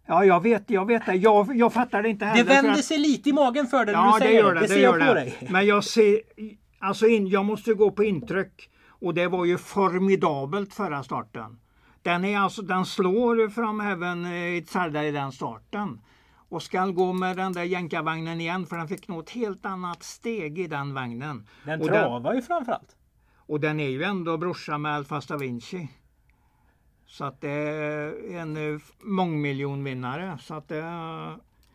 Ja, 0.08 0.25
jag 0.25 0.43
vet, 0.43 0.69
jag 0.69 0.86
vet 0.88 1.06
det. 1.06 1.13
Jag, 1.15 1.56
jag 1.56 1.73
fattar 1.73 2.04
det 2.04 2.10
inte 2.10 2.25
heller. 2.25 2.43
Det 2.43 2.49
vänder 2.49 2.71
att- 2.71 2.84
sig 2.86 2.97
lite 2.97 3.30
i 3.30 3.34
magen 3.34 3.67
för 3.67 3.86
dig 3.86 3.95
när 3.95 4.01
Ja, 4.01 4.12
du 4.13 4.19
det 4.19 4.25
säger 4.25 4.39
gör 4.39 4.54
det. 4.54 4.60
det. 4.60 4.65
det 4.67 4.73
ser 4.73 4.84
jag 4.84 4.93
på 4.93 4.99
det. 4.99 5.13
dig. 5.13 5.36
Men 5.49 5.65
jag 5.65 5.84
ser, 5.84 6.19
alltså 6.80 7.08
in, 7.08 7.28
jag 7.28 7.45
måste 7.45 7.73
gå 7.73 7.91
på 7.91 8.04
intryck. 8.04 8.69
Och 8.88 9.13
det 9.13 9.28
var 9.28 9.45
ju 9.45 9.58
formidabelt 9.58 10.73
förra 10.73 11.04
starten. 11.04 11.60
Den, 12.06 12.26
är 12.26 12.39
alltså, 12.39 12.62
den 12.62 12.86
slår 12.86 13.50
fram 13.50 13.82
även 13.82 14.26
eh, 14.26 14.58
Itzarda 14.58 15.04
i 15.04 15.12
den 15.12 15.32
starten. 15.32 16.02
Och 16.50 16.63
ska 16.63 16.86
gå 16.86 17.13
med 17.13 17.38
den 17.38 17.54
där 17.54 17.63
jänkarvagnen 17.63 18.41
igen 18.41 18.65
för 18.65 18.78
den 18.78 18.88
fick 18.88 19.08
nog 19.08 19.24
ett 19.24 19.30
helt 19.30 19.65
annat 19.65 20.04
steg 20.04 20.60
i 20.60 20.68
den 20.68 20.94
vagnen. 20.94 21.48
Den 21.63 21.82
och, 21.82 21.88
travar 21.88 22.34
ju 22.34 22.41
framförallt. 22.41 22.96
och 23.38 23.60
den 23.60 23.80
är 23.80 23.89
ju 23.89 24.04
ändå 24.04 24.38
brorsa 24.38 24.78
med 24.78 24.96
Alfa 24.96 25.38
Vinci. 25.38 25.88
Så 27.06 27.26
att 27.26 27.41
det 27.41 27.50
är 27.50 28.36
en 28.38 28.74
eh, 28.74 28.80
mångmiljonvinnare. 29.00 30.38
Så 30.41 30.54
att 30.54 30.68
det, 30.68 30.84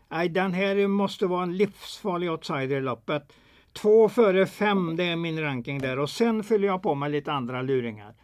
nej, 0.09 0.29
den 0.29 0.53
här 0.53 0.87
måste 0.87 1.27
vara 1.27 1.43
en 1.43 1.57
livsfarlig 1.57 2.31
outsider 2.31 2.77
i 2.77 2.81
loppet. 2.81 3.33
Två 3.73 4.09
före 4.09 4.47
fem, 4.47 4.97
det 4.97 5.05
är 5.05 5.17
min 5.17 5.41
ranking 5.41 5.79
där. 5.79 5.99
Och 5.99 6.11
sen 6.11 6.45
fyller 6.45 6.67
jag 6.67 6.83
på 6.83 6.95
med 6.95 7.11
lite 7.11 7.33
andra 7.33 7.63
luringar. 7.63 8.15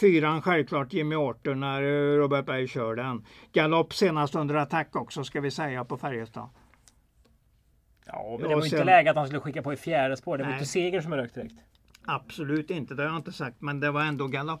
Fyran 0.00 0.42
självklart 0.42 0.92
Jimmy 0.92 1.14
Orton 1.16 1.60
när 1.60 1.82
eh, 1.82 2.16
Robert 2.18 2.46
Berg 2.46 2.68
kör 2.68 2.94
den. 2.96 3.24
Galopp 3.52 3.94
senast 3.94 4.34
under 4.34 4.54
attack 4.54 4.96
också 4.96 5.24
ska 5.24 5.40
vi 5.40 5.50
säga 5.50 5.84
på 5.84 5.96
Färjestad. 5.96 6.48
Ja, 8.06 8.36
men 8.40 8.40
Ja, 8.40 8.48
det 8.48 8.54
var 8.54 8.62
ju 8.62 8.66
inte 8.66 8.76
sen- 8.76 8.86
läge 8.86 9.10
att 9.10 9.16
han 9.16 9.26
skulle 9.26 9.40
skicka 9.40 9.62
på 9.62 9.72
i 9.72 9.76
fjärde 9.76 10.16
spår. 10.16 10.38
Det 10.38 10.44
var 10.44 10.50
Nej. 10.50 10.58
inte 10.58 10.70
seger 10.70 11.00
som 11.00 11.14
rökt 11.14 11.34
direkt. 11.34 11.54
Absolut 12.06 12.70
inte, 12.70 12.94
det 12.94 13.02
har 13.02 13.10
jag 13.10 13.18
inte 13.18 13.32
sagt. 13.32 13.56
Men 13.60 13.80
det 13.80 13.90
var 13.90 14.02
ändå 14.04 14.26
galopp. 14.26 14.60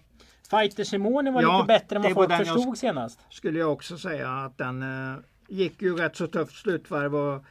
Fighter 0.50 0.84
Simone 0.84 1.30
var 1.30 1.42
Ja, 1.42 1.56
lite 1.56 1.66
bättre 1.66 1.96
än 1.96 2.02
vad 2.02 2.12
folk 2.12 2.30
jag 2.30 2.38
förstod 2.38 2.64
sk- 2.74 2.74
senast. 2.74 3.20
skulle 3.30 3.58
jag 3.58 3.72
också 3.72 3.98
säga 3.98 4.30
att 4.30 4.58
den 4.58 4.82
eh, 4.82 5.18
gick 5.48 5.82
ju 5.82 5.96
rätt 5.96 6.16
så 6.16 6.26
tufft 6.26 6.56
slutvarv 6.56 7.16
och 7.16 7.44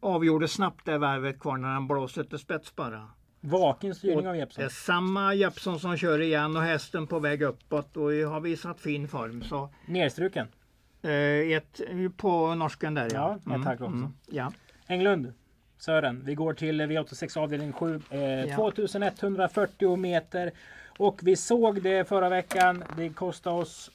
avgjorde 0.00 0.48
snabbt 0.48 0.84
det 0.86 0.98
varvet 0.98 1.40
kvar 1.40 1.56
när 1.56 1.68
han 1.68 1.88
blåste 1.88 2.24
till 2.24 2.38
spets 2.38 2.76
bara. 2.76 3.08
Vaken 3.40 3.94
styrning 3.94 4.28
av 4.28 4.34
Det 4.34 4.62
är 4.62 4.68
samma 4.68 5.34
Jeppsson 5.34 5.80
som 5.80 5.96
kör 5.96 6.18
igen 6.20 6.56
och 6.56 6.62
hästen 6.62 7.06
på 7.06 7.18
väg 7.18 7.42
uppåt 7.42 7.96
och 7.96 8.02
har 8.12 8.40
visat 8.40 8.80
fin 8.80 9.08
form. 9.08 9.42
Så, 9.42 9.68
Nerstruken. 9.86 10.46
eh, 11.02 11.10
ett, 11.56 11.80
på 12.16 12.54
norsken 12.54 12.94
där 12.94 13.08
Ja, 13.14 13.38
ett 13.56 13.64
tack 13.64 13.80
också. 13.80 14.12
ja. 14.26 14.52
Englund. 14.86 15.32
Sören, 15.78 16.22
vi 16.24 16.34
går 16.34 16.54
till 16.54 16.80
V86 16.80 17.38
avdelning 17.38 17.72
7. 17.72 18.00
Eh, 18.10 18.20
Ja. 18.20 18.56
2140 18.56 19.96
meter. 19.96 20.50
Och 20.98 21.20
vi 21.22 21.36
såg 21.36 21.82
det 21.82 22.08
förra 22.08 22.28
veckan. 22.28 22.84
Det 22.96 23.08
kostade 23.08 23.56
oss 23.60 23.90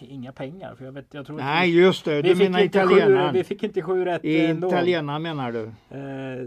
inga 0.00 0.32
pengar. 0.32 0.74
För 0.74 0.84
jag, 0.84 0.92
vet, 0.92 1.14
jag 1.14 1.26
tror 1.26 1.36
Nej 1.36 1.76
just 1.78 2.04
det, 2.04 2.22
vi, 2.22 2.28
du 2.28 2.34
menar 2.34 2.60
italienaren. 2.60 3.34
vi 3.34 3.44
fick 3.44 3.62
inte 3.62 3.82
sju 3.82 4.04
rätt 4.04 4.24
ändå. 4.24 4.68
italienaren 4.68 5.22
menar 5.22 5.52
du? 5.52 5.64
Eh, 5.96 6.46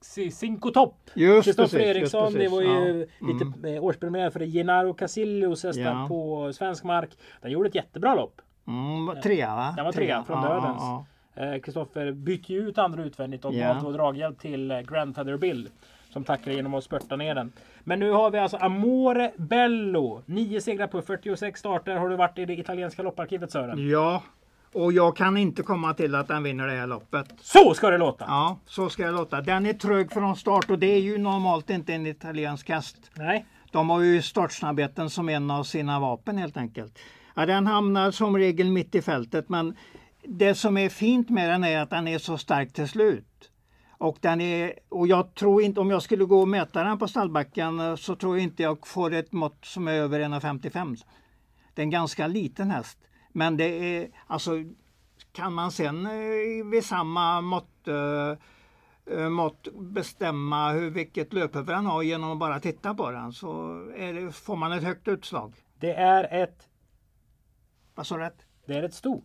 Ci- 0.00 0.30
Cinco 0.30 0.70
Top. 0.70 0.94
Just 1.14 1.44
Kristoffer 1.44 1.78
Eriksson, 1.80 2.24
just 2.24 2.38
det 2.38 2.48
var 2.48 2.60
ju 2.62 2.68
Ja. 2.68 2.76
Mm. 2.76 3.06
lite 3.20 3.68
eh, 3.74 3.84
årspremiär 3.84 4.30
för 4.30 4.40
Gennaro 4.40 4.94
Casilius 4.94 5.64
hästar 5.64 5.82
Ja. 5.82 6.06
på 6.08 6.52
svensk 6.52 6.84
mark. 6.84 7.10
Den 7.42 7.50
gjorde 7.50 7.68
ett 7.68 7.74
jättebra 7.74 8.14
lopp. 8.14 8.40
Mm, 8.66 9.22
trea 9.22 9.54
va? 9.56 9.72
Den 9.76 9.84
var 9.84 9.92
trea, 9.92 10.24
från 10.24 10.42
ja, 10.42 10.48
dödens. 10.48 10.76
Ja, 10.82 11.06
Eh, 11.38 11.60
Kristoffer 11.60 12.12
bytte 12.12 12.52
ju 12.52 12.68
ut 12.68 12.78
andra 12.78 13.04
utvändigt 13.04 13.44
och 13.44 13.54
Ja. 13.54 13.72
gav 13.74 13.82
då 13.82 13.90
draghjälp 13.92 14.38
till 14.38 14.70
eh, 14.70 14.80
Grandfather 14.80 15.36
Bill. 15.36 15.68
Som 16.10 16.24
tackade 16.24 16.56
genom 16.56 16.74
att 16.74 16.84
spurta 16.84 17.16
ner 17.16 17.34
den. 17.34 17.52
Men 17.84 17.98
nu 17.98 18.10
har 18.10 18.30
vi 18.30 18.38
alltså 18.38 18.56
Amore 18.56 19.32
Bello. 19.36 20.22
Nio 20.26 20.60
segrar 20.60 20.86
på 20.86 21.02
46 21.02 21.60
starter. 21.60 21.96
Har 21.96 22.08
du 22.08 22.16
varit 22.16 22.38
i 22.38 22.44
det 22.44 22.52
italienska 22.58 23.02
lopparkivet 23.02 23.50
Sören? 23.50 23.88
ja. 23.88 24.22
Och 24.72 24.92
jag 24.92 25.16
kan 25.16 25.36
inte 25.36 25.62
komma 25.62 25.94
till 25.94 26.14
att 26.14 26.28
den 26.28 26.42
vinner 26.42 26.66
det 26.66 26.72
här 26.72 26.86
loppet. 26.86 27.26
Så 27.40 27.74
ska 27.74 27.90
det 27.90 27.98
låta! 27.98 28.24
Ja, 28.28 28.58
så 28.66 28.88
ska 28.88 29.06
det 29.06 29.12
låta. 29.12 29.40
Den 29.40 29.66
är 29.66 29.72
trög 29.72 30.12
från 30.12 30.36
start 30.36 30.70
och 30.70 30.78
det 30.78 30.86
är 30.86 31.00
ju 31.00 31.18
normalt 31.18 31.70
inte 31.70 31.94
en 31.94 32.06
italiensk 32.06 32.68
häst. 32.68 33.10
Nej. 33.14 33.46
De 33.72 33.90
har 33.90 34.00
ju 34.00 34.22
startsnabbheten 34.22 35.10
som 35.10 35.28
en 35.28 35.50
av 35.50 35.64
sina 35.64 36.00
vapen 36.00 36.38
helt 36.38 36.56
enkelt. 36.56 36.98
Ja, 37.34 37.46
den 37.46 37.66
hamnar 37.66 38.10
som 38.10 38.36
regel 38.36 38.70
mitt 38.70 38.94
i 38.94 39.02
fältet 39.02 39.48
men 39.48 39.76
det 40.22 40.54
som 40.54 40.76
är 40.76 40.88
fint 40.88 41.30
med 41.30 41.50
den 41.50 41.64
är 41.64 41.80
att 41.80 41.90
den 41.90 42.08
är 42.08 42.18
så 42.18 42.38
stark 42.38 42.72
till 42.72 42.88
slut. 42.88 43.50
Och, 43.98 44.18
den 44.20 44.40
är, 44.40 44.72
och 44.88 45.06
jag 45.06 45.34
tror 45.34 45.62
inte, 45.62 45.80
om 45.80 45.90
jag 45.90 46.02
skulle 46.02 46.24
gå 46.24 46.40
och 46.40 46.48
mäta 46.48 46.84
den 46.84 46.98
på 46.98 47.08
stallbacken 47.08 47.80
eh, 47.80 47.96
så 47.96 48.16
tror 48.16 48.36
jag 48.36 48.42
inte 48.42 48.62
jag 48.62 48.86
får 48.86 49.12
ett 49.12 49.32
mått 49.32 49.64
som 49.64 49.88
är 49.88 49.92
över 49.92 50.20
1,55. 50.20 51.02
Det 51.74 51.82
är 51.82 51.84
en 51.84 51.90
ganska 51.90 52.26
liten 52.26 52.70
häst. 52.70 52.98
Men 53.36 53.56
det 53.56 53.64
är 53.64 54.08
alltså 54.26 54.50
kan 55.32 55.52
man 55.52 55.72
sen 55.72 56.06
eh, 56.06 56.66
vid 56.70 56.84
samma 56.84 57.40
mått, 57.40 57.88
eh, 57.88 59.18
eh, 59.18 59.28
mått 59.28 59.68
bestämma 59.74 60.72
hur, 60.72 60.90
vilket 60.90 61.32
löphuvud 61.32 61.66
den 61.66 61.86
har 61.86 62.02
genom 62.02 62.32
att 62.32 62.38
bara 62.38 62.60
titta 62.60 62.94
på 62.94 63.10
den 63.10 63.32
så 63.32 63.72
det, 63.96 64.32
får 64.36 64.56
man 64.56 64.72
ett 64.72 64.82
högt 64.82 65.08
utslag. 65.08 65.54
Det 65.80 65.92
är 65.94 66.42
ett, 66.42 66.68
Vad 67.94 68.06
sa 68.06 68.16
du 68.16 68.30
det 68.66 68.74
är 68.74 68.82
ett 68.82 68.94
sto. 68.94 69.22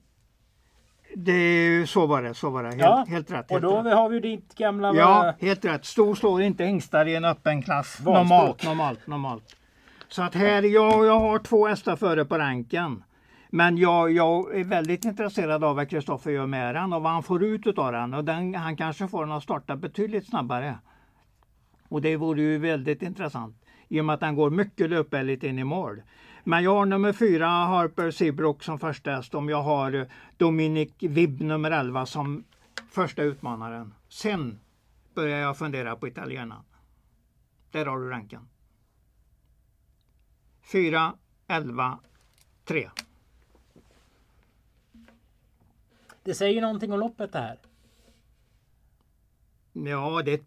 Det 1.15 1.32
är 1.32 1.69
ju- 1.69 1.88
så 1.88 2.06
var 2.08 2.24
det, 2.24 2.34
så 2.34 2.50
var 2.50 2.63
det. 2.63 2.69
Helt, 2.69 2.82
Ja, 2.82 3.06
helt 3.08 3.32
rätt. 3.32 3.45
Och 3.45 3.52
Helt 3.52 3.63
då 3.63 3.82
rätt. 3.82 3.95
har 3.95 4.10
vi 4.10 4.19
ditt 4.19 4.56
gamla... 4.56 4.93
Ja, 4.95 5.34
helt 5.39 5.65
rätt. 5.65 5.86
Stor 5.86 6.15
slår 6.15 6.41
inte 6.41 6.63
hingstar 6.63 7.06
i 7.06 7.15
en 7.15 7.26
öppen 7.26 7.62
klass. 7.62 8.00
Normalt, 8.06 8.65
normalt, 8.65 9.08
normalt. 9.08 9.56
Så 10.08 10.21
att 10.21 10.36
här, 10.36 10.63
jag, 10.63 11.06
jag 11.06 11.19
har 11.19 11.39
två 11.39 11.67
hästar 11.67 11.95
före 11.95 12.26
på 12.26 12.38
ranken. 12.38 13.04
Men 13.53 13.77
jag, 13.77 14.11
jag 14.11 14.59
är 14.59 14.63
väldigt 14.63 15.05
intresserad 15.05 15.63
av 15.63 15.75
vad 15.75 15.89
Kristoffer 15.89 16.31
gör 16.31 16.45
med 16.45 16.75
den 16.75 16.93
och 16.93 17.01
vad 17.01 17.11
han 17.11 17.23
får 17.23 17.43
ut 17.43 17.77
av 17.77 17.91
den. 17.91 18.13
Och 18.13 18.25
den, 18.25 18.55
han 18.55 18.77
kanske 18.77 19.07
får 19.07 19.25
den 19.25 19.35
att 19.35 19.43
starta 19.43 19.75
betydligt 19.75 20.27
snabbare. 20.27 20.77
Och 21.87 22.01
det 22.01 22.15
vore 22.15 22.41
ju 22.41 22.57
väldigt 22.57 23.01
intressant. 23.01 23.55
I 23.87 24.01
och 24.01 24.05
med 24.05 24.13
att 24.13 24.19
den 24.19 24.35
går 24.35 24.49
mycket 24.49 24.89
löpvänligt 24.89 25.43
in 25.43 25.59
i 25.59 25.63
mål. 25.63 26.01
Men 26.43 26.63
jag 26.63 26.75
har 26.75 26.85
nummer 26.85 27.13
fyra 27.13 27.47
Harper 27.47 28.11
Seabrook 28.11 28.63
som 28.63 28.79
första 28.79 29.11
häst. 29.11 29.35
Om 29.35 29.49
jag 29.49 29.63
har 29.63 29.93
eh, 29.93 30.05
Dominic 30.37 30.93
Vibb 30.99 31.41
nummer 31.41 31.71
11 31.71 32.05
som 32.05 32.43
första 32.89 33.23
utmanaren. 33.23 33.93
Sen 34.09 34.59
börjar 35.15 35.39
jag 35.39 35.57
fundera 35.57 35.95
på 35.95 36.07
italienaren. 36.07 36.63
Där 37.71 37.85
har 37.85 37.99
du 37.99 38.09
ranken. 38.09 38.47
4, 40.71 41.13
11, 41.47 41.99
3. 42.65 42.89
Det 46.23 46.34
säger 46.34 46.62
någonting 46.62 46.93
om 46.93 46.99
loppet 46.99 47.31
det 47.34 47.39
här. 47.39 47.57
Ja, 49.73 50.21
det, 50.25 50.41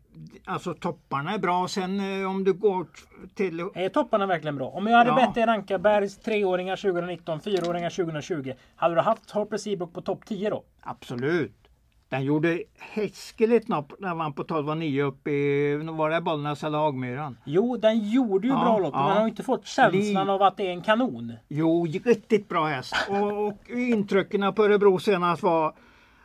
alltså 0.45 0.75
topparna 0.75 1.35
är 1.35 1.39
bra. 1.39 1.69
Sen 1.69 2.21
eh, 2.21 2.31
om 2.31 2.45
du 2.45 2.53
går 2.53 2.87
till... 3.35 3.61
Är 3.75 3.89
topparna 3.89 4.27
verkligen 4.27 4.57
bra? 4.57 4.69
Om 4.69 4.87
jag 4.87 4.99
hade 4.99 5.11
Ja. 5.11 5.17
bett 5.17 5.35
dig 5.35 5.47
ranka 5.47 5.79
Bergs 5.79 6.19
treåringar 6.19 6.77
2019, 6.77 7.41
fyraåringar 7.41 7.91
2020. 7.91 8.53
Hade 8.77 8.95
du 8.95 9.01
haft 9.01 9.31
Harper 9.31 9.57
Seabrook 9.57 9.93
på 9.93 10.01
topp 10.01 10.25
10 10.27 10.51
då? 10.51 10.65
Absolut. 10.81 11.64
Den 12.09 12.25
gjorde 12.25 12.63
häskeligt 12.79 13.69
napp 13.69 13.93
när 13.99 14.15
vann 14.15 14.33
på 14.33 14.45
12 14.45 14.71
och 14.71 14.77
9 14.77 15.03
uppe 15.03 15.31
i, 15.31 15.77
var 15.77 16.11
det 16.11 16.21
Bollnäs 16.21 16.65
eller 16.65 16.79
Hagmyran? 16.79 17.39
Jo, 17.45 17.77
den 17.77 18.11
gjorde 18.11 18.47
ju 18.47 18.53
Ja, 18.53 18.61
bra 18.61 18.79
lopp. 18.79 18.93
Men 18.95 19.01
ja. 19.03 19.07
man 19.09 19.17
har 19.17 19.25
ju 19.25 19.29
inte 19.31 19.43
fått 19.43 19.67
känslan 19.67 20.27
Li- 20.27 20.33
av 20.33 20.43
att 20.43 20.57
det 20.57 20.67
är 20.67 20.71
en 20.71 20.83
kanon. 20.83 21.33
Jo, 21.49 21.87
riktigt 21.87 22.49
bra 22.49 22.67
häst. 22.67 22.95
Och, 23.11 23.47
och 23.47 23.71
intrycken 23.71 24.55
på 24.55 24.65
Örebro 24.65 24.99
senast 24.99 25.43
var, 25.43 25.75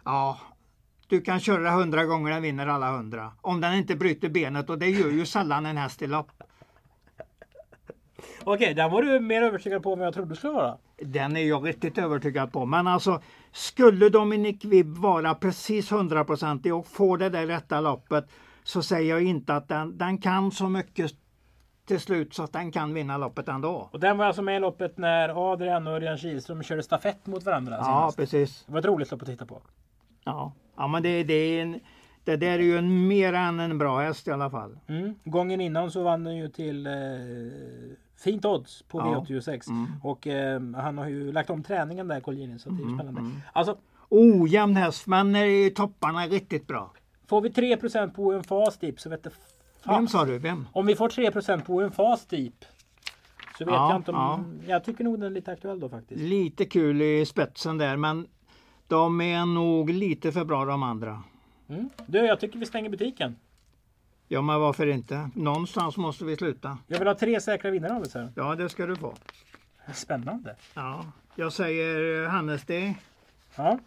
ja, 0.06 0.38
du 1.08 1.22
kan 1.22 1.39
köra 1.39 1.70
hundra 1.72 2.06
gånger, 2.06 2.32
den 2.32 2.41
vinner 2.41 2.68
alla 2.68 2.91
hundra. 2.91 3.32
Om 3.41 3.62
den 3.62 3.74
inte 3.74 3.95
bryter 3.95 4.30
benet 4.30 4.70
och 4.70 4.80
det 4.80 4.89
gör 4.89 5.10
ju 5.12 5.26
sällan 5.26 5.66
en 5.66 5.78
häst 5.78 6.01
i 6.01 6.08
lopp. 6.08 6.32
Okej, 8.43 8.74
den 8.74 8.91
var 8.91 9.01
du 9.04 9.20
mer 9.20 9.41
övertygad 9.41 9.84
på 9.84 9.93
än 9.93 9.99
vad 9.99 10.08
jag 10.08 10.14
trodde 10.14 10.30
du 10.30 10.36
skulle 10.36 10.54
vara. 10.54 10.78
Den 10.97 11.38
är 11.38 11.41
jag 11.43 11.68
riktigt 11.68 11.97
övertygad 11.97 12.51
på. 12.51 12.66
Men 12.66 12.88
alltså, 12.88 13.22
skulle 13.52 14.10
Dominic 14.10 14.66
Vibb 14.66 14.97
vara 14.97 15.36
precis 15.36 15.91
hundraprocentig 15.91 16.76
och 16.76 16.88
få 16.88 17.16
det 17.18 17.30
där 17.30 17.47
rätta 17.47 17.82
loppet 17.82 18.26
så 18.64 18.84
säger 18.84 19.10
jag 19.10 19.24
inte 19.24 19.56
att 19.56 19.68
den, 19.68 19.97
den 19.97 20.18
kan 20.18 20.52
så 20.52 20.70
mycket 20.70 21.12
till 21.86 22.00
slut 22.00 22.34
så 22.34 22.43
att 22.43 22.54
den 22.54 22.72
kan 22.72 22.93
vinna 22.93 23.18
loppet 23.18 23.47
ändå. 23.47 23.89
Och 23.91 24.00
den 24.00 24.18
var 24.18 24.26
alltså 24.26 24.41
med 24.41 24.56
i 24.58 24.60
loppet 24.60 24.97
när 24.97 25.52
Adrian 25.52 25.88
och 25.88 25.93
Örjan 25.93 26.18
Kihlström 26.18 26.64
körde 26.64 26.84
stafett 26.84 27.26
mot 27.26 27.43
varandra 27.43 27.76
Ja, 27.78 27.84
senast. 27.84 28.18
precis. 28.18 28.64
Det 28.66 28.72
var 28.72 28.80
ett 28.80 28.86
roligt 28.86 29.12
lopp 29.12 29.22
att 29.22 29.28
titta 29.28 29.45
på. 29.45 29.62
Ja, 30.24 30.52
ja 30.78 30.88
men 30.88 31.04
det, 31.04 31.24
det, 31.24 31.34
är 31.34 31.62
en, 31.62 31.80
det 32.24 32.36
där 32.36 32.47
är 32.59 32.59
ju 32.59 32.78
en, 32.78 33.07
mer 33.07 33.34
än 33.34 33.59
en 33.59 33.78
bra 33.78 33.99
häst 33.99 34.28
i 34.28 34.32
alla 34.32 34.49
fall. 34.49 34.78
Mm. 34.88 35.15
Gången 35.24 35.61
innan 35.61 35.91
så 35.91 36.03
vann 36.03 36.24
den 36.24 36.38
ju 36.38 36.47
till 36.49 36.88
eh, 36.88 36.93
fint 38.24 38.45
odds 38.45 38.82
på 38.84 38.99
Ja. 38.99 39.26
V86. 39.30 39.70
Mm. 39.70 39.88
Och 40.03 40.28
eh, 40.28 40.61
han 40.76 40.97
har 40.97 41.07
ju 41.07 41.32
lagt 41.32 41.49
om 41.49 41.63
träningen 41.63 42.07
där 42.07 42.20
Colgjini 42.20 42.59
så 42.59 42.70
det 42.70 42.84
är 42.84 42.88
ju 42.89 42.95
spännande. 42.95 43.22
Alltså 43.53 43.78
Ojämn 44.09 44.76
häst 44.76 45.07
men 45.07 45.36
i 45.36 45.72
topparna 45.76 46.24
är 46.24 46.30
riktigt 46.30 46.67
bra. 46.67 46.93
får 47.28 47.41
vi 47.41 47.49
3% 47.49 48.09
på 48.11 48.34
en 48.34 48.43
fast 48.43 48.82
deep 48.82 48.99
så 48.99 49.09
vet 49.09 49.24
fan. 49.84 49.95
Vem 49.95 50.07
sa 50.07 50.26
du? 50.26 50.38
Vem? 50.39 50.67
Om 50.74 50.86
vi 50.86 50.95
får 50.95 51.09
3% 51.09 51.61
på 51.65 51.82
en 51.82 51.91
fast 51.91 52.30
deep. 52.30 52.65
Så 53.57 53.65
vet 53.65 53.74
Ja, 53.74 53.89
jag 53.89 53.99
inte 53.99 54.11
om... 54.11 54.59
Jag 54.67 54.84
tycker 54.84 55.03
nog 55.03 55.13
den 55.20 55.24
är 55.24 55.30
lite 55.30 55.51
aktuell 55.51 55.80
då 55.80 55.89
faktiskt. 55.89 56.22
Lite 56.22 56.65
kul 56.65 57.01
i 57.01 57.26
spetsen 57.26 57.78
där 57.78 57.97
men 57.97 58.28
de 58.88 59.22
är 59.22 59.45
nog 59.45 59.89
lite 59.89 60.32
för 60.32 60.45
bra 60.45 60.65
de 60.65 60.84
andra. 60.84 61.24
Mm. 61.70 61.89
Du, 62.05 62.20
jag 62.20 62.39
tycker 62.39 62.59
vi 62.59 62.65
stänger 62.65 62.89
butiken. 62.89 63.36
Ja 64.28 64.41
men 64.41 64.59
varför 64.59 64.88
inte? 64.88 65.30
Någonstans 65.36 65.97
måste 65.97 66.26
vi 66.26 66.36
sluta. 66.36 66.78
Jag 66.88 66.99
vill 66.99 67.07
ha 67.07 67.15
tre 67.15 67.41
säkra 67.41 67.72
vinnare 67.72 68.05
så 68.05 68.20
här. 68.20 68.32
Ja 68.36 68.55
det 68.55 68.70
ska 68.70 68.86
du 68.86 68.95
få. 68.95 69.13
Spännande. 69.93 70.55
Ja, 70.74 71.05
jag 71.36 71.53
säger 71.53 72.28
Hannesti. 72.28 72.95
Ja. 73.55 73.80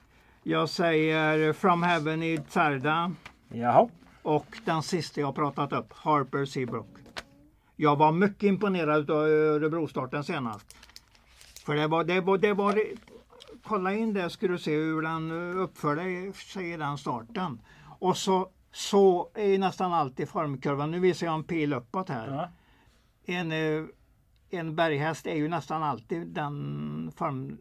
Jag 0.43 0.69
säger 0.69 1.53
From 1.53 1.83
Heaven 1.83 2.23
i 2.23 2.39
Tsarda. 2.39 3.13
Jaha. 3.49 3.89
Och 4.23 4.47
den 4.65 4.83
sista 4.83 5.21
jag 5.21 5.35
pratat 5.35 5.73
upp, 5.73 5.93
Harper 5.93 6.45
Seabrook. 6.45 6.89
Jag 7.77 7.97
var 7.97 8.13
mycket 8.13 8.43
imponerad 8.43 9.11
av 9.11 9.27
Örebro-starten 9.27 10.25
senast. 10.25 10.77
För 11.67 11.75
det 11.75 11.87
var, 11.87 12.05
det 12.05 12.21
var, 12.21 12.39
det 12.39 12.53
var, 12.53 12.79
kolla 13.63 13.95
in 13.95 14.13
det 14.13 14.31
ska 14.31 14.49
du 14.49 14.59
se 14.59 14.77
hur 14.77 15.03
den 15.03 15.33
uppförde 15.59 16.33
sig 16.33 16.73
i 16.73 16.77
den 16.77 16.99
starten. 16.99 17.61
Och 17.99 18.17
så, 18.17 18.49
så 18.73 19.31
är 19.35 19.59
nästan 19.59 19.93
alltid 19.93 20.29
formkurvan, 20.29 20.91
nu 20.91 21.01
visar 21.01 21.27
jag 21.27 21.35
en 21.35 21.45
pil 21.45 21.73
uppåt 21.73 22.09
här. 22.09 22.29
Ja. 22.29 22.49
En, 23.35 23.53
eh, 23.53 23.85
en 24.51 24.77
berghäst 24.77 25.27
är 25.27 25.35
ju 25.35 25.49
nästan 25.49 25.83
alltid 25.83 26.27
den 26.27 27.13
form, 27.17 27.59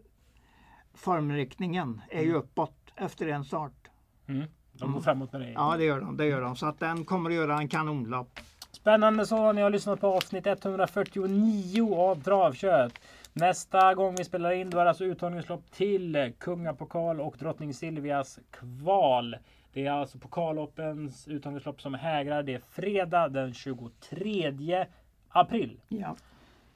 formriktningen, 0.93 2.01
är 2.09 2.21
ju 2.21 2.33
uppåt 2.33 2.93
efter 2.95 3.27
en 3.27 3.45
start. 3.45 3.89
Mm. 4.27 4.47
De 4.73 4.93
går 4.93 5.01
framåt 5.01 5.31
med 5.31 5.41
det. 5.41 5.51
Ja 5.51 5.77
det 5.77 5.83
gör 5.83 6.01
de, 6.01 6.17
det 6.17 6.25
gör 6.25 6.41
de. 6.41 6.55
Så 6.55 6.65
att 6.65 6.79
den 6.79 7.05
kommer 7.05 7.29
att 7.29 7.35
göra 7.35 7.57
en 7.57 7.67
kanonlopp. 7.67 8.39
Spännande 8.71 9.25
så. 9.25 9.51
Ni 9.51 9.61
har 9.61 9.69
lyssnat 9.69 10.01
på 10.01 10.07
avsnitt 10.07 10.47
149 10.47 11.95
av 11.95 12.23
Travkött. 12.23 12.93
Nästa 13.33 13.93
gång 13.93 14.15
vi 14.15 14.23
spelar 14.23 14.51
in 14.51 14.69
då 14.69 14.79
är 14.79 14.83
det 14.83 14.89
alltså 14.89 15.05
uttagningslopp 15.05 15.71
till 15.71 16.33
Kungapokal 16.39 17.21
och 17.21 17.35
Drottning 17.39 17.73
Silvias 17.73 18.39
kval. 18.51 19.35
Det 19.73 19.85
är 19.85 19.91
alltså 19.91 20.17
pokalloppens 20.17 21.27
uttagningslopp 21.27 21.81
som 21.81 21.93
hägrar. 21.93 22.43
Det 22.43 22.53
är 22.53 22.61
fredag 22.69 23.27
den 23.27 23.53
23 23.53 24.85
april. 25.29 25.79
Ja. 25.87 26.15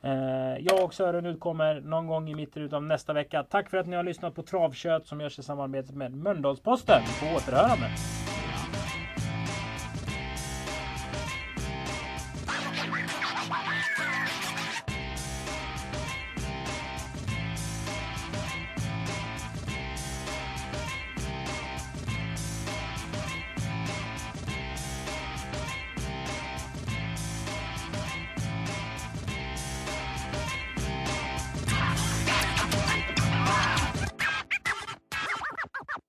Eh, 0.02 0.58
jag 0.60 0.84
och 0.84 0.94
Sören 0.94 1.26
utkommer 1.26 1.82
någon 1.82 2.08
gång 2.08 2.30
i 2.30 2.36
mitten 2.36 2.74
av 2.74 2.84
nästa 2.84 3.14
vecka. 3.14 3.44
Tack 3.44 3.70
för 3.70 3.78
att 3.78 3.88
ni 3.88 3.96
har 3.96 4.04
lyssnat 4.04 4.36
på 4.36 4.44
Travkött 4.44 5.08
som 5.08 5.22
görs 5.22 5.40
i 5.40 5.44
samarbete 5.44 5.94
med 5.94 6.12
Mölndalsposten. 6.12 7.02
På 7.20 7.38
återhörande. 7.38 7.86